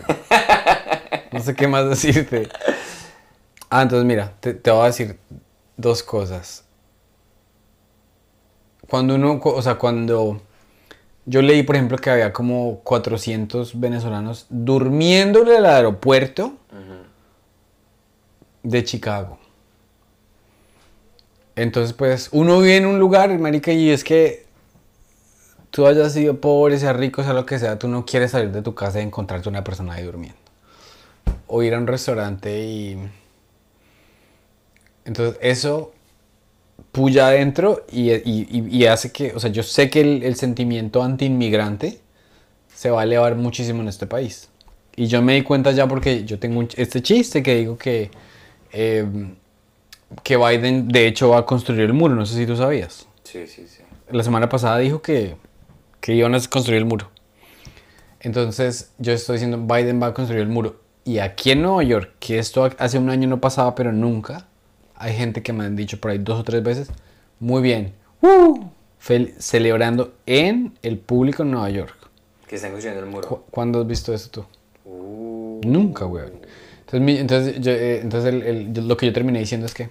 No 1.33 1.41
sé 1.41 1.55
qué 1.55 1.67
más 1.69 1.89
decirte. 1.89 2.49
Ah, 3.71 3.83
entonces 3.83 4.05
mira, 4.05 4.33
te, 4.41 4.55
te 4.55 4.71
voy 4.71 4.83
a 4.83 4.87
decir 4.87 5.17
dos 5.77 6.03
cosas. 6.03 6.65
Cuando 8.89 9.15
uno, 9.15 9.41
o 9.43 9.63
sea, 9.63 9.77
cuando 9.77 10.41
yo 11.25 11.43
leí, 11.43 11.63
por 11.63 11.77
ejemplo, 11.77 11.99
que 11.99 12.11
había 12.11 12.33
como 12.33 12.81
400 12.81 13.79
venezolanos 13.79 14.47
durmiéndole 14.49 15.57
al 15.57 15.67
aeropuerto 15.67 16.55
de 18.63 18.85
Chicago. 18.85 19.39
Entonces, 21.55 21.93
pues, 21.93 22.29
uno 22.33 22.61
vive 22.61 22.77
en 22.77 22.87
un 22.87 22.99
lugar, 22.99 23.37
marica, 23.39 23.73
y 23.73 23.91
es 23.91 24.05
que 24.05 24.47
tú 25.71 25.87
hayas 25.87 26.13
sido 26.13 26.41
pobre, 26.41 26.79
sea 26.79 26.93
rico, 26.93 27.23
sea 27.23 27.35
lo 27.35 27.47
que 27.47 27.59
sea, 27.59 27.79
tú 27.79 27.89
no 27.89 28.05
quieres 28.05 28.33
salir 28.33 28.51
de 28.51 28.63
tu 28.63 28.75
casa 28.75 29.01
y 29.01 29.03
encontrarte 29.03 29.49
una 29.49 29.63
persona 29.63 29.95
ahí 29.95 30.05
durmiendo. 30.05 30.39
O 31.47 31.63
ir 31.63 31.75
a 31.75 31.79
un 31.79 31.87
restaurante 31.87 32.65
y... 32.65 32.99
Entonces, 35.05 35.39
eso 35.43 35.93
puya 36.93 37.29
adentro 37.29 37.85
y, 37.91 38.11
y- 38.13 38.21
y- 38.51 38.77
y 38.79 38.87
hace 38.87 39.13
que, 39.13 39.33
o 39.35 39.41
sea, 39.41 39.51
yo 39.51 39.63
sé 39.63 39.89
que 39.91 40.01
el, 40.01 40.23
el 40.25 40.37
sentimiento 40.37 41.03
anti-inmigrante 41.03 42.01
se 42.75 42.91
va 42.91 43.03
a 43.03 43.05
elevar 43.05 43.37
muchísimo 43.37 43.83
en 43.83 43.89
este 43.89 44.07
país. 44.07 44.49
Y 44.97 45.07
yo 45.07 45.23
me 45.23 45.35
di 45.35 45.43
cuenta 45.43 45.73
ya 45.73 45.87
porque 45.87 46.25
yo 46.25 46.39
tengo 46.39 46.59
un 46.61 46.69
este 46.77 47.01
chiste 47.03 47.43
que 47.43 47.55
digo 47.57 47.79
que, 47.79 48.11
eh, 48.73 49.07
que 50.23 50.37
Biden 50.37 50.89
de 50.89 51.07
hecho 51.07 51.31
va 51.31 51.39
a 51.39 51.47
construir 51.47 51.81
el 51.83 51.93
muro, 51.95 52.15
no 52.15 52.27
sé 52.27 52.37
si 52.37 52.47
tú 52.47 52.57
sabías. 52.57 53.07
Sí, 53.25 53.47
sí, 53.47 53.67
sí. 53.67 53.83
La 54.11 54.23
semana 54.23 54.49
pasada 54.51 54.79
dijo 54.79 55.01
que, 55.01 55.37
que 56.01 56.15
iban 56.15 56.35
a 56.35 56.41
construir 56.49 56.79
el 56.79 56.85
muro. 56.85 57.11
Entonces 58.21 58.93
yo 58.99 59.13
estoy 59.13 59.35
diciendo 59.37 59.59
Biden 59.59 60.01
va 60.03 60.09
a 60.09 60.15
construir 60.15 60.43
el 60.43 60.49
muro. 60.49 60.77
Y 61.05 61.19
aquí 61.19 61.51
en 61.51 61.63
Nueva 61.63 61.83
York, 61.83 62.13
que 62.21 62.39
esto 62.39 62.69
hace 62.79 62.99
un 62.99 63.11
año 63.11 63.27
no 63.29 63.41
pasaba, 63.41 63.75
pero 63.75 63.93
nunca, 63.93 64.47
hay 65.03 65.15
gente 65.15 65.43
que 65.43 65.53
me 65.53 65.65
han 65.65 65.77
dicho 65.77 66.01
por 66.01 66.11
ahí 66.11 66.19
dos 66.19 66.41
o 66.41 66.45
tres 66.45 66.63
veces, 66.63 66.89
muy 67.41 67.61
bien, 67.63 67.93
¡uh! 68.21 68.65
Celebrando 69.39 70.15
en 70.27 70.75
el 70.83 70.97
público 70.99 71.43
en 71.43 71.51
Nueva 71.51 71.71
York. 71.71 71.95
Que 72.47 72.57
están 72.57 72.71
construyendo 72.71 73.05
el 73.05 73.11
muro. 73.11 73.29
¿Cu- 73.29 73.43
¿Cuándo 73.51 73.81
has 73.81 73.87
visto 73.87 74.15
eso 74.15 74.31
tú? 74.31 74.45
Uh, 74.85 75.61
Nunca, 75.65 76.07
weón. 76.07 76.33
Entonces, 76.81 77.01
mi- 77.01 77.19
entonces, 77.19 77.61
yo, 77.61 77.73
eh, 77.73 78.01
entonces 78.01 78.33
el- 78.33 78.43
el- 78.43 78.73
yo- 78.73 78.83
lo 78.83 78.97
que 78.97 79.07
yo 79.07 79.13
terminé 79.13 79.39
diciendo 79.41 79.67
es 79.67 79.75
que 79.75 79.89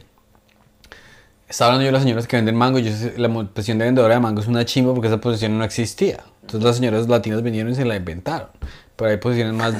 estaba 1.50 1.72
hablando 1.72 1.84
yo 1.84 1.88
de 1.88 1.92
las 1.92 2.04
señoras 2.04 2.28
que 2.28 2.36
venden 2.38 2.56
mango. 2.56 2.80
y 2.80 2.84
Yo, 2.84 2.92
la 3.18 3.28
posición 3.46 3.78
de 3.80 3.86
vendedora 3.86 4.14
de 4.14 4.20
mango 4.20 4.40
es 4.42 4.48
una 4.48 4.64
chimba 4.66 4.94
porque 4.94 5.08
esa 5.08 5.20
posición 5.20 5.58
no 5.58 5.64
existía. 5.66 6.20
Entonces 6.42 6.64
las 6.64 6.76
señoras 6.78 7.08
latinas 7.10 7.42
vinieron 7.44 7.72
y 7.72 7.76
se 7.76 7.84
la 7.86 7.96
inventaron. 7.96 8.48
Pero 8.96 9.12
hay 9.12 9.18
posiciones 9.18 9.54
más, 9.54 9.74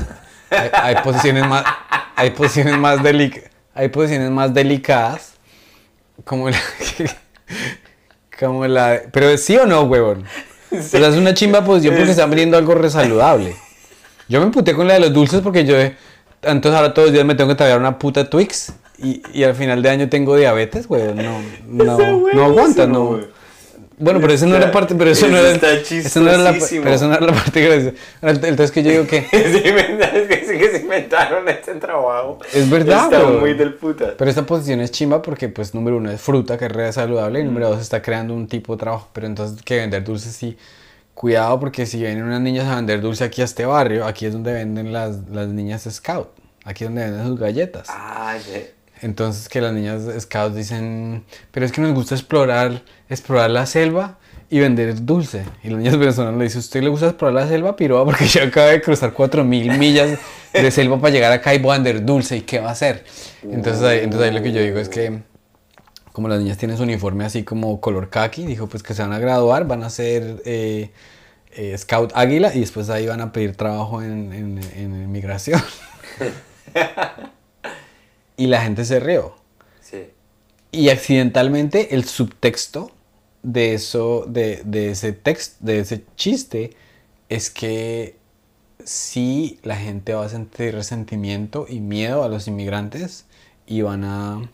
hay, 0.50 0.70
hay 0.74 0.96
posiciones 1.04 1.48
más, 1.48 1.64
hay 2.16 2.32
posiciones 2.32 2.78
más 2.78 3.00
delic- 3.00 3.44
hay 3.74 3.90
posiciones 3.90 4.30
más 4.32 4.54
delicadas, 4.54 5.34
como 6.24 6.50
la, 6.50 6.60
como 8.40 8.68
la, 8.68 9.02
pero 9.12 9.38
sí 9.38 9.56
o 9.58 9.66
no, 9.66 9.84
huevón. 9.84 10.26
O 10.72 10.82
sea, 10.82 11.08
es 11.08 11.16
una 11.16 11.34
chimba 11.34 11.64
posición 11.64 11.96
porque 11.96 12.12
están 12.12 12.30
vendiendo 12.30 12.58
algo 12.58 12.76
re 12.76 12.90
saludable. 12.90 13.56
Yo 14.30 14.40
me 14.40 14.46
emputé 14.46 14.74
con 14.74 14.88
la 14.88 14.94
de 14.94 15.02
los 15.02 15.14
dulces 15.14 15.42
porque 15.42 15.66
yo, 15.66 15.76
entonces 16.44 16.78
ahora 16.78 16.94
todos 16.94 17.08
los 17.08 17.14
días 17.14 17.26
me 17.26 17.36
tengo 17.36 17.50
que 17.50 17.56
tragar 17.56 17.80
una 17.80 18.00
puta 18.00 18.30
Twix 18.30 18.74
y, 18.98 19.22
y 19.34 19.44
al 19.44 19.56
final 19.56 19.82
de 19.82 19.90
año 19.90 20.10
tengo 20.10 20.36
diabetes, 20.36 20.88
güey. 20.88 21.14
No, 21.14 21.42
no, 21.68 22.28
no 22.34 22.46
aguanta, 22.46 22.88
no. 22.88 23.20
Bueno, 24.02 24.20
pero 24.20 24.34
eso 24.34 24.48
no 24.48 24.56
era 24.56 24.72
parte, 24.72 24.96
pero 24.96 25.12
eso 25.12 25.28
no 25.28 25.38
era, 25.38 25.52
está 25.52 25.74
eso 25.74 26.22
no 26.22 26.30
era 26.30 26.40
la, 26.40 26.54
pero 26.54 26.90
eso 26.90 27.08
no 27.08 27.14
era 27.14 27.26
la 27.28 27.34
parte 27.34 27.62
graciosa. 27.62 27.96
Entonces 28.22 28.72
que 28.72 28.82
yo 28.82 28.90
digo 28.90 29.06
que 29.06 29.18
es 29.32 29.62
que, 29.62 30.58
que 30.58 30.70
se 30.72 30.82
inventaron 30.82 31.48
este 31.48 31.76
trabajo. 31.76 32.40
Es 32.52 32.68
verdad, 32.68 33.14
Está 33.14 33.28
muy 33.28 33.54
del 33.54 33.76
puta. 33.76 34.16
Pero 34.18 34.30
esta 34.30 34.44
posición 34.44 34.82
es 34.82 34.90
chimba 34.90 35.22
porque, 35.22 35.50
pues, 35.50 35.76
número 35.76 35.98
uno 35.98 36.10
es 36.10 36.20
fruta, 36.20 36.58
que 36.58 36.66
es 36.66 36.72
re 36.72 36.92
saludable, 36.92 37.42
y 37.42 37.44
número 37.44 37.70
dos 37.70 37.80
está 37.80 38.02
creando 38.02 38.34
un 38.34 38.48
tipo 38.48 38.76
de 38.76 38.80
trabajo. 38.80 39.10
Pero 39.14 39.28
entonces, 39.28 39.62
que 39.62 39.78
vender 39.78 40.04
dulces 40.04 40.34
sí. 40.34 40.58
Cuidado 41.14 41.60
porque 41.60 41.86
si 41.86 42.00
vienen 42.00 42.24
unas 42.24 42.42
niñas 42.42 42.68
a 42.68 42.78
vender 42.78 43.02
dulce 43.02 43.24
aquí 43.24 43.42
a 43.42 43.46
este 43.46 43.66
barrio, 43.66 44.06
aquí 44.06 44.26
es 44.26 44.34
donde 44.34 44.54
venden 44.54 44.92
las, 44.92 45.30
las 45.30 45.48
niñas 45.48 45.88
scout. 45.92 46.30
Aquí 46.64 46.86
es 46.86 46.90
donde 46.90 47.04
venden 47.04 47.28
sus 47.28 47.40
galletas. 47.40 47.88
Ah, 47.90 48.36
ya. 48.52 48.62
Entonces 49.02 49.50
que 49.50 49.62
las 49.62 49.74
niñas 49.74 50.04
scouts 50.20 50.56
dicen, 50.56 51.24
pero 51.52 51.66
es 51.66 51.72
que 51.72 51.82
nos 51.82 51.94
gusta 51.94 52.16
explorar, 52.16 52.84
explorar 53.10 53.50
la 53.50 53.66
selva 53.66 54.20
y 54.50 54.60
vender 54.60 55.04
dulce. 55.04 55.44
Y 55.64 55.70
las 55.70 55.80
niñas 55.80 55.98
venezolanas 56.00 56.38
le 56.38 56.44
dicen, 56.44 56.60
¿usted 56.60 56.84
le 56.84 56.90
gusta 56.90 57.08
explorar 57.08 57.44
la 57.44 57.48
selva, 57.48 57.76
piroa? 57.76 58.06
Porque 58.06 58.28
yo 58.28 58.44
acabo 58.44 58.68
de 58.68 58.82
cruzar 58.82 59.14
4.000 59.14 59.78
millas 59.78 60.20
de 60.54 60.72
selva 60.72 61.00
para 61.00 61.14
llegar 61.14 61.32
acá 61.32 61.56
y 61.56 61.60
voy 61.60 61.72
a 61.72 61.74
vender 61.76 62.06
dulce. 62.06 62.38
¿Y 62.38 62.42
qué 62.42 62.60
va 62.60 62.70
a 62.70 62.72
hacer? 62.74 63.04
Entonces 63.44 63.82
ahí, 63.84 64.00
entonces 64.04 64.34
lo 64.34 64.44
que 64.44 64.52
yo 64.52 64.62
digo 64.62 64.78
es 64.78 64.90
que 64.90 65.24
como 66.12 66.28
las 66.28 66.40
niñas 66.40 66.58
tienen 66.58 66.78
su 66.78 66.84
uniforme 66.84 67.26
así 67.26 67.44
como 67.44 67.80
color 67.80 68.10
khaki, 68.10 68.46
dijo 68.46 68.68
pues 68.68 68.84
que 68.84 68.94
se 68.94 69.02
van 69.02 69.14
a 69.14 69.20
graduar, 69.20 69.66
van 69.66 69.84
a 69.84 69.90
ser 69.90 70.42
eh, 70.46 70.92
eh, 71.54 71.76
Scout 71.78 72.12
Águila 72.14 72.54
y 72.54 72.60
después 72.60 72.90
ahí 72.90 73.08
van 73.08 73.22
a 73.22 73.32
pedir 73.32 73.56
trabajo 73.56 74.02
en, 74.02 74.34
en, 74.34 74.60
en 74.76 75.12
migración. 75.12 75.62
y 78.38 78.48
la 78.48 78.62
gente 78.62 78.86
se 78.86 79.00
rió. 79.00 79.36
Sí. 79.82 80.08
Y 80.72 80.90
accidentalmente 80.90 81.96
el 81.96 82.06
subtexto 82.06 82.92
de 83.44 83.74
eso, 83.74 84.26
de, 84.28 84.62
de 84.66 84.92
ese 84.92 85.14
texto, 85.14 85.58
de 85.66 85.80
ese 85.80 86.04
chiste, 86.16 86.72
es 87.30 87.50
que 87.50 88.16
sí 88.84 89.60
la 89.64 89.76
gente 89.76 90.14
va 90.14 90.26
a 90.26 90.30
sentir 90.30 90.74
resentimiento 90.74 91.66
y 91.70 91.80
miedo 91.82 92.24
a 92.24 92.30
los 92.30 92.48
inmigrantes 92.48 93.26
y 93.68 93.82
van 93.82 94.04
a 94.04 94.50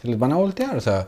se 0.00 0.08
les 0.08 0.18
van 0.18 0.32
a 0.32 0.36
voltear. 0.36 0.76
O 0.76 0.80
sea, 0.80 1.06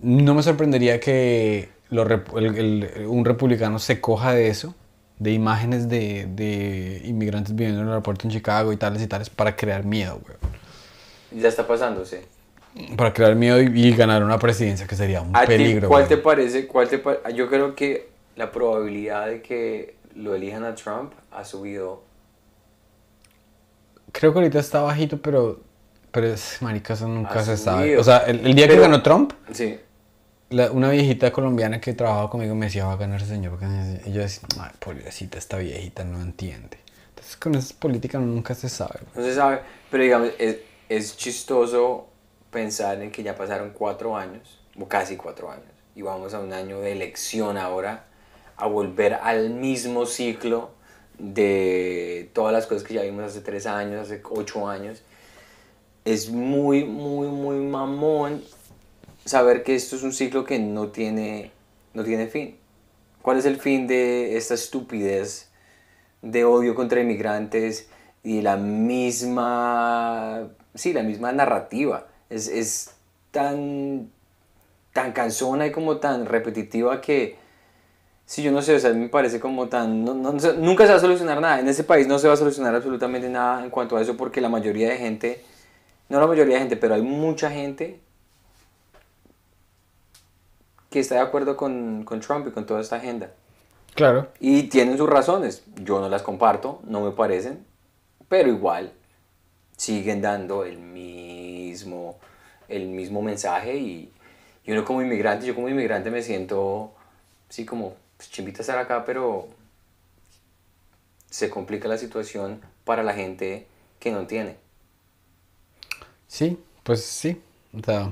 no 0.00 0.34
me 0.34 0.42
sorprendería 0.42 1.00
que 1.00 1.70
lo 1.90 2.04
rep- 2.06 2.36
el- 2.36 2.56
el- 2.56 3.06
un 3.06 3.24
republicano 3.24 3.78
se 3.78 4.00
coja 4.00 4.32
de 4.34 4.48
eso, 4.48 4.74
de 5.18 5.32
imágenes 5.32 5.88
de, 5.88 6.26
de 6.26 7.02
inmigrantes 7.04 7.54
viviendo 7.54 7.80
en 7.80 7.86
el 7.86 7.92
aeropuerto 7.92 8.26
en 8.26 8.32
Chicago 8.32 8.72
y 8.72 8.76
tales 8.76 9.02
y 9.02 9.06
tales, 9.06 9.30
para 9.30 9.56
crear 9.56 9.84
miedo, 9.84 10.20
güey. 10.22 10.36
Ya 11.30 11.48
está 11.48 11.66
pasando, 11.66 12.04
sí. 12.04 12.16
Para 12.96 13.12
crear 13.12 13.34
miedo 13.34 13.60
y, 13.60 13.66
y 13.66 13.94
ganar 13.96 14.22
una 14.22 14.38
presidencia, 14.38 14.86
que 14.86 14.94
sería 14.96 15.20
un 15.22 15.34
¿A 15.36 15.40
ti 15.42 15.46
peligro. 15.48 15.88
cuál 15.88 16.04
güey. 16.04 16.08
te 16.16 16.22
parece? 16.22 16.66
Cuál 16.66 16.88
te 16.88 16.98
pa- 16.98 17.28
Yo 17.34 17.48
creo 17.48 17.74
que 17.74 18.08
la 18.36 18.52
probabilidad 18.52 19.26
de 19.26 19.42
que 19.42 19.96
lo 20.14 20.34
elijan 20.34 20.64
a 20.64 20.74
Trump 20.74 21.12
ha 21.32 21.44
subido. 21.44 22.02
Creo 24.12 24.32
que 24.32 24.38
ahorita 24.38 24.58
está 24.58 24.80
bajito, 24.82 25.18
pero, 25.20 25.60
pero 26.10 26.26
es, 26.28 26.58
marica, 26.60 26.94
eso 26.94 27.06
nunca 27.08 27.42
se 27.44 27.56
sabe. 27.56 27.98
O 27.98 28.04
sea, 28.04 28.18
el, 28.18 28.46
el 28.46 28.54
día 28.54 28.66
que 28.66 28.72
Pero- 28.74 28.82
ganó 28.82 29.02
Trump, 29.02 29.32
Sí. 29.52 29.78
la- 30.50 30.70
una 30.70 30.90
viejita 30.90 31.30
colombiana 31.30 31.80
que 31.80 31.92
trabajaba 31.92 32.30
conmigo 32.30 32.54
me 32.54 32.66
decía, 32.66 32.86
va 32.86 32.92
a 32.92 32.96
ganar 32.96 33.20
ese 33.20 33.30
señor. 33.30 33.52
va 33.54 33.56
a 33.58 33.60
ganar 33.60 33.96
ese-". 33.96 34.08
Y 34.10 34.12
yo 34.14 34.22
decía, 34.22 34.42
ay, 34.60 34.70
pobrecita, 34.78 35.36
esta 35.38 35.58
viejita 35.58 36.04
no 36.04 36.20
entiende. 36.20 36.78
Entonces, 37.10 37.36
con 37.36 37.54
esas 37.54 37.72
políticas 37.72 38.20
nunca 38.22 38.54
se 38.54 38.68
sabe. 38.68 39.00
No 39.14 39.22
se 39.22 39.34
sabe, 39.34 39.60
pero 39.90 40.02
digamos, 40.02 40.30
es, 40.38 40.56
es 40.88 41.16
chistoso 41.16 42.06
pensar 42.50 43.02
en 43.02 43.10
que 43.10 43.22
ya 43.22 43.36
pasaron 43.36 43.70
cuatro 43.70 44.16
años, 44.16 44.60
o 44.80 44.88
casi 44.88 45.16
cuatro 45.16 45.50
años, 45.50 45.66
y 45.94 46.02
vamos 46.02 46.34
a 46.34 46.40
un 46.40 46.52
año 46.52 46.80
de 46.80 46.92
elección 46.92 47.58
ahora, 47.58 48.06
a 48.56 48.66
volver 48.66 49.14
al 49.14 49.50
mismo 49.50 50.06
ciclo 50.06 50.70
de 51.18 52.30
todas 52.32 52.52
las 52.52 52.66
cosas 52.66 52.84
que 52.84 52.94
ya 52.94 53.02
vimos 53.02 53.24
hace 53.24 53.40
tres 53.40 53.66
años, 53.66 54.00
hace 54.06 54.22
ocho 54.30 54.68
años. 54.68 55.02
Es 56.04 56.30
muy, 56.30 56.84
muy, 56.84 57.28
muy 57.28 57.56
mamón 57.56 58.42
saber 59.24 59.62
que 59.62 59.74
esto 59.74 59.96
es 59.96 60.02
un 60.02 60.12
ciclo 60.12 60.44
que 60.44 60.58
no 60.58 60.88
tiene, 60.88 61.50
no 61.94 62.04
tiene 62.04 62.28
fin. 62.28 62.56
¿Cuál 63.22 63.38
es 63.38 63.44
el 63.44 63.56
fin 63.56 63.86
de 63.86 64.36
esta 64.36 64.54
estupidez 64.54 65.50
de 66.22 66.44
odio 66.44 66.74
contra 66.74 67.00
inmigrantes 67.00 67.88
y 68.22 68.40
la 68.40 68.56
misma, 68.56 70.48
sí, 70.78 70.92
la 70.92 71.02
misma 71.02 71.32
narrativa? 71.32 72.06
Es, 72.30 72.48
es 72.48 72.90
tan, 73.30 74.10
tan 74.92 75.12
cansona 75.12 75.66
y 75.66 75.72
como 75.72 75.98
tan 75.98 76.26
repetitiva 76.26 77.00
que, 77.00 77.36
sí, 78.26 78.42
yo 78.42 78.52
no 78.52 78.62
sé, 78.62 78.74
o 78.76 78.78
sea, 78.78 78.92
me 78.92 79.08
parece 79.08 79.40
como 79.40 79.68
tan, 79.68 80.04
no- 80.04 80.14
no- 80.14 80.32
nunca 80.32 80.84
se 80.86 80.92
va 80.92 80.98
a 80.98 81.00
solucionar 81.00 81.40
nada. 81.40 81.60
En 81.60 81.68
ese 81.68 81.84
país 81.84 82.06
no 82.06 82.18
se 82.18 82.28
va 82.28 82.34
a 82.34 82.36
solucionar 82.36 82.74
absolutamente 82.74 83.28
nada 83.28 83.64
en 83.64 83.70
cuanto 83.70 83.96
a 83.96 84.02
eso 84.02 84.16
porque 84.16 84.40
la 84.40 84.48
mayoría 84.48 84.88
de 84.88 84.96
gente, 84.96 85.44
no 86.08 86.20
la 86.20 86.26
mayoría 86.26 86.54
de 86.54 86.60
gente, 86.60 86.76
pero 86.76 86.94
hay 86.94 87.02
mucha 87.02 87.50
gente 87.50 88.00
que 90.90 91.00
está 91.00 91.16
de 91.16 91.20
acuerdo 91.20 91.56
con, 91.56 92.04
con 92.04 92.20
Trump 92.20 92.46
y 92.48 92.50
con 92.50 92.64
toda 92.66 92.80
esta 92.80 92.96
agenda. 92.96 93.30
Claro. 93.94 94.28
Y 94.40 94.64
tienen 94.64 94.96
sus 94.96 95.08
razones. 95.08 95.62
Yo 95.82 96.00
no 96.00 96.08
las 96.08 96.22
comparto, 96.22 96.80
no 96.84 97.00
me 97.00 97.10
parecen, 97.10 97.64
pero 98.28 98.48
igual 98.48 98.92
siguen 99.78 100.20
dando 100.20 100.64
el 100.64 100.76
mismo, 100.76 102.18
el 102.68 102.88
mismo 102.88 103.22
mensaje 103.22 103.76
y, 103.76 104.12
y 104.66 104.72
uno 104.72 104.84
como 104.84 105.00
inmigrante, 105.00 105.46
yo 105.46 105.54
como 105.54 105.70
inmigrante 105.70 106.10
me 106.10 106.20
siento, 106.22 106.92
sí, 107.48 107.64
como 107.64 107.94
pues, 108.18 108.30
chimbita 108.30 108.60
estar 108.60 108.78
acá, 108.78 109.04
pero 109.06 109.48
se 111.30 111.48
complica 111.48 111.88
la 111.88 111.96
situación 111.96 112.60
para 112.84 113.02
la 113.02 113.14
gente 113.14 113.66
que 114.00 114.10
no 114.10 114.26
tiene. 114.26 114.56
Sí, 116.26 116.58
pues 116.82 117.04
sí. 117.04 117.40
O 117.72 117.82
sea, 117.82 118.10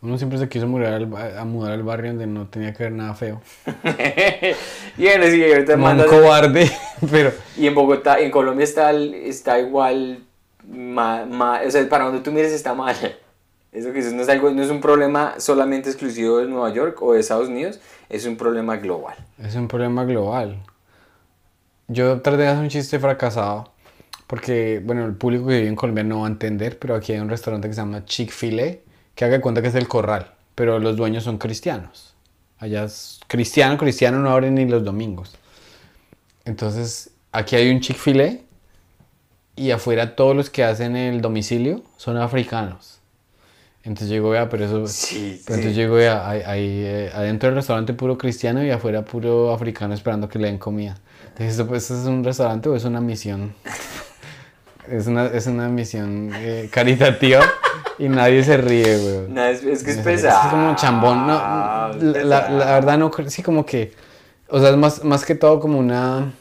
uno 0.00 0.18
siempre 0.18 0.38
se 0.38 0.48
quiso 0.48 0.66
mudar 0.66 0.94
al, 0.94 1.38
a 1.38 1.44
mudar 1.44 1.72
al 1.72 1.82
barrio 1.82 2.10
donde 2.10 2.26
no 2.26 2.48
tenía 2.48 2.72
que 2.72 2.84
ver 2.84 2.92
nada 2.92 3.14
feo. 3.14 3.40
y 4.98 5.02
sí, 5.02 5.08
ahorita 5.08 5.76
un 5.76 6.04
cobarde, 6.04 6.70
pero... 7.10 7.32
Y 7.56 7.66
en 7.66 7.74
Bogotá, 7.74 8.18
en 8.18 8.30
Colombia 8.30 8.64
está, 8.64 8.90
está 8.92 9.60
igual, 9.60 10.24
ma- 10.68 11.24
ma- 11.26 11.60
o 11.66 11.70
sea, 11.70 11.88
para 11.88 12.04
donde 12.04 12.20
tú 12.20 12.32
mires 12.32 12.52
está 12.52 12.74
mal. 12.74 12.96
Eso 13.72 13.88
que 13.90 13.98
dices, 13.98 14.12
no 14.12 14.22
es, 14.22 14.28
algo, 14.28 14.50
no 14.50 14.62
es 14.62 14.70
un 14.70 14.80
problema 14.80 15.34
solamente 15.38 15.88
exclusivo 15.88 16.38
de 16.38 16.46
Nueva 16.46 16.70
York 16.72 17.00
o 17.00 17.14
de 17.14 17.20
Estados 17.20 17.48
Unidos, 17.48 17.80
es 18.10 18.26
un 18.26 18.36
problema 18.36 18.76
global. 18.76 19.16
Es 19.38 19.54
un 19.54 19.66
problema 19.66 20.04
global. 20.04 20.62
Yo 21.88 22.20
traté 22.20 22.42
de 22.42 22.48
hacer 22.48 22.62
un 22.62 22.68
chiste 22.68 22.98
fracasado. 22.98 23.70
Porque, 24.26 24.80
bueno, 24.82 25.04
el 25.04 25.12
público 25.14 25.46
que 25.46 25.56
vive 25.56 25.68
en 25.68 25.76
Colombia 25.76 26.04
no 26.04 26.20
va 26.20 26.26
a 26.26 26.30
entender, 26.30 26.78
pero 26.78 26.94
aquí 26.94 27.12
hay 27.12 27.18
un 27.18 27.28
restaurante 27.28 27.68
que 27.68 27.74
se 27.74 27.82
llama 27.82 28.06
Chick-fil-A, 28.06 28.76
que 29.14 29.24
haga 29.26 29.42
cuenta 29.42 29.60
que 29.60 29.68
es 29.68 29.74
el 29.74 29.88
corral, 29.88 30.32
pero 30.54 30.78
los 30.78 30.96
dueños 30.96 31.24
son 31.24 31.36
cristianos. 31.36 32.14
Allá 32.58 32.84
es 32.84 33.20
cristiano, 33.26 33.76
cristiano 33.76 34.20
no 34.20 34.30
abren 34.30 34.54
ni 34.54 34.64
los 34.64 34.84
domingos. 34.84 35.36
Entonces, 36.46 37.10
aquí 37.30 37.56
hay 37.56 37.70
un 37.70 37.80
Chick-fil-A 37.80 38.38
y 39.56 39.70
afuera 39.70 40.16
todos 40.16 40.34
los 40.36 40.50
que 40.50 40.64
hacen 40.64 40.96
el 40.96 41.20
domicilio 41.20 41.82
son 41.96 42.16
africanos. 42.16 43.00
Entonces 43.84 44.08
yo 44.08 44.14
digo, 44.14 44.30
vea, 44.30 44.48
pero 44.48 44.64
eso... 44.64 44.86
Sí, 44.86 45.42
pero 45.44 45.56
entonces 45.56 45.76
yo 45.76 45.82
digo, 45.82 45.94
vea, 45.96 46.28
hay, 46.28 46.40
hay, 46.42 46.68
eh, 46.84 47.10
adentro 47.14 47.48
del 47.48 47.56
restaurante 47.56 47.92
puro 47.94 48.16
cristiano 48.16 48.64
y 48.64 48.70
afuera 48.70 49.04
puro 49.04 49.52
africano 49.52 49.92
esperando 49.92 50.28
que 50.28 50.38
le 50.38 50.46
den 50.46 50.58
comida. 50.58 50.96
Entonces, 51.24 51.50
¿esto, 51.52 51.66
pues, 51.66 51.82
¿esto 51.90 52.00
es 52.00 52.06
un 52.06 52.22
restaurante 52.22 52.68
o 52.68 52.76
es 52.76 52.84
una 52.84 53.00
misión? 53.00 53.54
es, 54.88 55.06
una, 55.08 55.26
es 55.26 55.46
una 55.48 55.68
misión 55.68 56.30
eh, 56.36 56.68
caritativa 56.70 57.42
y 57.98 58.08
nadie 58.08 58.44
se 58.44 58.56
ríe, 58.56 58.98
güey. 58.98 59.28
No, 59.30 59.44
es, 59.44 59.64
es 59.64 59.82
que 59.82 59.90
es 59.90 59.96
Es- 59.98 60.04
pesado. 60.04 60.42
Es 60.44 60.50
como 60.50 60.76
chambón. 60.76 61.26
No, 61.26 61.32
la, 61.34 61.92
la- 62.24 62.50
la 62.50 62.64
verdad 62.74 62.98
no, 62.98 63.10
sí 63.26 63.42
como 63.42 63.66
que, 63.66 63.92
o 64.48 64.60
sea, 64.60 64.70
es 64.70 64.76
más, 64.76 65.02
más 65.02 65.24
que 65.24 65.34
todo 65.34 65.58
como 65.58 65.78
una, 65.80 66.32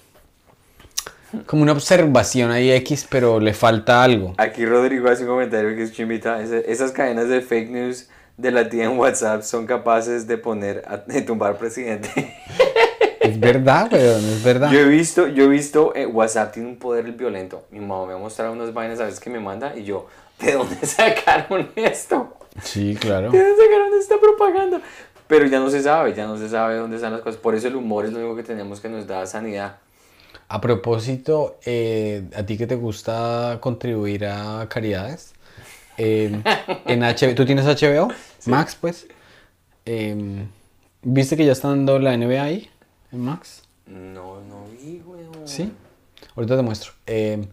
como 1.46 1.64
una 1.64 1.72
observación 1.72 2.52
ahí 2.52 2.72
X, 2.72 3.08
pero 3.10 3.40
le 3.40 3.54
falta 3.54 4.04
algo. 4.04 4.34
Aquí 4.38 4.66
Rodrigo 4.66 5.10
hace 5.10 5.24
un 5.24 5.30
comentario 5.30 5.76
que 5.76 5.84
es 5.84 5.94
chimbita. 5.94 6.42
Esas 6.42 6.92
cadenas 6.92 7.28
de 7.30 7.42
fake 7.42 7.70
news 7.70 8.10
de 8.38 8.52
la 8.52 8.70
tía 8.70 8.86
en 8.86 8.98
WhatsApp 8.98 9.44
son 9.44 9.66
capaces 9.66 10.28
de 10.28 10.38
poner, 10.38 10.84
a, 10.88 10.98
de 10.98 11.22
tumbar 11.22 11.58
presidente. 11.58 12.10
Es 13.22 13.40
verdad, 13.40 13.88
weón, 13.94 14.26
es 14.26 14.44
verdad. 14.44 14.72
Yo 14.72 14.80
he 14.80 14.86
visto, 14.86 15.28
yo 15.28 15.44
he 15.44 15.48
visto, 15.48 15.94
eh, 15.96 16.08
WhatsApp 16.08 16.54
tiene 16.54 16.68
un 16.68 16.78
poder 16.78 17.12
violento. 17.12 17.64
Mi 17.70 17.80
mamá 17.80 18.08
me 18.08 18.14
ha 18.14 18.18
mostrado 18.18 18.52
unas 18.52 18.74
vainas 18.74 19.00
a 19.00 19.06
veces 19.06 19.20
que 19.20 19.30
me 19.30 19.40
manda 19.40 19.78
y 19.78 19.84
yo, 19.84 20.08
¿de 20.40 20.54
dónde 20.54 20.76
sacaron 20.88 21.70
esto? 21.76 22.36
Sí, 22.64 22.98
claro. 23.00 23.30
¿De 23.30 23.38
dónde 23.38 23.64
sacaron 23.64 23.90
esta 24.00 24.18
propaganda? 24.20 24.82
Pero 25.28 25.46
ya 25.46 25.60
no 25.60 25.70
se 25.70 25.84
sabe, 25.84 26.16
ya 26.16 26.26
no 26.26 26.36
se 26.36 26.50
sabe 26.50 26.78
dónde 26.78 26.96
están 26.96 27.14
las 27.14 27.22
cosas. 27.22 27.40
Por 27.40 27.54
eso 27.54 27.68
el 27.68 27.76
humor 27.76 28.06
es 28.06 28.12
lo 28.12 28.18
único 28.20 28.36
que 28.36 28.44
tenemos 28.44 28.80
que 28.82 28.90
nos 28.90 29.06
da 29.06 29.28
sanidad. 29.28 29.78
A 30.54 30.60
propósito, 30.60 31.60
eh, 31.66 32.26
¿a 32.36 32.44
ti 32.44 32.58
que 32.58 32.68
te 32.68 32.76
gusta 32.76 33.60
contribuir 33.62 34.26
a 34.26 34.68
caridades? 34.68 35.32
Eh, 35.98 36.42
en 36.88 37.00
HBO, 37.00 37.36
¿Tú 37.36 37.46
tienes 37.46 37.66
HBO? 37.66 38.10
Max, 38.48 38.78
pues. 38.80 39.08
Eh, 39.86 40.46
¿Viste 41.04 41.38
que 41.38 41.46
ya 41.46 41.54
está 41.54 41.70
dando 41.70 42.00
la 42.00 42.18
NBA 42.18 42.44
ahí? 42.44 42.70
¿En 43.14 43.22
Max? 43.22 43.64
No, 43.86 44.42
no 44.42 44.66
vi, 44.78 45.02
weón. 45.06 45.48
Sí. 45.48 45.72
Ahorita 46.36 46.58
te 46.58 46.64
muestro. 46.64 46.92
Eh, 47.08 47.48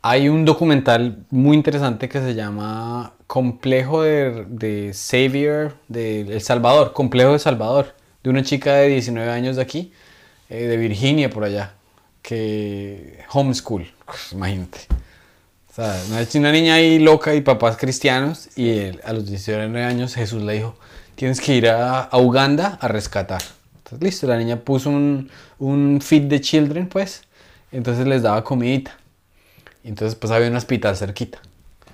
hay 0.00 0.28
un 0.28 0.44
documental 0.44 1.24
muy 1.30 1.56
interesante 1.56 2.08
que 2.08 2.20
se 2.20 2.36
llama 2.36 3.14
Complejo 3.26 4.02
de, 4.02 4.44
de 4.48 4.94
Savior 4.94 5.74
de 5.88 6.20
El 6.20 6.40
Salvador. 6.40 6.92
Complejo 6.92 7.32
de 7.32 7.40
Salvador. 7.40 7.96
De 8.22 8.30
una 8.30 8.44
chica 8.44 8.74
de 8.74 8.90
19 8.90 9.28
años 9.28 9.56
de 9.56 9.62
aquí, 9.62 9.92
eh, 10.48 10.68
de 10.68 10.76
Virginia 10.76 11.30
por 11.30 11.42
allá. 11.42 11.74
Que 12.28 13.24
homeschool. 13.32 13.90
Uf, 14.06 14.32
Imagínate. 14.34 14.80
O 15.70 15.74
sea, 15.74 15.98
una, 16.34 16.52
niña 16.52 16.74
ahí 16.74 16.98
loca 16.98 17.34
y 17.34 17.40
papás 17.40 17.78
cristianos 17.78 18.50
y 18.54 18.68
él, 18.68 19.00
a 19.02 19.14
los 19.14 19.24
19 19.24 19.82
años 19.82 20.14
Jesús 20.14 20.42
le 20.42 20.52
dijo, 20.52 20.76
tienes 21.14 21.40
que 21.40 21.54
ir 21.54 21.70
a, 21.70 22.02
a 22.02 22.18
Uganda 22.18 22.76
a 22.82 22.88
rescatar. 22.88 23.40
Entonces, 23.78 24.02
listo, 24.02 24.26
la 24.26 24.36
niña 24.36 24.56
puso 24.56 24.90
un, 24.90 25.30
un 25.58 26.00
feed 26.02 26.24
de 26.24 26.42
children, 26.42 26.86
pues, 26.88 27.22
entonces 27.72 28.06
les 28.06 28.20
daba 28.20 28.44
comidita. 28.44 28.98
Entonces 29.82 30.14
pues 30.14 30.30
había 30.30 30.48
un 30.48 30.56
hospital 30.56 30.98
cerquita. 30.98 31.38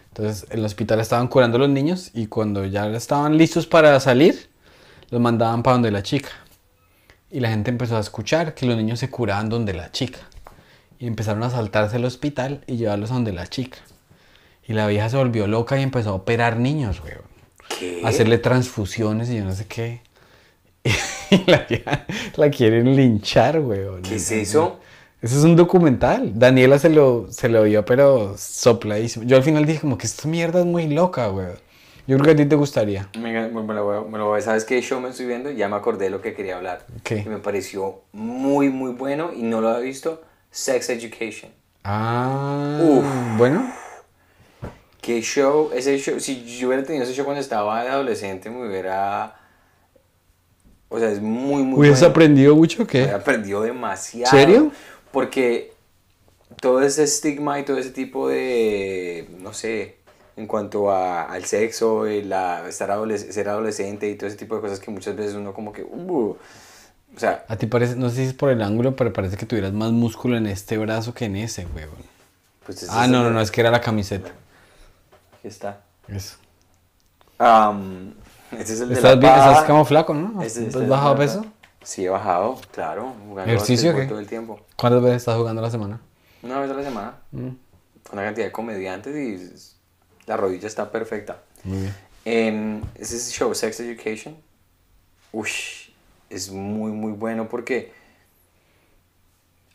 Entonces 0.08 0.50
en 0.50 0.58
el 0.58 0.64
hospital 0.64 0.98
estaban 0.98 1.28
curando 1.28 1.58
a 1.58 1.60
los 1.60 1.70
niños 1.70 2.10
y 2.12 2.26
cuando 2.26 2.64
ya 2.64 2.88
estaban 2.88 3.38
listos 3.38 3.68
para 3.68 4.00
salir, 4.00 4.48
los 5.10 5.20
mandaban 5.20 5.62
para 5.62 5.74
donde 5.74 5.92
la 5.92 6.02
chica. 6.02 6.30
Y 7.34 7.40
la 7.40 7.48
gente 7.48 7.68
empezó 7.68 7.96
a 7.96 8.00
escuchar 8.00 8.54
que 8.54 8.64
los 8.64 8.76
niños 8.76 9.00
se 9.00 9.10
curaban 9.10 9.48
donde 9.48 9.74
la 9.74 9.90
chica. 9.90 10.20
Y 11.00 11.08
empezaron 11.08 11.42
a 11.42 11.50
saltarse 11.50 11.96
el 11.96 12.04
hospital 12.04 12.62
y 12.68 12.76
llevarlos 12.76 13.10
a 13.10 13.14
donde 13.14 13.32
la 13.32 13.48
chica. 13.48 13.78
Y 14.68 14.72
la 14.72 14.86
vieja 14.86 15.08
se 15.10 15.16
volvió 15.16 15.48
loca 15.48 15.76
y 15.76 15.82
empezó 15.82 16.10
a 16.10 16.12
operar 16.12 16.58
niños, 16.58 17.02
weón. 17.04 17.24
¿Qué? 17.76 18.02
A 18.04 18.10
hacerle 18.10 18.38
transfusiones 18.38 19.30
y 19.30 19.38
yo 19.38 19.44
no 19.44 19.52
sé 19.52 19.66
qué. 19.66 20.00
Y 21.30 21.50
la 21.50 21.66
vieja 21.68 22.06
la 22.36 22.50
quieren 22.50 22.94
linchar, 22.94 23.58
weón. 23.58 24.02
¿Qué 24.02 24.14
es 24.14 24.30
eso? 24.30 24.78
Eso 25.20 25.36
es 25.36 25.42
un 25.42 25.56
documental. 25.56 26.38
Daniela 26.38 26.78
se 26.78 26.88
lo, 26.88 27.26
se 27.32 27.48
lo 27.48 27.64
vio, 27.64 27.84
pero 27.84 28.36
sopladísimo. 28.38 29.24
Yo 29.24 29.36
al 29.36 29.42
final 29.42 29.66
dije 29.66 29.80
como 29.80 29.98
que 29.98 30.06
esta 30.06 30.28
mierda 30.28 30.60
es 30.60 30.66
muy 30.66 30.86
loca, 30.86 31.28
weón. 31.32 31.58
Yo 32.06 32.18
creo 32.18 32.24
que 32.26 32.30
a 32.32 32.44
ti 32.44 32.46
te 32.46 32.56
gustaría. 32.56 33.08
Me, 33.18 33.48
me 33.48 33.74
lo 33.74 33.84
voy, 33.84 34.10
me 34.10 34.18
lo 34.18 34.26
voy 34.28 34.42
¿Sabes 34.42 34.64
qué 34.64 34.80
show 34.82 35.00
me 35.00 35.08
estoy 35.08 35.26
viendo? 35.26 35.50
Ya 35.50 35.68
me 35.68 35.76
acordé 35.76 36.04
de 36.06 36.10
lo 36.10 36.20
que 36.20 36.34
quería 36.34 36.56
hablar. 36.56 36.84
¿Qué? 37.02 37.22
Que 37.22 37.30
me 37.30 37.38
pareció 37.38 38.02
muy, 38.12 38.68
muy 38.68 38.92
bueno 38.92 39.30
y 39.34 39.42
no 39.42 39.60
lo 39.60 39.68
había 39.70 39.80
visto. 39.80 40.22
Sex 40.50 40.90
Education. 40.90 41.50
Ah, 41.82 42.78
Uf. 42.82 43.04
bueno. 43.38 43.72
¿Qué 45.00 45.20
show? 45.22 45.70
Ese 45.74 45.98
show, 45.98 46.20
si 46.20 46.44
yo 46.58 46.68
hubiera 46.68 46.82
tenido 46.84 47.04
ese 47.04 47.14
show 47.14 47.24
cuando 47.24 47.40
estaba 47.40 47.80
adolescente, 47.80 48.50
me 48.50 48.68
hubiera... 48.68 49.36
O 50.88 50.98
sea, 50.98 51.10
es 51.10 51.20
muy, 51.20 51.62
muy 51.62 51.78
¿Hubieras 51.80 52.00
bueno. 52.00 52.10
aprendido 52.12 52.54
mucho 52.54 52.82
o 52.84 52.86
qué? 52.86 53.04
aprendió 53.10 53.60
demasiado. 53.62 54.30
¿Serio? 54.30 54.70
Porque 55.10 55.72
todo 56.60 56.80
ese 56.82 57.02
estigma 57.02 57.58
y 57.58 57.64
todo 57.64 57.78
ese 57.78 57.90
tipo 57.90 58.28
de, 58.28 59.28
no 59.40 59.52
sé, 59.52 59.96
en 60.36 60.46
cuanto 60.46 60.90
a, 60.90 61.22
al 61.24 61.44
sexo, 61.44 62.06
y 62.08 62.22
la, 62.22 62.68
estar 62.68 62.90
adoles- 62.90 63.30
ser 63.30 63.48
adolescente 63.48 64.08
y 64.08 64.16
todo 64.16 64.26
ese 64.28 64.36
tipo 64.36 64.56
de 64.56 64.60
cosas 64.62 64.80
que 64.80 64.90
muchas 64.90 65.14
veces 65.16 65.34
uno 65.34 65.52
como 65.54 65.72
que, 65.72 65.82
uh, 65.84 66.36
o 67.16 67.18
sea, 67.18 67.44
A 67.48 67.56
ti 67.56 67.66
parece, 67.66 67.94
no 67.96 68.08
sé 68.10 68.16
si 68.16 68.22
es 68.24 68.34
por 68.34 68.50
el 68.50 68.60
ángulo, 68.62 68.96
pero 68.96 69.12
parece 69.12 69.36
que 69.36 69.46
tuvieras 69.46 69.72
más 69.72 69.92
músculo 69.92 70.36
en 70.36 70.46
este 70.46 70.76
brazo 70.78 71.14
que 71.14 71.26
en 71.26 71.36
ese, 71.36 71.66
weón. 71.74 71.90
pues 72.66 72.88
Ah, 72.90 73.06
no, 73.06 73.22
no, 73.22 73.30
no, 73.30 73.40
es 73.40 73.50
que 73.52 73.60
era 73.60 73.70
la 73.70 73.80
camiseta. 73.80 74.30
Aquí 75.38 75.48
está. 75.48 75.80
Eso. 76.08 76.36
Ese 78.52 78.72
es 78.74 78.80
el 78.80 78.88
de 78.88 78.94
Estás 78.94 79.14
la 79.14 79.20
bien, 79.20 79.32
estás 79.32 79.64
como 79.64 79.84
flaco, 79.84 80.14
¿no? 80.14 80.42
Este- 80.42 80.60
¿Has 80.60 80.66
este 80.68 80.82
es 80.84 80.88
bajado 80.88 81.16
peso? 81.16 81.46
Sí, 81.82 82.04
he 82.06 82.08
bajado, 82.08 82.58
claro. 82.72 83.12
Jugando 83.28 83.52
¿Ejercicio 83.52 83.94
qué? 83.94 84.06
todo 84.06 84.18
el 84.18 84.26
tiempo. 84.26 84.58
¿Cuántas 84.76 85.02
veces 85.02 85.16
estás 85.18 85.36
jugando 85.36 85.60
a 85.60 85.64
la 85.66 85.70
semana? 85.70 86.00
Una 86.42 86.60
vez 86.60 86.70
a 86.70 86.74
la 86.74 86.82
semana. 86.82 87.14
Mm, 87.32 87.48
una 88.12 88.22
cantidad 88.24 88.46
de 88.46 88.52
comediantes 88.52 89.14
y 89.14 89.83
la 90.26 90.36
rodilla 90.36 90.66
está 90.66 90.90
perfecta. 90.90 91.42
Muy 91.64 91.78
bien. 91.78 91.94
En 92.24 92.82
ese 92.94 93.18
show, 93.30 93.54
Sex 93.54 93.80
Education, 93.80 94.36
ush, 95.32 95.90
es 96.30 96.50
muy, 96.50 96.90
muy 96.92 97.12
bueno 97.12 97.48
porque 97.48 97.92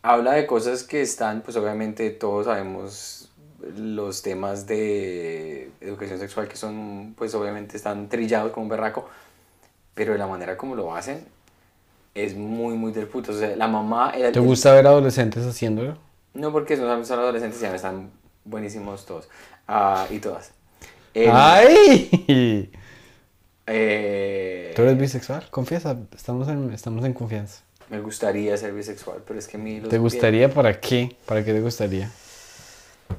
habla 0.02 0.34
de 0.34 0.46
cosas 0.48 0.84
que 0.84 1.02
están, 1.02 1.42
pues 1.42 1.58
obviamente 1.58 2.10
todos 2.12 2.46
sabemos 2.46 3.30
los 3.78 4.22
temas 4.22 4.66
de 4.68 5.70
educación 5.82 6.18
sexual 6.20 6.48
que 6.48 6.56
son, 6.56 7.14
pues 7.18 7.36
obviamente 7.36 7.76
están 7.78 8.08
trillados 8.08 8.52
como 8.54 8.64
un 8.66 8.70
berraco, 8.70 9.10
pero 9.94 10.14
de 10.14 10.18
la 10.20 10.28
manera 10.28 10.58
como 10.58 10.76
lo 10.76 10.96
hacen 10.96 11.26
es 12.16 12.36
muy, 12.36 12.76
muy 12.76 12.92
del 12.92 13.08
puto. 13.08 13.32
O 13.32 13.36
sea, 13.36 13.56
la 13.56 13.68
mamá... 13.68 14.12
el- 14.16 14.32
¿Te 14.32 14.40
el- 14.40 14.46
gusta 14.46 14.74
ver 14.74 14.88
adolescentes 14.88 15.46
haciéndolo? 15.46 15.98
No, 16.34 16.52
porque 16.52 16.78
son 16.78 16.88
adolescentes 16.90 17.60
y 17.60 17.64
ya 17.64 17.76
están 17.76 18.12
buenísimos 18.46 19.06
todos. 19.06 19.28
Ah, 19.72 20.08
y 20.10 20.18
todas. 20.18 20.52
El- 21.14 21.30
¡Ay! 21.32 22.72
eh, 23.68 24.74
¿Tú 24.76 24.82
eres 24.82 24.98
bisexual? 24.98 25.48
Confiesa, 25.52 25.96
estamos 26.16 26.48
en, 26.48 26.74
estamos 26.74 27.06
en 27.06 27.14
confianza. 27.14 27.62
Me 27.90 28.00
gustaría 28.00 28.58
ser 28.58 28.74
bisexual, 28.74 29.22
pero 29.28 29.38
es 29.40 29.48
que 29.48 29.58
a 29.58 29.60
mí 29.60 29.80
¿Te 29.82 29.98
gustaría 30.00 30.52
para 30.52 30.80
qué? 30.80 31.16
¿Para 31.28 31.44
qué 31.46 31.54
te 31.54 31.62
gustaría? 31.62 32.10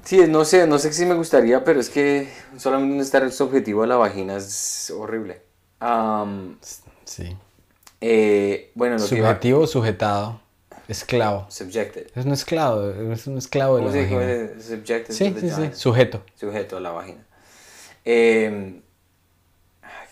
Sí, 0.05 0.21
no 0.29 0.45
sé, 0.45 0.67
no 0.67 0.79
sé 0.79 0.93
si 0.93 1.05
me 1.07 1.15
gustaría, 1.15 1.63
pero 1.65 1.79
es 1.81 1.89
que 1.89 2.29
solamente 2.57 3.03
estar 3.03 3.31
subjetivo 3.31 3.83
a 3.85 3.87
la 3.87 3.97
vagina 3.97 4.37
es 4.37 4.93
horrible. 4.97 5.43
Am, 5.79 6.59
Sí. 7.05 7.37
eh, 8.01 8.71
bueno, 8.75 8.99
lo 8.99 9.09
que 9.09 9.17
iba... 9.17 9.29
Subjetivo 9.29 9.61
o 9.61 9.67
sujetado. 9.67 10.41
Esclavo. 10.91 11.47
Subjected. 11.49 12.09
Es 12.15 12.25
un 12.27 12.33
esclavo, 12.33 12.91
es 12.91 13.27
un 13.27 13.39
esclavo 13.39 13.77
de 13.77 13.83
la 13.83 13.89
¿Cómo 13.89 13.99
se 13.99 14.15
vagina. 14.17 14.63
Subjected 14.63 15.15
Sí, 15.15 15.31
to 15.31 15.41
the 15.41 15.51
sí, 15.51 15.51
sí. 15.51 15.71
Sujeto. 15.75 16.23
Sujeto 16.35 16.77
a 16.77 16.81
la 16.81 16.91
vagina. 16.91 17.25
Eh, 18.05 18.81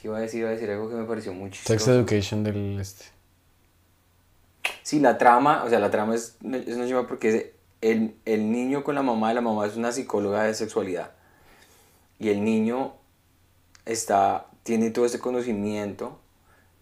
¿Qué 0.01 0.07
iba 0.07 0.18
a 0.18 0.20
decir? 0.20 0.41
Iba 0.41 0.51
a 0.51 0.53
decir 0.53 0.70
algo 0.70 0.89
que 0.89 0.95
me 0.95 1.05
pareció 1.05 1.33
muy 1.33 1.51
Sex 1.51 1.64
chistoso. 1.64 1.95
education 1.95 2.45
del 2.45 2.79
este. 2.81 3.07
Sí, 4.83 5.01
la 5.01 5.18
trama, 5.18 5.64
o 5.64 5.68
sea, 5.68 5.81
la 5.81 5.91
trama 5.91 6.14
es, 6.14 6.37
es 6.43 6.76
una 6.76 6.87
chimba 6.87 7.07
porque 7.07 7.29
es 7.29 7.47
el, 7.81 8.14
el 8.24 8.51
niño 8.53 8.85
con 8.85 8.95
la 8.95 9.03
mamá, 9.03 9.33
y 9.33 9.35
la 9.35 9.41
mamá 9.41 9.66
es 9.66 9.76
una 9.76 9.91
psicóloga 9.93 10.45
de 10.45 10.55
sexualidad. 10.55 11.11
Y 12.20 12.29
el 12.31 12.43
niño 12.45 12.95
está, 13.85 14.47
tiene 14.62 14.91
todo 14.91 15.05
ese 15.07 15.18
conocimiento, 15.18 16.18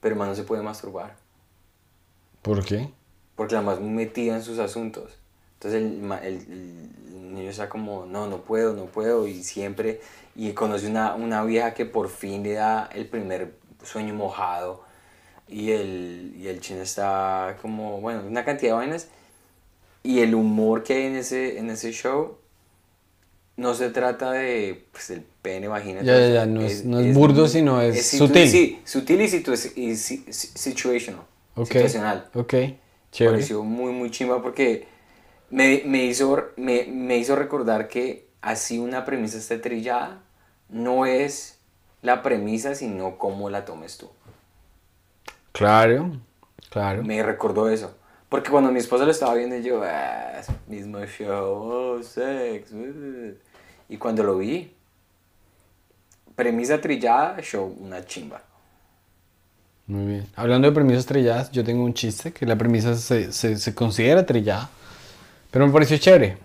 pero 0.01 0.15
más 0.17 0.29
no 0.29 0.35
se 0.35 0.43
puede 0.45 0.63
masturbar. 0.63 1.17
¿Por 2.43 2.65
qué? 2.65 2.91
Porque 3.37 3.55
la 3.55 3.63
más 3.63 3.81
metida 3.81 4.35
en 4.37 4.43
sus 4.43 4.59
asuntos. 4.59 5.13
Entonces 5.55 5.83
el, 5.83 6.13
el- 6.23 6.91
el 7.09 7.35
niño 7.35 7.51
está 7.51 7.69
como, 7.69 8.07
no, 8.07 8.27
no 8.27 8.39
puedo, 8.43 8.73
no 8.75 8.87
puedo. 8.87 9.27
Y 9.29 9.43
siempre, 9.45 10.01
y 10.35 10.53
conoce 10.53 10.87
una, 10.89 11.15
una 11.15 11.45
vieja 11.45 11.75
que 11.75 11.85
por 11.87 12.09
fin 12.09 12.43
le 12.43 12.55
da 12.55 12.89
el 12.95 13.07
primer 13.07 13.53
sueño 13.85 14.15
mojado. 14.15 14.85
Y 15.49 15.71
el, 15.71 16.35
y 16.39 16.49
el 16.49 16.61
chino 16.61 16.81
está 16.83 17.57
como, 17.63 18.01
bueno, 18.01 18.23
una 18.27 18.45
cantidad 18.45 18.73
de 18.73 18.77
vainas. 18.79 19.09
Y 20.03 20.21
el 20.21 20.35
humor 20.35 20.83
que 20.83 20.95
hay 20.95 21.03
en 21.05 21.17
ese, 21.17 21.59
en 21.59 21.69
ese 21.71 21.93
show 21.93 22.39
no 23.57 23.75
se 23.75 23.91
trata 23.91 24.33
de, 24.33 24.85
pues, 24.93 25.11
el 25.11 25.23
pene, 25.43 25.69
vagina. 25.69 26.03
Ya, 26.03 26.19
ya, 26.19 26.29
ya, 26.29 26.47
no 26.47 26.61
es- 26.63 26.85
no 26.85 27.01
es 27.01 27.15
burdo, 27.15 27.49
sino 27.49 27.81
es 27.81 28.07
sutil. 28.19 28.49
Sí, 28.51 28.81
sutil 28.85 29.21
y, 29.23 29.29
situ- 29.29 29.73
y 29.77 29.97
si- 29.97 30.25
si- 30.31 30.49
situational. 30.55 31.23
Ok. 31.55 31.69
Situacional 31.69 32.29
Ok. 32.35 32.55
Me 33.19 33.31
Chévere. 33.31 33.37
pareció 33.39 33.63
muy 33.65 33.93
muy 33.93 34.11
chimba 34.11 34.43
porque 34.43 34.87
me, 35.51 35.83
me 35.87 36.05
hizo, 36.05 36.51
me, 36.57 36.85
me 36.85 37.17
hizo 37.17 37.37
recordar 37.37 37.89
que 37.89 38.27
así 38.43 38.79
una 38.79 39.05
premisa 39.05 39.39
esté 39.39 39.59
trillada 39.59 40.21
no 40.69 41.07
es 41.07 41.59
la 42.03 42.23
premisa 42.23 42.75
sino 42.75 43.19
cómo 43.19 43.51
la 43.51 43.65
tomes 43.65 43.99
tú 43.99 44.11
Claro. 45.53 46.13
Claro. 46.71 47.03
me 47.03 47.23
recordó 47.23 47.69
eso 47.71 47.95
porque 48.29 48.51
cuando 48.51 48.71
mi 48.71 48.81
esposa 48.81 49.05
lo 49.05 49.11
estaba 49.13 49.35
viendo 49.35 49.57
yo 49.57 49.83
ah, 49.85 50.43
mismo 50.67 51.05
show 51.07 51.97
oh, 51.99 52.03
sex 52.03 52.71
uh". 52.73 53.35
y 53.89 53.97
cuando 53.97 54.23
lo 54.25 54.37
vi 54.39 54.75
premisa 56.35 56.81
trillada 56.81 57.41
show 57.41 57.75
una 57.81 58.05
chimba 58.05 58.43
Muy 59.87 60.07
bien. 60.07 60.27
Hablando 60.35 60.69
de 60.69 60.75
premisas 60.75 61.07
trilladas, 61.07 61.51
yo 61.53 61.63
tengo 61.63 61.85
un 61.85 61.95
chiste 61.95 62.33
que 62.33 62.45
la 62.45 62.57
premisa 62.57 62.97
se, 62.97 63.33
se, 63.33 63.57
se 63.57 63.75
considera 63.75 64.27
trillada, 64.27 64.69
pero 65.51 65.67
me 65.67 65.73
pareció 65.73 65.97
chévere. 65.97 66.39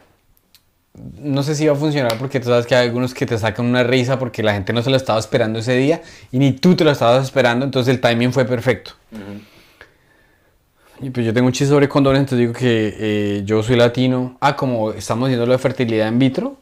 No 1.19 1.41
sé 1.41 1.55
si 1.55 1.65
va 1.65 1.73
a 1.73 1.75
funcionar 1.75 2.17
porque 2.17 2.39
tú 2.39 2.49
sabes 2.49 2.67
que 2.67 2.75
hay 2.75 2.87
algunos 2.87 3.13
que 3.13 3.25
te 3.25 3.37
sacan 3.37 3.65
una 3.65 3.83
risa 3.83 4.19
porque 4.19 4.43
la 4.43 4.53
gente 4.53 4.73
no 4.73 4.83
se 4.83 4.89
lo 4.89 4.97
estaba 4.97 5.19
esperando 5.19 5.59
ese 5.59 5.75
día 5.75 6.01
y 6.31 6.37
ni 6.37 6.51
tú 6.51 6.75
te 6.75 6.83
lo 6.83 6.91
estabas 6.91 7.23
esperando, 7.23 7.65
entonces 7.65 7.95
el 7.95 8.01
timing 8.01 8.33
fue 8.33 8.45
perfecto. 8.45 8.91
Y 10.99 11.09
pues 11.09 11.25
yo 11.25 11.33
tengo 11.33 11.47
un 11.47 11.53
chiste 11.53 11.73
sobre 11.73 11.89
condones, 11.89 12.19
entonces 12.19 12.39
digo 12.39 12.53
que 12.53 12.95
eh, 12.99 13.41
yo 13.43 13.63
soy 13.63 13.75
latino. 13.75 14.37
Ah, 14.39 14.55
como 14.55 14.91
estamos 14.91 15.27
haciendo 15.27 15.47
lo 15.47 15.53
de 15.53 15.57
fertilidad 15.57 16.07
in 16.11 16.19
vitro, 16.19 16.57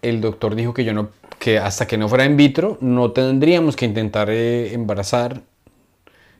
el 0.00 0.20
doctor 0.20 0.54
dijo 0.54 0.72
que 0.72 0.84
yo 0.84 0.92
no, 0.92 1.08
que 1.40 1.58
hasta 1.58 1.86
que 1.86 1.96
no 1.98 2.08
fuera 2.08 2.24
in 2.24 2.36
vitro 2.36 2.78
no 2.80 3.10
tendríamos 3.10 3.74
que 3.74 3.86
intentar 3.86 4.28
eh, 4.30 4.74
embarazar, 4.74 5.40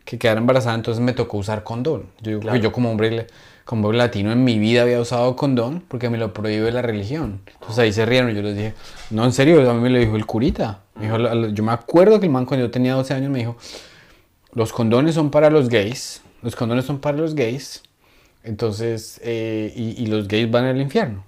que 0.04 0.18
quedara 0.18 0.40
embarazada, 0.40 0.74
entonces 0.74 1.02
me 1.02 1.12
tocó 1.12 1.36
usar 1.38 1.62
condón. 1.64 2.06
Yo 2.20 2.30
digo 2.30 2.40
Claro. 2.40 2.56
que 2.58 2.62
yo 2.62 2.72
como 2.72 2.90
hombre, 2.90 3.26
como 3.64 3.86
hombre 3.88 3.98
latino 3.98 4.32
en 4.32 4.42
mi 4.42 4.58
vida 4.58 4.82
había 4.82 5.00
usado 5.00 5.36
condón 5.36 5.82
porque 5.86 6.10
me 6.10 6.18
lo 6.18 6.32
prohíbe 6.34 6.72
la 6.72 6.82
religión. 6.82 7.40
Entonces 7.52 7.78
ahí 7.78 7.92
se 7.92 8.04
rieron 8.06 8.32
yo 8.32 8.42
les 8.42 8.56
dije, 8.56 8.74
no, 9.10 9.24
en 9.24 9.32
serio, 9.32 9.70
a 9.70 9.74
mí 9.74 9.80
me 9.80 9.90
lo 9.90 9.98
dijo 9.98 10.16
el 10.16 10.26
curita. 10.26 10.80
Me 10.96 11.04
dijo, 11.04 11.18
"La- 11.18 11.34
la- 11.34 11.48
yo 11.48 11.62
me 11.62 11.72
acuerdo 11.72 12.18
que 12.18 12.26
el 12.26 12.32
man 12.32 12.44
cuando 12.46 12.66
yo 12.66 12.70
tenía 12.70 12.94
12 12.94 13.14
años 13.14 13.30
me 13.30 13.38
dijo, 13.38 13.56
los 14.52 14.72
condones 14.72 15.14
son 15.14 15.30
para 15.30 15.48
los 15.50 15.68
gays, 15.68 16.22
los 16.42 16.56
condones 16.56 16.84
son 16.84 16.98
para 16.98 17.16
los 17.16 17.34
gays, 17.34 17.82
entonces, 18.42 19.20
eh, 19.22 19.72
y, 19.76 20.02
y 20.02 20.06
los 20.06 20.26
gays 20.26 20.50
van 20.50 20.64
al 20.64 20.80
infierno. 20.80 21.24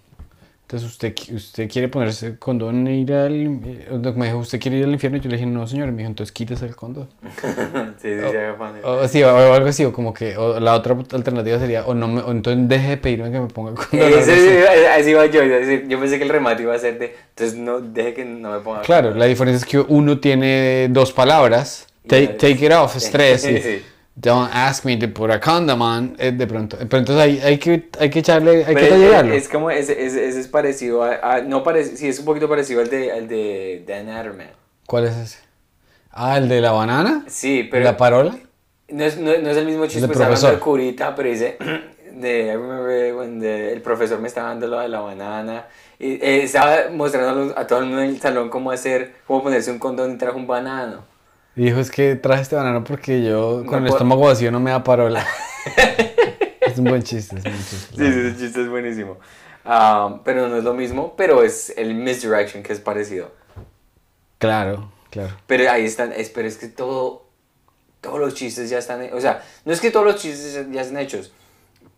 Entonces, 0.73 0.91
¿usted, 0.91 1.15
usted 1.35 1.71
quiere 1.71 1.89
ponerse 1.89 2.39
condón 2.39 2.87
e 2.87 2.97
ir 2.97 3.13
al... 3.13 3.35
eh, 3.35 4.13
Me 4.17 4.25
dijo, 4.25 4.39
¿usted 4.39 4.59
quiere 4.59 4.79
ir 4.79 4.85
al 4.85 4.93
infierno? 4.93 5.19
Y 5.19 5.21
yo 5.21 5.29
le 5.29 5.37
dije, 5.37 5.47
no, 5.47 5.67
señor. 5.67 5.89
Y 5.89 5.93
me 5.93 5.99
dijo, 5.99 6.09
entonces 6.09 6.33
quítese 6.33 6.65
el 6.65 6.75
condón. 6.75 7.11
sí, 8.01 8.09
sí, 8.09 8.21
sí, 8.31 8.37
me 8.39 8.53
pone. 8.55 8.81
O, 8.83 9.07
sí, 9.07 9.23
o, 9.23 9.29
o 9.35 9.53
algo 9.53 9.69
así, 9.69 9.85
o 9.85 9.93
como 9.93 10.15
que... 10.15 10.35
O 10.39 10.59
la 10.61 10.73
otra 10.73 10.97
alternativa 11.13 11.59
sería, 11.59 11.85
o, 11.85 11.93
no 11.93 12.09
me, 12.09 12.23
o 12.23 12.31
entonces 12.31 12.67
deje 12.71 12.89
de 12.89 12.97
pedirme 12.97 13.31
que 13.31 13.41
me 13.41 13.49
ponga 13.49 13.73
el 13.73 13.77
condón. 13.77 14.13
Ese- 14.15 14.33
así. 14.33 14.49
ese- 14.49 14.89
así 14.89 15.11
iba 15.11 15.27
yo, 15.27 15.43
yo 15.45 16.01
pensé 16.01 16.17
que 16.17 16.25
el 16.25 16.31
remate 16.31 16.63
iba 16.63 16.75
a 16.75 16.79
ser 16.79 16.99
de, 16.99 17.17
entonces 17.29 17.59
no, 17.59 17.81
deje 17.81 18.15
que 18.15 18.25
no 18.25 18.53
me 18.53 18.61
ponga. 18.61 18.81
Claro, 18.81 19.13
la 19.15 19.27
diferencia 19.27 19.59
es 19.63 19.71
que 19.71 19.79
uno 19.79 20.21
tiene 20.21 20.89
dos 20.89 21.13
palabras. 21.13 21.87
Take, 22.07 22.29
take 22.29 22.65
it 22.65 22.73
off, 22.73 22.97
es 22.97 23.11
tres. 23.13 23.45
y 23.45 23.61
Sí. 23.61 23.83
Don't 24.15 24.51
ask 24.55 24.85
me 24.85 24.97
to 24.99 25.09
put 25.09 25.31
a 25.31 25.41
condom 25.41 25.81
on. 25.81 26.17
eh, 26.19 26.33
de 26.33 26.47
pronto. 26.47 26.77
Pero 26.77 26.99
entonces 26.99 27.17
hay, 27.25 27.41
hay, 27.41 27.59
que, 27.59 27.89
hay 27.99 28.11
que 28.11 28.19
echarle, 28.19 28.65
hay 28.67 28.75
Pero 28.75 28.81
que 28.81 28.89
tallarlo. 28.89 29.33
es 29.33 29.49
como, 29.49 29.71
ese, 29.71 30.05
ese, 30.05 30.29
ese 30.29 30.41
es 30.41 30.49
parecido 30.49 31.03
a, 31.03 31.15
a- 31.37 31.41
no 31.41 31.63
parece, 31.63 31.97
sí, 31.97 32.09
es 32.09 32.19
un 32.19 32.27
poquito 32.27 32.49
parecido 32.49 32.83
al 32.83 32.91
de, 32.91 33.11
al 33.11 33.27
de 33.27 33.85
Dan 33.89 34.09
Adderman. 34.11 34.51
¿Cuál 34.87 35.07
es 35.07 35.17
ese? 35.17 35.39
Ah, 36.11 36.37
el 36.37 36.49
de 36.51 36.61
la 36.61 36.73
banana. 36.73 37.25
Sí, 37.27 37.67
pero 37.71 37.85
¿La 37.85 37.97
parola? 37.97 38.37
no 38.91 39.05
es, 39.05 39.17
no, 39.17 39.31
no 39.39 39.49
es 39.51 39.57
el 39.57 39.65
mismo 39.65 39.87
chiste, 39.87 40.07
pues 40.07 40.19
profesor. 40.19 40.59
curita, 40.59 41.15
pero 41.15 41.31
dice, 41.31 41.57
de, 42.13 42.47
I 42.49 42.53
remember 42.53 43.15
when 43.15 43.41
the- 43.41 43.73
el 43.73 43.81
profesor 43.81 44.19
me 44.21 44.29
estaba 44.29 44.49
dando 44.49 44.67
lo 44.67 44.79
de 44.81 44.89
la 44.89 45.01
banana, 45.01 45.65
y 45.99 46.15
eh, 46.23 46.43
estaba 46.43 46.91
mostrando 46.93 47.59
a 47.59 47.67
todo 47.67 47.79
el 47.79 47.87
mundo 47.87 48.03
en 48.03 48.11
el 48.11 48.21
salón 48.21 48.51
cómo 48.51 48.71
hacer, 48.73 49.15
cómo 49.27 49.43
ponerse 49.43 49.71
un 49.71 49.79
condón 49.79 50.13
y 50.13 50.19
trajo 50.19 50.37
un 50.37 50.47
banano. 50.47 51.11
Y 51.57 51.65
dijo, 51.67 51.81
es 51.81 51.91
que 51.91 52.17
traje 52.17 52.43
este 52.43 52.57
banano 52.57 52.83
porque 52.85 53.23
yo 53.23 53.61
No 53.65 53.71
con 53.71 53.83
el 53.87 53.89
estómago 53.93 54.23
vacío 54.23 54.51
no 54.51 54.61
me 54.61 54.71
da 54.71 54.83
parola. 54.83 55.27
es 56.61 56.79
un 56.79 56.85
buen 56.85 57.03
chiste, 57.03 57.37
es 57.39 57.45
un 57.45 57.53
buen 57.53 57.65
chiste. 57.65 57.97
Sí, 57.97 58.13
sí, 58.13 58.19
ese 58.29 58.37
chiste 58.39 58.63
es 58.63 58.69
buenísimo. 58.69 59.19
Ah, 59.65 60.21
pero 60.25 60.49
no 60.49 60.57
es 60.57 60.65
lo 60.65 60.75
mismo, 60.75 61.15
pero 61.17 61.43
es 61.43 61.73
el 61.77 61.95
misdirection 61.95 62.63
que 62.63 62.73
es 62.73 62.81
parecido. 62.81 63.31
Claro, 64.39 64.91
claro. 65.11 65.35
Pero 65.47 65.71
ahí 65.71 65.85
están, 65.85 66.13
es, 66.13 66.31
pero 66.31 66.49
es 66.49 66.57
que 66.57 66.69
todo, 66.69 67.27
todos 68.01 68.19
los 68.19 68.35
chistes 68.35 68.71
ya 68.71 68.79
están, 68.79 69.09
o 69.13 69.21
sea, 69.21 69.43
no 69.65 69.73
es 69.73 69.81
que 69.81 69.91
todos 69.91 70.07
los 70.07 70.17
chistes 70.17 70.55
ya- 70.55 70.67
ya 70.73 70.81
están 70.81 70.99
hechos, 70.99 71.33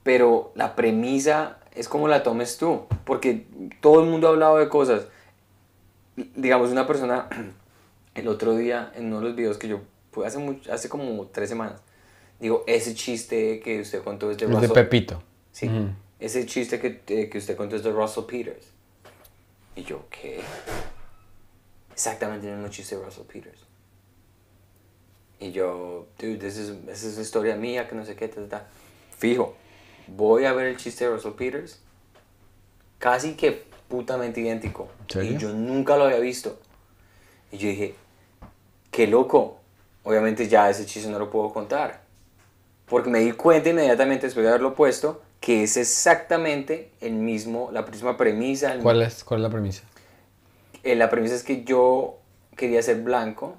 pero 0.02 0.52
la 0.56 0.76
premisa 0.76 1.58
es 1.74 1.88
como 1.88 2.08
la 2.08 2.22
tomes 2.22 2.58
tú, 2.58 2.86
porque 3.04 3.46
todo 3.80 4.02
el 4.02 4.10
mundo 4.10 4.26
ha 4.26 4.30
hablado 4.30 4.58
de 4.58 4.68
cosas. 4.68 5.04
Digamos, 6.16 6.70
una 6.70 6.86
persona, 6.86 7.28
el 8.14 8.28
otro 8.28 8.54
día, 8.56 8.92
en 8.94 9.06
uno 9.06 9.18
de 9.20 9.24
los 9.26 9.36
videos 9.36 9.58
que 9.58 9.68
yo, 9.68 9.80
hace, 10.24 10.38
mucho, 10.38 10.72
hace 10.72 10.88
como 10.88 11.26
tres 11.28 11.48
semanas, 11.48 11.80
digo, 12.40 12.64
ese 12.66 12.94
chiste 12.94 13.60
que 13.60 13.80
usted 13.80 14.02
contó 14.02 14.30
es 14.30 14.38
de 14.38 14.44
El 14.46 14.50
de 14.52 14.56
Russell 14.56 14.74
Pepito. 14.74 15.22
Sí, 15.52 15.70
ese 16.20 16.46
chiste 16.46 16.78
que, 16.80 17.02
eh, 17.08 17.28
que 17.28 17.38
usted 17.38 17.56
contó 17.56 17.76
es 17.76 17.82
de 17.82 17.90
Russell 17.92 18.24
Peters. 18.24 18.66
Y 19.76 19.82
yo, 19.82 20.04
¿qué? 20.10 20.40
Exactamente 21.92 22.48
el 22.48 22.54
mismo 22.56 22.70
chiste 22.70 22.96
de 22.96 23.04
Russell 23.04 23.24
Peters. 23.24 23.60
Y 25.40 25.52
yo, 25.52 26.06
dude, 26.18 26.36
this 26.38 26.56
is- 26.56 26.70
esa 26.88 27.08
es 27.08 27.14
una 27.14 27.22
historia 27.22 27.56
mía, 27.56 27.88
que 27.88 27.94
no 27.94 28.04
sé 28.04 28.14
qué, 28.16 28.28
ta, 28.28 28.40
ta, 28.42 28.48
ta. 28.48 28.68
Fijo, 29.18 29.56
voy 30.06 30.44
a 30.44 30.52
ver 30.52 30.66
el 30.66 30.76
chiste 30.76 31.04
de 31.04 31.10
Russell 31.10 31.32
Peters. 31.32 31.80
Casi 32.98 33.34
que 33.34 33.64
putamente 33.88 34.40
idéntico. 34.40 34.88
¿En 35.02 35.10
serio? 35.10 35.32
Y 35.32 35.38
yo 35.38 35.52
nunca 35.52 35.96
lo 35.96 36.04
había 36.04 36.18
visto. 36.20 36.58
Y 37.52 37.58
yo 37.58 37.68
dije, 37.68 37.94
qué 38.94 39.06
loco. 39.06 39.58
Obviamente 40.04 40.46
ya 40.48 40.70
ese 40.70 40.86
chiste 40.86 41.10
no 41.10 41.18
lo 41.18 41.30
puedo 41.30 41.52
contar. 41.52 42.02
Porque 42.86 43.10
me 43.10 43.20
di 43.20 43.32
cuenta 43.32 43.70
inmediatamente 43.70 44.26
después 44.26 44.44
de 44.44 44.50
haberlo 44.50 44.74
puesto 44.74 45.22
que 45.40 45.64
es 45.64 45.76
exactamente 45.76 46.90
el 47.00 47.14
mismo, 47.14 47.70
la 47.72 47.82
misma 47.82 48.16
premisa. 48.16 48.72
el 48.72 48.80
¿Cuál 48.80 49.02
es, 49.02 49.24
¿Cuál 49.24 49.40
es 49.40 49.42
la 49.42 49.50
premisa? 49.50 49.82
eh, 50.82 50.94
la 50.94 51.10
premisa 51.10 51.34
es 51.34 51.42
que 51.42 51.64
yo 51.64 52.18
quería 52.56 52.82
ser 52.82 53.02
blanco, 53.02 53.56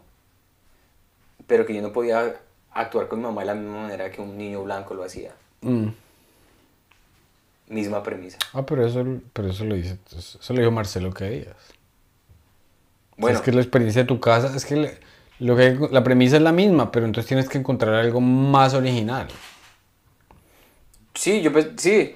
pero 1.47 1.65
que 1.65 1.73
yo 1.75 1.81
no 1.81 1.91
podía 1.91 2.35
actuar 2.71 3.07
con 3.07 3.19
mi 3.19 3.25
mamá 3.25 3.41
de 3.41 3.47
la 3.47 3.55
misma 3.55 3.81
manera 3.83 4.11
que 4.11 4.21
un 4.21 4.37
niño 4.37 4.63
blanco 4.63 4.93
lo 4.93 5.03
hacía. 5.03 5.31
Mm. 5.61 5.89
Misma 7.67 8.03
premisa. 8.03 8.37
Ah, 8.53 8.63
pero 8.65 8.85
eso, 8.85 9.03
pero 9.33 9.49
eso 9.49 9.65
lo 9.65 9.75
dice, 9.75 9.97
eso 10.15 10.53
lo 10.53 10.59
dijo 10.59 10.71
Marcelo 10.71 11.11
que 11.11 11.25
digas. 11.29 11.55
Bueno, 13.17 13.37
Es 13.37 13.43
que 13.43 13.51
la 13.51 13.61
experiencia 13.61 14.03
de 14.03 14.07
tu 14.07 14.19
casa, 14.19 14.55
es 14.55 14.65
que 14.65 14.75
le- 14.75 14.99
lo 15.39 15.55
que 15.55 15.77
la 15.91 16.03
premisa 16.03 16.37
es 16.37 16.41
la 16.41 16.51
misma, 16.51 16.91
pero 16.91 17.05
entonces 17.05 17.27
tienes 17.27 17.49
que 17.49 17.57
encontrar 17.57 17.93
algo 17.95 18.21
más 18.21 18.73
original. 18.73 19.27
sí, 21.13 21.41
yo 21.41 21.51
pues, 21.51 21.69
sí, 21.77 22.15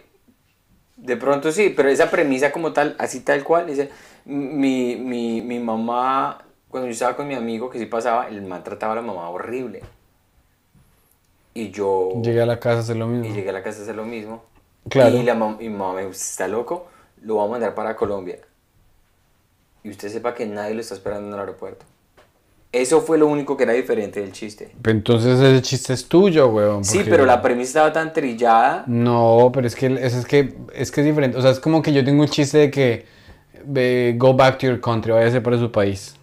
de 0.97 1.17
pronto 1.17 1.51
sí, 1.51 1.74
pero 1.76 1.89
esa 1.89 2.11
premisa 2.11 2.51
como 2.51 2.74
tal, 2.74 2.95
así 2.99 3.22
tal 3.22 3.43
cual, 3.43 3.67
dice, 3.67 3.91
mi, 4.26 4.95
mi, 4.97 5.41
mi 5.41 5.59
mamá, 5.59 6.45
cuando 6.70 6.88
yo 6.88 6.93
estaba 6.93 7.15
con 7.15 7.28
mi 7.28 7.36
amigo, 7.36 7.70
que 7.70 7.80
sí 7.80 7.86
pasaba, 7.88 8.30
el 8.30 8.41
man 8.43 8.63
trataba 8.63 8.93
a 8.93 8.95
la 8.97 9.01
mamá 9.03 9.30
horrible. 9.30 9.84
Y 11.53 11.72
yo... 11.72 12.09
Llegué 12.22 12.41
a 12.41 12.45
la 12.45 12.59
casa 12.59 12.78
a 12.78 12.82
hacer 12.82 12.97
lo 12.97 13.07
Y 13.22 13.30
mismo. 13.30 13.34
llegué 13.34 13.49
a 13.49 13.53
la 13.53 13.63
casa 13.63 13.80
a 13.80 13.84
hacer 13.84 13.95
lo 13.95 14.05
mismo. 14.05 14.43
Claro. 14.89 15.17
Y 15.17 15.24
la 15.24 15.36
mam- 15.36 15.57
y 15.61 15.70
mi 15.70 15.78
mamá 15.78 15.93
me 15.95 16.01
dijo, 16.01 16.11
está 16.13 16.47
loco, 16.47 16.88
lo 17.22 17.36
voy 17.36 17.47
a 17.47 17.51
mandar 17.51 17.76
para 17.76 17.95
Colombia. 17.95 18.39
Y 19.84 19.89
usted 19.89 20.07
sepa 20.07 20.34
que 20.34 20.45
nadie 20.45 20.74
lo 20.74 20.80
está 20.80 20.93
esperando 20.95 21.28
en 21.28 21.34
el 21.34 21.39
aeropuerto. 21.41 21.86
Eso 22.72 23.01
fue 23.01 23.17
lo 23.17 23.26
único 23.28 23.57
que 23.57 23.63
era 23.63 23.74
diferente 23.74 24.22
del 24.22 24.32
chiste. 24.32 24.72
Pero 24.82 24.95
entonces 24.97 25.39
ese 25.39 25.61
chiste 25.63 25.93
es 25.93 26.07
tuyo, 26.07 26.49
weón. 26.49 26.86
Sí, 26.86 27.01
pero 27.09 27.26
la 27.26 27.41
premisa 27.41 27.70
estaba 27.70 27.91
tan 27.93 28.13
trillada. 28.13 28.84
No, 28.86 29.49
pero 29.53 29.65
es 29.65 29.76
que 29.76 29.88
eso 29.88 30.20
es 30.20 30.26
que 30.26 30.53
es 30.76 30.91
que 30.91 31.01
es 31.01 31.07
diferente. 31.07 31.36
O 31.38 31.41
sea, 31.41 31.49
es 31.51 31.59
como 31.59 31.82
que 31.82 31.91
yo 31.91 32.03
tengo 32.05 32.22
un 32.22 32.30
chiste 32.30 32.57
de 32.59 32.72
que 32.72 33.05
go 34.17 34.34
back 34.36 34.59
to 34.59 34.67
your 34.67 34.80
country, 34.80 35.11
váyase 35.11 35.41
para 35.41 35.57
su 35.57 35.72
país. 35.72 36.15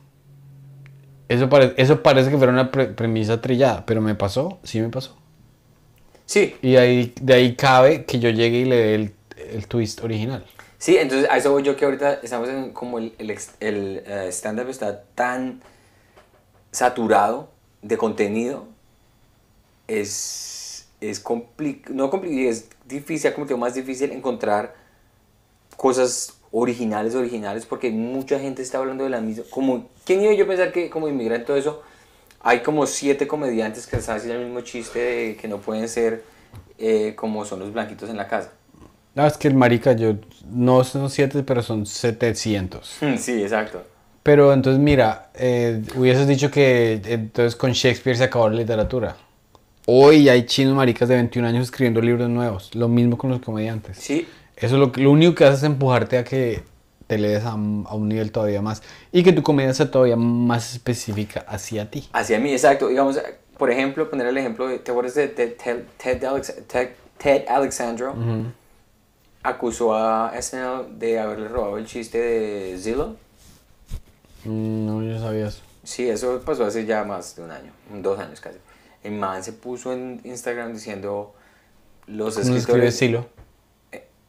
Eso, 1.28 1.48
pare- 1.48 1.74
eso 1.76 2.02
parece 2.02 2.30
que 2.30 2.36
fuera 2.36 2.52
una 2.52 2.70
pre- 2.70 2.86
premisa 2.86 3.40
trillada, 3.40 3.84
pero 3.84 4.00
me 4.00 4.14
pasó, 4.14 4.60
sí 4.62 4.80
me 4.80 4.88
pasó. 4.88 5.16
Sí, 6.24 6.56
Y 6.62 6.76
ahí, 6.76 7.12
de 7.20 7.34
ahí 7.34 7.54
cabe 7.56 8.04
que 8.04 8.18
yo 8.18 8.30
llegue 8.30 8.58
y 8.58 8.64
le 8.64 8.76
dé 8.76 8.94
el, 8.94 9.12
el 9.52 9.66
twist 9.66 10.02
original. 10.02 10.44
sí, 10.78 10.96
entonces 10.96 11.28
a 11.30 11.36
eso 11.36 11.50
voy 11.52 11.62
yo 11.62 11.76
que 11.76 11.84
ahorita 11.84 12.14
estamos 12.22 12.48
en 12.48 12.70
como 12.72 12.98
el, 12.98 13.12
el, 13.18 13.30
el, 13.60 14.02
eh, 14.06 14.28
stand-up 14.30 14.68
está 14.68 15.02
tan 15.14 15.60
saturado 16.76 17.48
de 17.80 17.96
contenido. 17.96 18.66
Es, 19.88 20.88
es 21.00 21.20
complicado, 21.20 21.94
no 21.94 22.10
complicado, 22.10 22.50
es 22.50 22.68
difícil, 22.86 23.32
como 23.32 23.46
que 23.46 23.56
más 23.56 23.74
difícil 23.74 24.10
encontrar 24.12 24.74
cosas 25.76 26.34
originales, 26.50 27.14
originales, 27.14 27.64
porque 27.66 27.90
mucha 27.90 28.38
gente 28.38 28.62
está 28.62 28.78
hablando 28.78 29.04
de 29.04 29.10
la 29.10 29.20
misma. 29.20 29.44
Como, 29.50 29.88
¿Quién 30.04 30.22
iba 30.22 30.34
yo 30.34 30.44
a 30.44 30.48
pensar 30.48 30.72
que 30.72 30.90
como 30.90 31.08
inmigrante 31.08 31.46
todo 31.46 31.56
eso, 31.56 31.82
hay 32.40 32.60
como 32.60 32.86
siete 32.86 33.26
comediantes 33.26 33.86
que 33.86 33.96
están 33.96 34.16
haciendo 34.18 34.38
el 34.38 34.46
mismo 34.46 34.60
chiste 34.60 34.98
de 34.98 35.36
que 35.36 35.48
no 35.48 35.58
pueden 35.58 35.88
ser 35.88 36.24
eh, 36.78 37.14
como 37.16 37.44
son 37.44 37.60
los 37.60 37.72
blanquitos 37.72 38.10
en 38.10 38.16
la 38.16 38.28
casa? 38.28 38.52
No, 39.14 39.26
es 39.26 39.38
que 39.38 39.48
el 39.48 39.54
marica, 39.54 39.92
yo 39.92 40.16
no 40.50 40.84
son 40.84 41.08
siete, 41.08 41.42
pero 41.42 41.62
son 41.62 41.86
700. 41.86 42.98
Sí, 43.18 43.42
exacto. 43.42 43.95
Pero 44.26 44.52
entonces, 44.52 44.82
mira, 44.82 45.30
eh, 45.34 45.80
hubieses 45.94 46.26
dicho 46.26 46.50
que 46.50 47.00
entonces 47.04 47.54
con 47.54 47.70
Shakespeare 47.70 48.16
se 48.16 48.24
acabó 48.24 48.48
la 48.48 48.56
literatura. 48.56 49.16
Hoy 49.86 50.28
hay 50.28 50.46
chinos 50.46 50.74
maricas 50.74 51.08
de 51.08 51.14
21 51.14 51.46
años 51.46 51.62
escribiendo 51.66 52.00
libros 52.00 52.28
nuevos. 52.28 52.74
Lo 52.74 52.88
mismo 52.88 53.16
con 53.16 53.30
los 53.30 53.38
comediantes. 53.40 53.98
Sí, 53.98 54.26
Eso 54.56 54.78
lo, 54.78 54.90
lo 54.96 55.10
único 55.12 55.32
que 55.36 55.44
hace 55.44 55.58
es 55.58 55.62
empujarte 55.62 56.18
a 56.18 56.24
que 56.24 56.64
te 57.06 57.18
lees 57.18 57.44
a, 57.44 57.50
a 57.52 57.54
un 57.54 58.08
nivel 58.08 58.32
todavía 58.32 58.60
más. 58.60 58.82
Y 59.12 59.22
que 59.22 59.32
tu 59.32 59.44
comedia 59.44 59.72
sea 59.74 59.92
todavía 59.92 60.16
más 60.16 60.72
específica 60.72 61.44
hacia 61.46 61.88
ti. 61.88 62.08
hacia 62.12 62.40
mí, 62.40 62.50
exacto. 62.50 62.88
Digamos, 62.88 63.20
por 63.56 63.70
ejemplo, 63.70 64.10
poner 64.10 64.26
el 64.26 64.36
ejemplo 64.38 64.68
¿te 64.80 64.90
acuerdas 64.90 65.14
de 65.14 65.28
Ted, 65.28 65.52
Ted, 65.62 65.82
Ted, 66.02 66.24
Alex- 66.24 66.66
Ted- 66.66 66.90
Ted 67.16 67.44
Alexandro? 67.48 68.12
Acusó 69.44 69.94
a 69.94 70.32
SNL 70.42 70.98
de 70.98 71.20
haberle 71.20 71.46
robado 71.46 71.78
el 71.78 71.86
chiste 71.86 72.18
de 72.18 72.76
Zillow. 72.76 73.14
Mm, 74.46 74.86
No, 74.86 75.02
yo 75.02 75.18
sabía 75.18 75.48
eso. 75.48 75.62
Sí, 75.84 76.08
eso 76.08 76.40
pasó 76.44 76.64
hace 76.64 76.84
ya 76.84 77.04
más 77.04 77.36
de 77.36 77.42
un 77.42 77.50
año, 77.50 77.72
dos 78.02 78.18
años 78.18 78.40
casi. 78.40 78.58
El 79.04 79.12
man 79.12 79.42
se 79.44 79.52
puso 79.52 79.92
en 79.92 80.20
Instagram 80.24 80.72
diciendo 80.72 81.34
los 82.06 82.34
¿Cómo 82.34 82.44
se 82.44 82.58
escribe 82.58 82.58
escritores 82.88 82.96
Silo? 82.96 83.26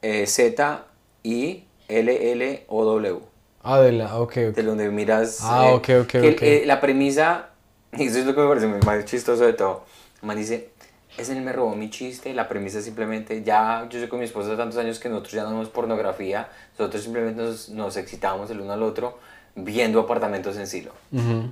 eh, 0.01 0.27
Z 0.27 0.85
I 1.23 1.65
L 1.87 2.31
L 2.31 2.65
O 2.67 2.85
W. 2.85 3.19
Ah, 3.63 3.79
de 3.79 3.91
la, 3.91 4.17
ok, 4.19 4.31
ok. 4.49 4.55
de 4.55 4.63
donde 4.63 4.89
miras 4.89 5.39
Ah, 5.41 5.69
eh, 5.71 5.73
ok, 5.73 5.89
ok, 6.03 6.07
que 6.07 6.61
eh, 6.61 6.65
la 6.65 6.79
premisa 6.79 7.49
y 7.91 8.03
eso 8.07 8.19
es 8.19 8.25
lo 8.25 8.33
que 8.35 8.41
me 8.41 8.47
parece 8.47 8.67
más 8.67 9.05
chistoso 9.05 9.45
de 9.45 9.53
todo 9.53 9.83
el 10.21 10.27
man 10.27 10.37
dice 10.37 10.69
ese 11.17 11.35
me 11.41 11.51
robó 11.51 11.75
mi 11.75 11.89
chiste 11.89 12.33
la 12.33 12.47
premisa 12.47 12.81
simplemente 12.81 13.43
ya 13.43 13.87
yo 13.89 13.99
soy 13.99 14.07
con 14.07 14.19
mi 14.19 14.25
esposa 14.25 14.55
tantos 14.55 14.77
años 14.77 14.99
que 14.99 15.09
nosotros 15.09 15.33
ya 15.33 15.43
no 15.43 15.49
vemos 15.49 15.69
pornografía 15.69 16.49
nosotros 16.77 17.03
simplemente 17.03 17.41
nos, 17.41 17.69
nos 17.69 17.97
excitamos 17.97 18.49
el 18.51 18.61
uno 18.61 18.73
al 18.73 18.83
otro 18.83 19.17
viendo 19.57 19.99
apartamentos 19.99 20.55
en 20.57 20.67
silo 20.67 20.91
Ujú. 21.11 21.51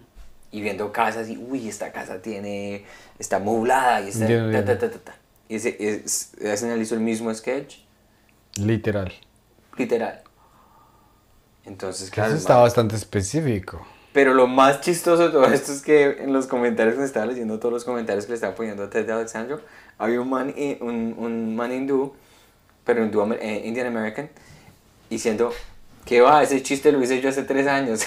y 0.51 0.62
viendo 0.62 0.91
casas 0.91 1.28
y 1.30 1.38
uy 1.38 1.68
esta 1.68 1.91
casa 1.91 2.22
tiene 2.22 2.86
está 3.20 3.39
moblada 3.39 4.01
y 4.01 4.10
está 4.10 4.22
Entiendo, 4.22 4.51
ta, 4.51 4.64
ta, 4.66 4.78
ta, 4.80 4.91
ta, 4.91 4.99
ta. 4.99 5.16
y 5.49 5.56
ese, 5.56 5.76
es, 5.80 6.34
ese 6.39 6.78
hizo 6.78 6.95
el 6.95 7.01
mismo 7.01 7.34
sketch 7.34 7.78
Literal. 8.58 9.12
literal 9.78 10.22
Entonces, 11.66 12.10
claro. 12.12 12.30
Eso 12.30 12.38
está 12.39 12.53
man- 12.53 12.64
bastante 12.64 12.95
específico. 12.95 13.86
Pero 14.14 14.34
lo 14.34 14.47
más 14.47 14.80
chistoso 14.82 15.24
de 15.24 15.30
todo 15.30 15.45
esto 15.51 15.74
es 15.74 15.82
que 15.82 16.24
en 16.24 16.32
los 16.32 16.47
comentarios 16.47 16.93
que 16.95 16.99
me 17.01 17.06
estaba 17.06 17.26
leyendo, 17.26 17.60
todos 17.60 17.74
los 17.74 17.84
comentarios 17.84 18.26
que 18.26 18.32
le 18.32 18.36
estaba 18.36 18.56
poniendo 18.56 18.84
a 18.84 18.89
Ted 18.89 19.10
Alexandro, 19.10 19.60
había 19.97 20.22
un 20.22 20.30
man, 20.30 20.53
i- 20.56 20.78
un, 20.80 21.16
un 21.18 21.56
man 21.56 21.74
hindú, 21.74 22.14
pero 22.86 23.03
hindú, 23.03 23.34
eh, 23.34 23.64
Indian 23.66 23.88
American, 23.88 24.30
diciendo, 25.10 25.51
¿qué 26.06 26.22
va? 26.22 26.43
Ese 26.43 26.62
chiste 26.64 26.91
lo 26.91 27.01
hice 27.03 27.20
yo 27.22 27.30
hace 27.30 27.43
tres 27.43 27.68
años. 27.68 28.01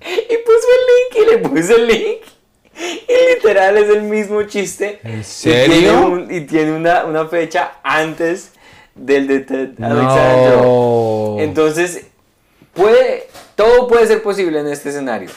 y 0.00 0.36
puso 0.38 0.66
el 0.76 0.84
link 0.88 1.16
y 1.16 1.30
le 1.30 1.38
puse 1.48 1.74
el 1.74 1.86
link. 1.86 2.22
Y 2.80 3.34
literal 3.34 3.76
es 3.76 3.88
el 3.90 4.02
mismo 4.02 4.42
chiste. 4.44 5.00
¿En 5.02 5.20
Y 5.20 5.24
tiene, 5.68 5.90
un- 5.92 6.32
y 6.32 6.40
tiene 6.42 6.72
una, 6.72 7.04
una 7.04 7.26
fecha 7.26 7.72
antes 7.82 8.52
del 8.94 9.26
de 9.26 9.40
Ted. 9.40 9.70
No. 9.78 11.36
Entonces, 11.40 12.06
puede, 12.74 13.28
todo 13.56 13.88
puede 13.88 14.06
ser 14.06 14.22
posible 14.22 14.60
en 14.60 14.68
este 14.68 14.90
escenario. 14.90 15.30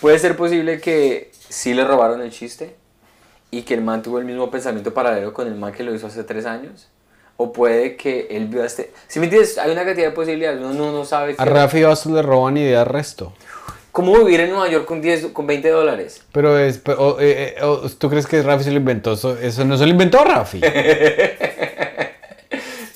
Puede 0.00 0.18
ser 0.18 0.36
posible 0.36 0.80
que 0.80 1.30
sí 1.48 1.74
le 1.74 1.84
robaron 1.84 2.20
el 2.22 2.30
chiste 2.30 2.76
y 3.50 3.62
que 3.62 3.74
el 3.74 3.82
man 3.82 4.02
tuvo 4.02 4.18
el 4.18 4.24
mismo 4.24 4.50
pensamiento 4.50 4.94
paralelo 4.94 5.32
con 5.34 5.46
el 5.46 5.54
man 5.54 5.72
que 5.72 5.82
lo 5.82 5.94
hizo 5.94 6.06
hace 6.06 6.24
tres 6.24 6.46
años. 6.46 6.88
O 7.38 7.52
puede 7.52 7.96
que 7.96 8.28
él 8.30 8.46
vio 8.46 8.62
a 8.62 8.66
este... 8.66 8.90
Si 9.08 9.18
me 9.20 9.26
entiendes, 9.26 9.58
hay 9.58 9.70
una 9.70 9.84
cantidad 9.84 10.06
de 10.06 10.12
posibilidades. 10.12 10.58
Uno 10.60 10.72
no, 10.72 10.92
no 10.92 11.04
sabe 11.04 11.34
A 11.36 11.44
Rafi 11.44 11.82
Bastos 11.82 12.12
le 12.12 12.22
roban 12.22 12.56
ideas 12.56 12.86
resto. 12.88 13.32
cómo 13.92 14.16
vivir 14.24 14.40
en 14.40 14.50
Nueva 14.50 14.68
York 14.68 14.86
con, 14.86 15.02
10, 15.02 15.26
con 15.34 15.46
20 15.46 15.68
dólares. 15.68 16.22
Pero 16.32 16.58
es, 16.58 16.78
pero, 16.78 17.20
eh, 17.20 17.56
eh, 17.58 17.88
¿tú 17.98 18.08
crees 18.08 18.26
que 18.26 18.42
Rafi 18.42 18.64
se 18.64 18.70
lo 18.70 18.78
inventó? 18.78 19.12
Eso, 19.12 19.36
eso 19.38 19.64
no 19.66 19.76
se 19.76 19.84
lo 19.84 19.90
inventó 19.92 20.24
Rafi. 20.24 20.60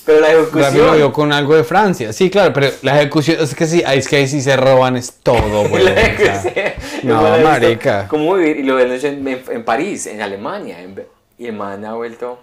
Pero 0.07 0.21
la 0.21 0.29
Rafi 0.29 0.39
lo 0.41 0.61
ejecución... 0.63 0.97
vio 0.97 1.13
con 1.13 1.33
algo 1.33 1.55
de 1.55 1.63
Francia. 1.65 2.13
Sí, 2.13 2.31
claro, 2.31 2.53
pero 2.53 2.69
la 2.83 2.99
ejecución, 3.01 3.37
es 3.41 3.55
que 3.55 3.67
sí, 3.67 3.83
es 3.87 4.09
que 4.09 4.17
ahí 4.17 4.27
sí 4.27 4.41
se 4.41 4.57
roban 4.57 4.97
es 4.97 5.13
todo, 5.23 5.69
güey. 5.69 5.85
la 5.85 5.91
ejecución- 5.93 6.73
no, 7.05 7.39
marica. 7.39 8.07
¿Cómo 8.09 8.35
vivir? 8.35 8.57
Y 8.59 8.63
lo 8.65 8.75
ven 8.77 8.91
en, 8.93 9.29
en, 9.29 9.43
en 9.51 9.65
París, 9.65 10.07
en 10.07 10.21
Alemania. 10.23 10.81
en- 10.83 11.05
y 11.39 11.47
el 11.47 11.53
man 11.55 11.85
ha 11.85 11.95
vuelto... 11.95 12.41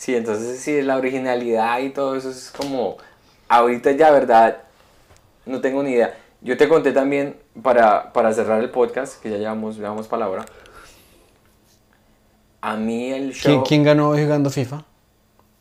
Sí, 0.00 0.16
entonces 0.16 0.58
sí, 0.60 0.80
la 0.80 0.96
originalidad 0.96 1.78
y 1.80 1.90
todo 1.90 2.16
eso 2.16 2.30
es 2.30 2.50
como... 2.56 2.96
Ahorita 3.50 3.90
ya, 3.92 4.10
verdad, 4.10 4.62
no 5.44 5.60
tengo 5.60 5.82
ni 5.82 5.90
idea. 5.90 6.16
Yo 6.40 6.56
te 6.56 6.70
conté 6.70 6.92
también, 6.92 7.36
para, 7.62 8.10
para 8.14 8.32
cerrar 8.32 8.62
el 8.62 8.70
podcast, 8.70 9.20
que 9.20 9.28
ya 9.28 9.36
llevamos, 9.36 9.76
llevamos 9.76 10.08
palabra. 10.08 10.46
A 12.62 12.76
mí 12.76 13.12
el 13.12 13.34
show... 13.34 13.52
¿Quién, 13.52 13.62
quién 13.64 13.82
ganó 13.82 14.08
hoy 14.08 14.22
jugando 14.24 14.48
FIFA? 14.48 14.86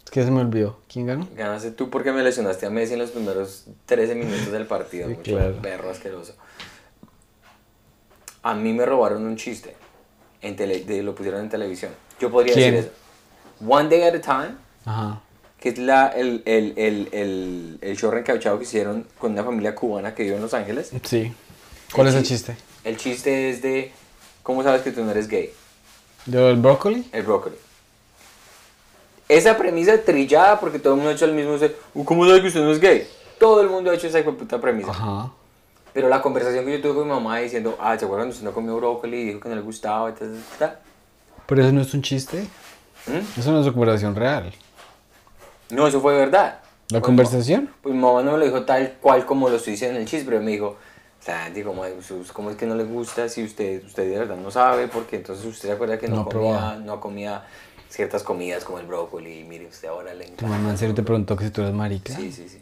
Es 0.06 0.10
que 0.10 0.24
se 0.24 0.32
me 0.32 0.40
olvidó. 0.40 0.80
¿Quién 0.88 1.06
ganó? 1.06 1.28
Ganaste 1.36 1.72
tú 1.72 1.90
porque 1.90 2.14
me 2.14 2.24
lesionaste 2.24 2.66
a 2.66 2.70
Messi 2.70 2.94
en 2.94 3.00
los 3.00 3.12
primeros 3.12 3.66
13 3.88 4.16
minutos 4.16 4.54
del 4.54 4.68
partido. 4.68 5.10
Sí, 5.10 5.16
mucho 5.16 5.32
claro. 5.34 5.56
perro 5.62 5.90
asqueroso. 5.90 6.36
A 8.44 8.54
mí 8.54 8.72
me 8.72 8.86
robaron 8.86 9.26
un 9.26 9.36
chiste. 9.36 9.76
En 10.42 10.56
tele, 10.56 10.80
de- 10.86 11.04
lo 11.04 11.14
pusieron 11.14 11.42
en 11.42 11.50
televisión. 11.50 11.92
Yo 12.22 12.32
podría 12.32 12.54
¿Quién? 12.54 12.74
decir 12.76 12.90
eso. 12.90 13.09
One 13.66 13.90
Day 13.90 14.04
at 14.04 14.16
a 14.16 14.22
Time, 14.22 14.56
Ajá. 14.86 15.20
que 15.60 15.70
es 15.70 15.78
la, 15.78 16.08
el, 16.08 16.42
el, 16.46 16.74
el, 16.78 17.78
el, 17.82 17.98
show 17.98 18.12
reencauchado 18.12 18.58
que 18.58 18.64
hicieron 18.64 19.06
con 19.18 19.34
una 19.34 19.44
familia 19.44 19.76
cubana 19.76 20.16
que 20.16 20.24
vive 20.24 20.36
en 20.36 20.42
Los 20.42 20.54
Ángeles. 20.54 20.92
Sí. 21.04 21.34
¿Cuál 21.94 22.08
es 22.08 22.16
el 22.16 22.24
chi- 22.24 22.30
chiste? 22.30 22.56
El 22.84 22.98
chiste 22.98 23.50
es 23.50 23.62
de, 23.62 23.92
¿cómo 24.44 24.64
sabes 24.64 24.82
que 24.82 24.92
tú 24.92 25.04
no 25.04 25.12
eres 25.12 25.28
gay? 25.28 25.52
¿Yo 26.26 26.50
el 26.50 26.58
brócoli? 26.58 27.08
El 27.12 27.24
brócoli. 27.24 27.56
Esa 29.28 29.58
premisa 29.58 29.98
trillada 30.02 30.60
porque 30.60 30.80
todo 30.80 30.94
el 30.94 30.98
mundo 30.98 31.12
ha 31.12 31.14
hecho 31.14 31.26
el 31.26 31.34
mismo. 31.34 31.54
dice, 31.54 31.76
"Uh, 31.94 32.04
¿Cómo 32.04 32.26
sabe 32.26 32.42
que 32.42 32.48
usted 32.48 32.62
no 32.62 32.72
es 32.72 32.80
gay? 32.80 33.08
Todo 33.40 33.62
el 33.62 33.70
mundo 33.70 33.92
ha 33.92 33.96
hecho 33.96 34.08
esa 34.08 34.24
puta 34.24 34.60
premisa. 34.60 34.92
Ajá. 34.92 35.32
Pero 35.94 36.10
la 36.10 36.22
conversación 36.22 36.66
que 36.66 36.74
yo 36.74 36.82
tuve 36.82 36.94
con 36.96 37.04
mi 37.04 37.10
mamá 37.14 37.38
diciendo, 37.40 37.78
ah, 37.80 37.98
¿se 37.98 38.06
acuerdan? 38.06 38.30
Usted 38.30 38.44
no 38.44 38.54
comió 38.54 38.76
brócoli 38.78 39.18
y 39.22 39.26
dijo 39.26 39.40
que 39.40 39.50
no 39.50 39.56
le 39.56 39.62
gustaba. 39.62 40.14
ta, 40.14 40.26
ta, 40.26 40.58
ta, 40.68 40.80
Pero 41.46 41.62
eso 41.64 41.72
no 41.72 41.82
es 41.82 41.94
un 41.94 42.02
chiste. 42.02 42.48
Ta". 43.14 43.20
¿Mm? 43.20 43.40
Eso 43.40 43.52
no 43.52 43.60
es 43.60 43.66
una 43.66 43.74
conversación 43.74 44.16
real. 44.16 44.52
No, 45.70 45.88
eso 45.88 46.02
fue 46.02 46.16
verdad. 46.18 46.60
¿La 46.90 47.00
Pues, 47.00 47.04
conversación? 47.06 47.70
Pues 47.82 47.94
mi 47.94 48.02
mamá 48.02 48.24
no 48.24 48.32
me 48.32 48.38
lo 48.40 48.46
dijo 48.46 48.64
tal 48.64 48.94
cual 49.02 49.26
como 49.26 49.50
lo 49.50 49.58
estoy 49.58 49.74
diciendo 49.74 49.98
en 49.98 50.02
el 50.04 50.08
chiste, 50.08 50.26
pero 50.28 50.42
me 50.42 50.52
dijo, 50.52 50.78
Santi, 51.20 51.62
¿cómo, 51.62 51.86
es- 51.86 52.12
cómo 52.34 52.50
es 52.50 52.56
que 52.58 52.66
no 52.66 52.76
le 52.76 52.84
gusta 52.86 53.30
si 53.30 53.44
usted, 53.44 53.84
usted 53.86 54.10
de 54.10 54.18
verdad 54.18 54.36
no 54.38 54.50
sabe? 54.50 54.88
Porque 54.88 55.18
entonces 55.18 55.46
usted 55.46 55.70
se 55.70 55.74
acuerda 55.74 56.00
que 56.00 56.08
no, 56.08 56.26
comía, 56.26 56.76
no 56.84 57.00
comía 57.00 57.44
ciertas 57.90 58.24
comidas 58.24 58.64
como 58.64 58.80
el 58.80 58.86
brócoli 58.88 59.40
y 59.40 59.44
mire, 59.44 59.68
usted 59.68 59.88
ahora 59.90 60.14
le 60.14 60.26
Tu 60.26 60.32
encanta. 60.34 60.48
mamá 60.48 60.72
en 60.72 60.78
serio 60.78 60.96
te 60.96 61.04
preguntó 61.04 61.36
que 61.36 61.46
si 61.46 61.52
tú 61.52 61.62
eres 61.62 61.74
marica. 61.74 62.16
Sí, 62.16 62.32
sí, 62.32 62.50
sí. 62.50 62.62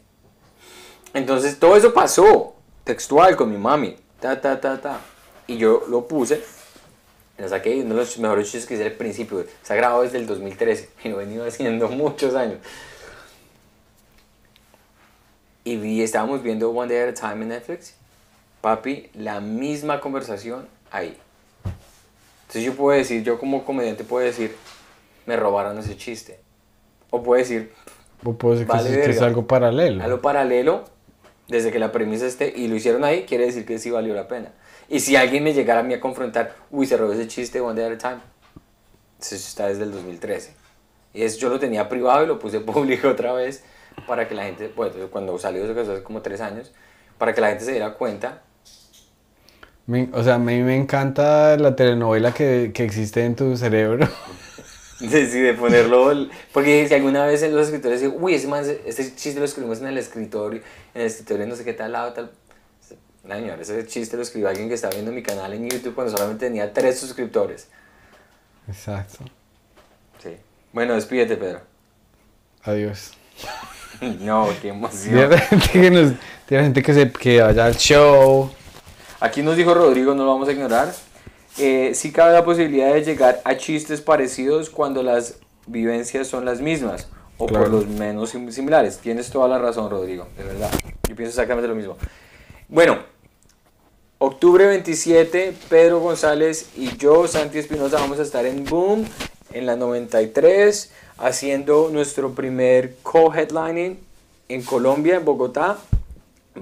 Entonces 1.14 1.58
todo 1.60 1.76
eso 1.78 1.94
pasó, 1.94 2.56
textual, 2.84 3.36
con 3.38 3.50
mi 3.52 3.58
mami. 3.58 3.96
Ta, 4.20 4.40
ta, 4.42 4.60
ta, 4.60 4.82
ta. 4.82 5.00
Y 5.48 5.58
yo 5.58 5.84
lo 5.90 6.08
puse, 6.08 6.44
lo 7.38 7.48
saqué 7.48 7.76
y 7.76 7.82
uno 7.82 7.96
de 7.96 8.02
los 8.02 8.18
mejores 8.18 8.46
chistes 8.46 8.66
que 8.66 8.74
hice 8.76 8.86
al 8.86 8.92
principio. 8.94 9.46
Se 9.62 9.74
ha 9.74 9.76
grabado 9.76 10.02
desde 10.02 10.18
el 10.18 10.26
2013 10.28 10.90
y 11.04 11.10
lo 11.10 11.22
he 11.22 11.26
venido 11.26 11.46
haciendo 11.46 11.88
muchos 11.90 12.36
años. 12.36 12.60
Y 15.64 15.76
vi, 15.78 16.02
estábamos 16.02 16.42
viendo 16.44 16.70
One 16.72 16.94
Day 16.94 17.04
at 17.04 17.10
a 17.10 17.14
Time 17.14 17.44
en 17.44 17.50
Netflix. 17.50 17.96
Papi, 18.62 19.10
la 19.14 19.40
misma 19.42 20.00
conversación 20.00 20.68
ahí. 20.92 21.18
Entonces 22.42 22.64
yo 22.64 22.74
puedo 22.74 22.98
decir, 22.98 23.24
yo 23.24 23.38
como 23.38 23.66
comediante 23.66 24.06
puedo 24.06 24.26
decir, 24.26 24.56
me 25.26 25.36
robaron 25.36 25.78
ese 25.78 25.98
chiste. 25.98 26.40
O 27.10 27.22
puedo 27.22 27.40
decir, 27.40 27.74
O 28.24 28.34
puedo 28.34 28.56
decir 28.56 28.68
Vale 28.68 28.90
que 28.90 29.10
es 29.10 29.22
algo 29.22 29.46
paralelo. 29.46 30.02
a 30.02 30.08
lo 30.08 30.22
paralelo, 30.22 30.86
desde 31.50 31.72
que 31.72 31.80
la 31.80 31.92
premisa 31.92 32.26
esté 32.26 32.54
y 32.56 32.70
lo 32.70 32.76
hicieron 32.76 33.04
ahí, 33.04 33.26
quiere 33.26 33.46
decir 33.46 33.66
que 33.66 33.78
sí 33.78 33.92
valió 33.92 34.14
la 34.14 34.28
pena. 34.30 34.54
Y 34.90 35.00
si 35.02 35.16
alguien 35.16 35.44
me 35.44 35.54
llegara 35.54 35.82
a 35.82 35.84
mí 35.84 35.94
a 35.94 36.00
confrontar, 36.00 36.56
uy, 36.72 36.86
se 36.86 36.98
robó 36.98 37.14
ese 37.14 37.28
chiste 37.28 37.62
One 37.62 37.80
Day 37.82 37.92
at 37.92 37.96
a 38.06 38.10
Time, 38.10 38.22
eso 39.22 39.36
está 39.36 39.68
desde 39.68 39.84
el 39.84 39.92
2013. 39.92 40.54
Y 41.14 41.24
eso 41.24 41.40
yo 41.40 41.50
lo 41.50 41.60
tenía 41.60 41.90
privado 41.90 42.24
y 42.24 42.28
lo 42.28 42.40
puse 42.40 42.60
público 42.62 43.10
otra 43.10 43.34
vez 43.34 43.64
para 44.08 44.28
que 44.28 44.36
la 44.36 44.44
gente, 44.46 44.72
bueno, 44.76 44.94
cuando 45.12 45.38
salió 45.40 45.64
eso 45.64 45.74
que 45.74 45.82
hace 45.82 46.04
como 46.04 46.22
tres 46.22 46.42
años, 46.42 46.74
para 47.18 47.34
que 47.34 47.42
la 47.42 47.50
gente 47.50 47.66
se 47.66 47.72
diera 47.72 47.94
cuenta. 47.96 48.44
Me- 49.88 50.10
o 50.14 50.24
sea, 50.24 50.36
a 50.36 50.40
mí 50.40 50.62
me 50.64 50.76
encanta 50.76 51.56
la 51.58 51.76
telenovela 51.76 52.34
que, 52.34 52.72
que 52.74 52.84
existe 52.84 53.24
en 53.26 53.36
tu 53.36 53.56
cerebro. 53.58 54.08
De, 55.00 55.28
sí, 55.28 55.40
de 55.42 55.54
ponerlo, 55.54 56.28
porque 56.52 56.88
si 56.88 56.94
alguna 56.96 57.24
vez 57.28 57.44
en 57.44 57.56
los 57.56 57.68
escritores 57.68 58.02
dicen, 58.02 58.18
uy, 58.20 58.34
ese 58.34 58.48
man, 58.48 58.66
este 58.84 59.16
chiste 59.16 59.40
lo 59.40 59.46
escribimos 59.46 59.80
en 59.80 59.88
el 59.88 59.98
escritorio, 60.00 60.62
en 60.96 61.02
el 61.02 61.08
escritorio 61.08 61.46
no 61.46 61.56
sé 61.56 61.64
qué 61.64 61.74
tal 61.74 61.92
lado, 61.92 62.14
tal. 62.14 62.32
No, 63.28 63.36
señor, 63.36 63.60
ese 63.60 63.86
chiste 63.86 64.16
lo 64.16 64.24
escribió 64.24 64.48
alguien 64.50 64.70
que 64.70 64.76
estaba 64.76 64.94
viendo 64.94 65.12
mi 65.12 65.22
canal 65.22 65.54
en 65.54 65.70
YouTube 65.70 65.94
cuando 65.94 66.16
solamente 66.16 66.46
tenía 66.46 66.72
tres 66.74 67.00
suscriptores. 67.00 67.68
Exacto. 68.68 69.26
Sí. 70.24 70.38
Bueno, 70.74 70.94
despídete, 70.96 71.36
Pedro. 71.38 71.62
Adiós. 72.64 73.12
No, 74.20 74.48
qué 74.50 74.56
Tiene 74.62 74.78
emoción. 74.78 75.32
gente 75.40 75.70
que, 75.72 75.90
nos, 75.90 76.12
tiene 76.46 76.64
gente 76.66 76.84
que, 76.84 76.94
se, 76.94 77.12
que 77.12 77.42
vaya 77.42 77.66
al 77.66 77.76
show. 77.76 78.48
Aquí 79.20 79.42
nos 79.42 79.58
dijo 79.58 79.74
Rodrigo, 79.74 80.14
no 80.14 80.24
lo 80.24 80.34
vamos 80.34 80.48
a 80.48 80.52
ignorar. 80.52 80.94
Eh, 81.58 81.94
sí 81.96 82.12
cabe 82.12 82.32
la 82.34 82.46
posibilidad 82.46 82.94
de 82.94 83.04
llegar 83.04 83.42
a 83.44 83.58
chistes 83.58 84.00
parecidos 84.02 84.70
cuando 84.70 85.02
las 85.02 85.40
vivencias 85.66 86.28
son 86.28 86.46
las 86.46 86.62
mismas 86.62 87.08
o 87.40 87.48
Claro. 87.48 87.64
por 87.66 87.74
los 87.74 87.88
menos 87.88 88.30
sim- 88.30 88.52
similares. 88.52 89.00
Tienes 89.00 89.32
toda 89.32 89.48
la 89.48 89.58
razón, 89.58 89.90
Rodrigo, 89.90 90.28
de 90.38 90.44
verdad. 90.44 90.70
Yo 91.10 91.16
pienso 91.16 91.30
exactamente 91.32 91.68
lo 91.68 91.74
mismo. 91.74 91.98
Bueno, 92.68 93.00
octubre 94.20 94.66
27, 94.66 95.54
Pedro 95.70 96.00
González 96.00 96.72
y 96.76 96.98
yo, 96.98 97.28
Santi 97.28 97.60
Espinosa, 97.60 97.98
vamos 98.00 98.20
a 98.20 98.24
estar 98.24 98.46
en 98.46 98.66
Boom, 98.66 99.06
en 99.54 99.66
la 99.66 99.76
93, 99.76 100.92
haciendo 101.18 101.90
nuestro 101.92 102.32
primer 102.32 102.96
co-headlining 103.04 104.00
en 104.50 104.64
Colombia, 104.64 105.18
en 105.18 105.26
Bogotá. 105.26 105.78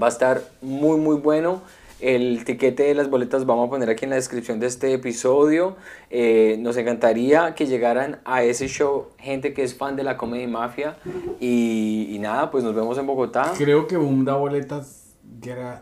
Va 0.01 0.07
a 0.07 0.09
estar 0.09 0.41
muy, 0.61 0.99
muy 0.99 1.15
bueno. 1.15 1.61
El 2.01 2.43
tiquete 2.43 2.83
de 2.83 2.93
las 2.93 3.09
boletas 3.09 3.45
vamos 3.45 3.67
a 3.67 3.69
poner 3.69 3.89
aquí 3.89 4.03
en 4.03 4.09
la 4.09 4.17
descripción 4.17 4.59
de 4.59 4.67
este 4.67 4.91
episodio. 4.91 5.77
Eh, 6.09 6.57
nos 6.59 6.75
encantaría 6.75 7.55
que 7.55 7.67
llegaran 7.67 8.19
a 8.25 8.43
ese 8.43 8.67
show 8.67 9.07
gente 9.17 9.53
que 9.53 9.63
es 9.63 9.75
fan 9.75 9.95
de 9.95 10.03
la 10.03 10.17
Comedy 10.17 10.45
Mafia. 10.45 10.97
Y, 11.39 12.09
y 12.11 12.19
nada, 12.19 12.51
pues 12.51 12.65
nos 12.65 12.75
vemos 12.75 12.97
en 12.97 13.07
Bogotá. 13.07 13.53
Creo 13.57 13.87
que 13.87 13.95
Boom 13.95 14.25
da 14.25 14.35
boletas. 14.35 15.13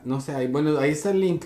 no 0.05 0.21
sé, 0.21 0.35
ahí, 0.35 0.45
bueno, 0.47 0.77
ahí 0.77 0.91
está 0.91 1.09
el 1.09 1.19
link. 1.19 1.45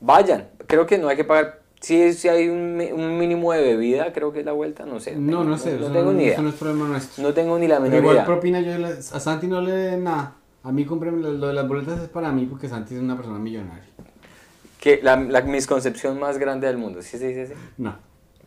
Vayan, 0.00 0.48
creo 0.66 0.86
que 0.86 0.98
no 0.98 1.08
hay 1.08 1.16
que 1.16 1.24
pagar. 1.24 1.60
Si, 1.80 2.12
si 2.14 2.28
hay 2.28 2.48
un, 2.48 2.80
un 2.94 3.18
mínimo 3.18 3.52
de 3.52 3.62
bebida, 3.62 4.12
creo 4.12 4.32
que 4.32 4.40
es 4.40 4.46
la 4.46 4.52
vuelta, 4.52 4.86
no 4.86 4.98
sé. 4.98 5.14
No, 5.16 5.44
no 5.44 5.56
sé. 5.58 5.76
No, 5.78 5.90
tengo 5.90 6.12
ni 6.12 6.24
idea. 6.24 6.32
Eso 6.34 6.42
no 6.42 6.48
es 6.48 6.54
problema 6.54 6.88
nuestro. 6.88 7.22
No 7.22 7.34
tengo 7.34 7.58
ni 7.58 7.68
la 7.68 7.76
Pero 7.76 7.84
menor 7.84 8.00
igual 8.00 8.16
idea. 8.16 8.24
propina 8.26 8.60
yo 8.60 8.72
a 8.86 9.20
Santi 9.20 9.46
no 9.46 9.60
le 9.60 9.72
den 9.72 10.04
nada. 10.04 10.34
A 10.62 10.72
mí 10.72 10.84
cómpreme 10.84 11.20
lo, 11.22 11.46
de 11.48 11.52
las 11.52 11.68
boletas 11.68 12.00
es 12.00 12.08
para 12.08 12.32
mí 12.32 12.46
porque 12.46 12.68
Santi 12.68 12.94
es 12.94 13.00
una 13.00 13.16
persona 13.16 13.38
millonaria. 13.38 13.84
Que 14.80 15.00
la, 15.02 15.16
la 15.16 15.42
misconcepción 15.42 16.18
más 16.18 16.38
grande 16.38 16.66
del 16.66 16.78
mundo. 16.78 17.02
¿Sí 17.02 17.18
se 17.18 17.28
dice 17.28 17.42
así? 17.42 17.52
No. 17.76 17.94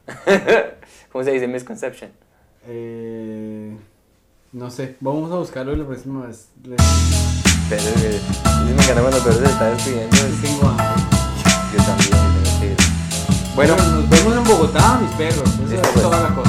¿Cómo 1.12 1.24
se 1.24 1.32
dice 1.32 1.48
misconception? 1.48 2.12
Eh, 2.68 3.76
no 4.54 4.70
sé. 4.72 4.96
Vamos 5.00 5.32
a 5.32 5.36
buscarlo 5.36 5.74
y 5.74 5.78
la 5.78 5.86
próxima 5.86 6.26
vez. 6.26 6.50
le- 6.64 6.76
perros, 7.70 8.04
eh, 8.04 8.20
me 8.66 8.72
encanta 8.72 9.02
cuando 9.02 9.20
se 9.20 9.44
está 9.46 9.70
despidiendo. 9.70 10.18
Tengo 10.42 10.68
también, 11.86 12.72
ir. 12.72 12.78
Bueno, 13.56 13.76
nos 13.76 14.10
vemos 14.10 14.38
en 14.38 14.44
Bogotá, 14.44 15.00
mis 15.02 15.12
perros. 15.12 15.50
Pues. 15.58 15.82
toda 16.02 16.22
la 16.22 16.30
cosa. 16.36 16.49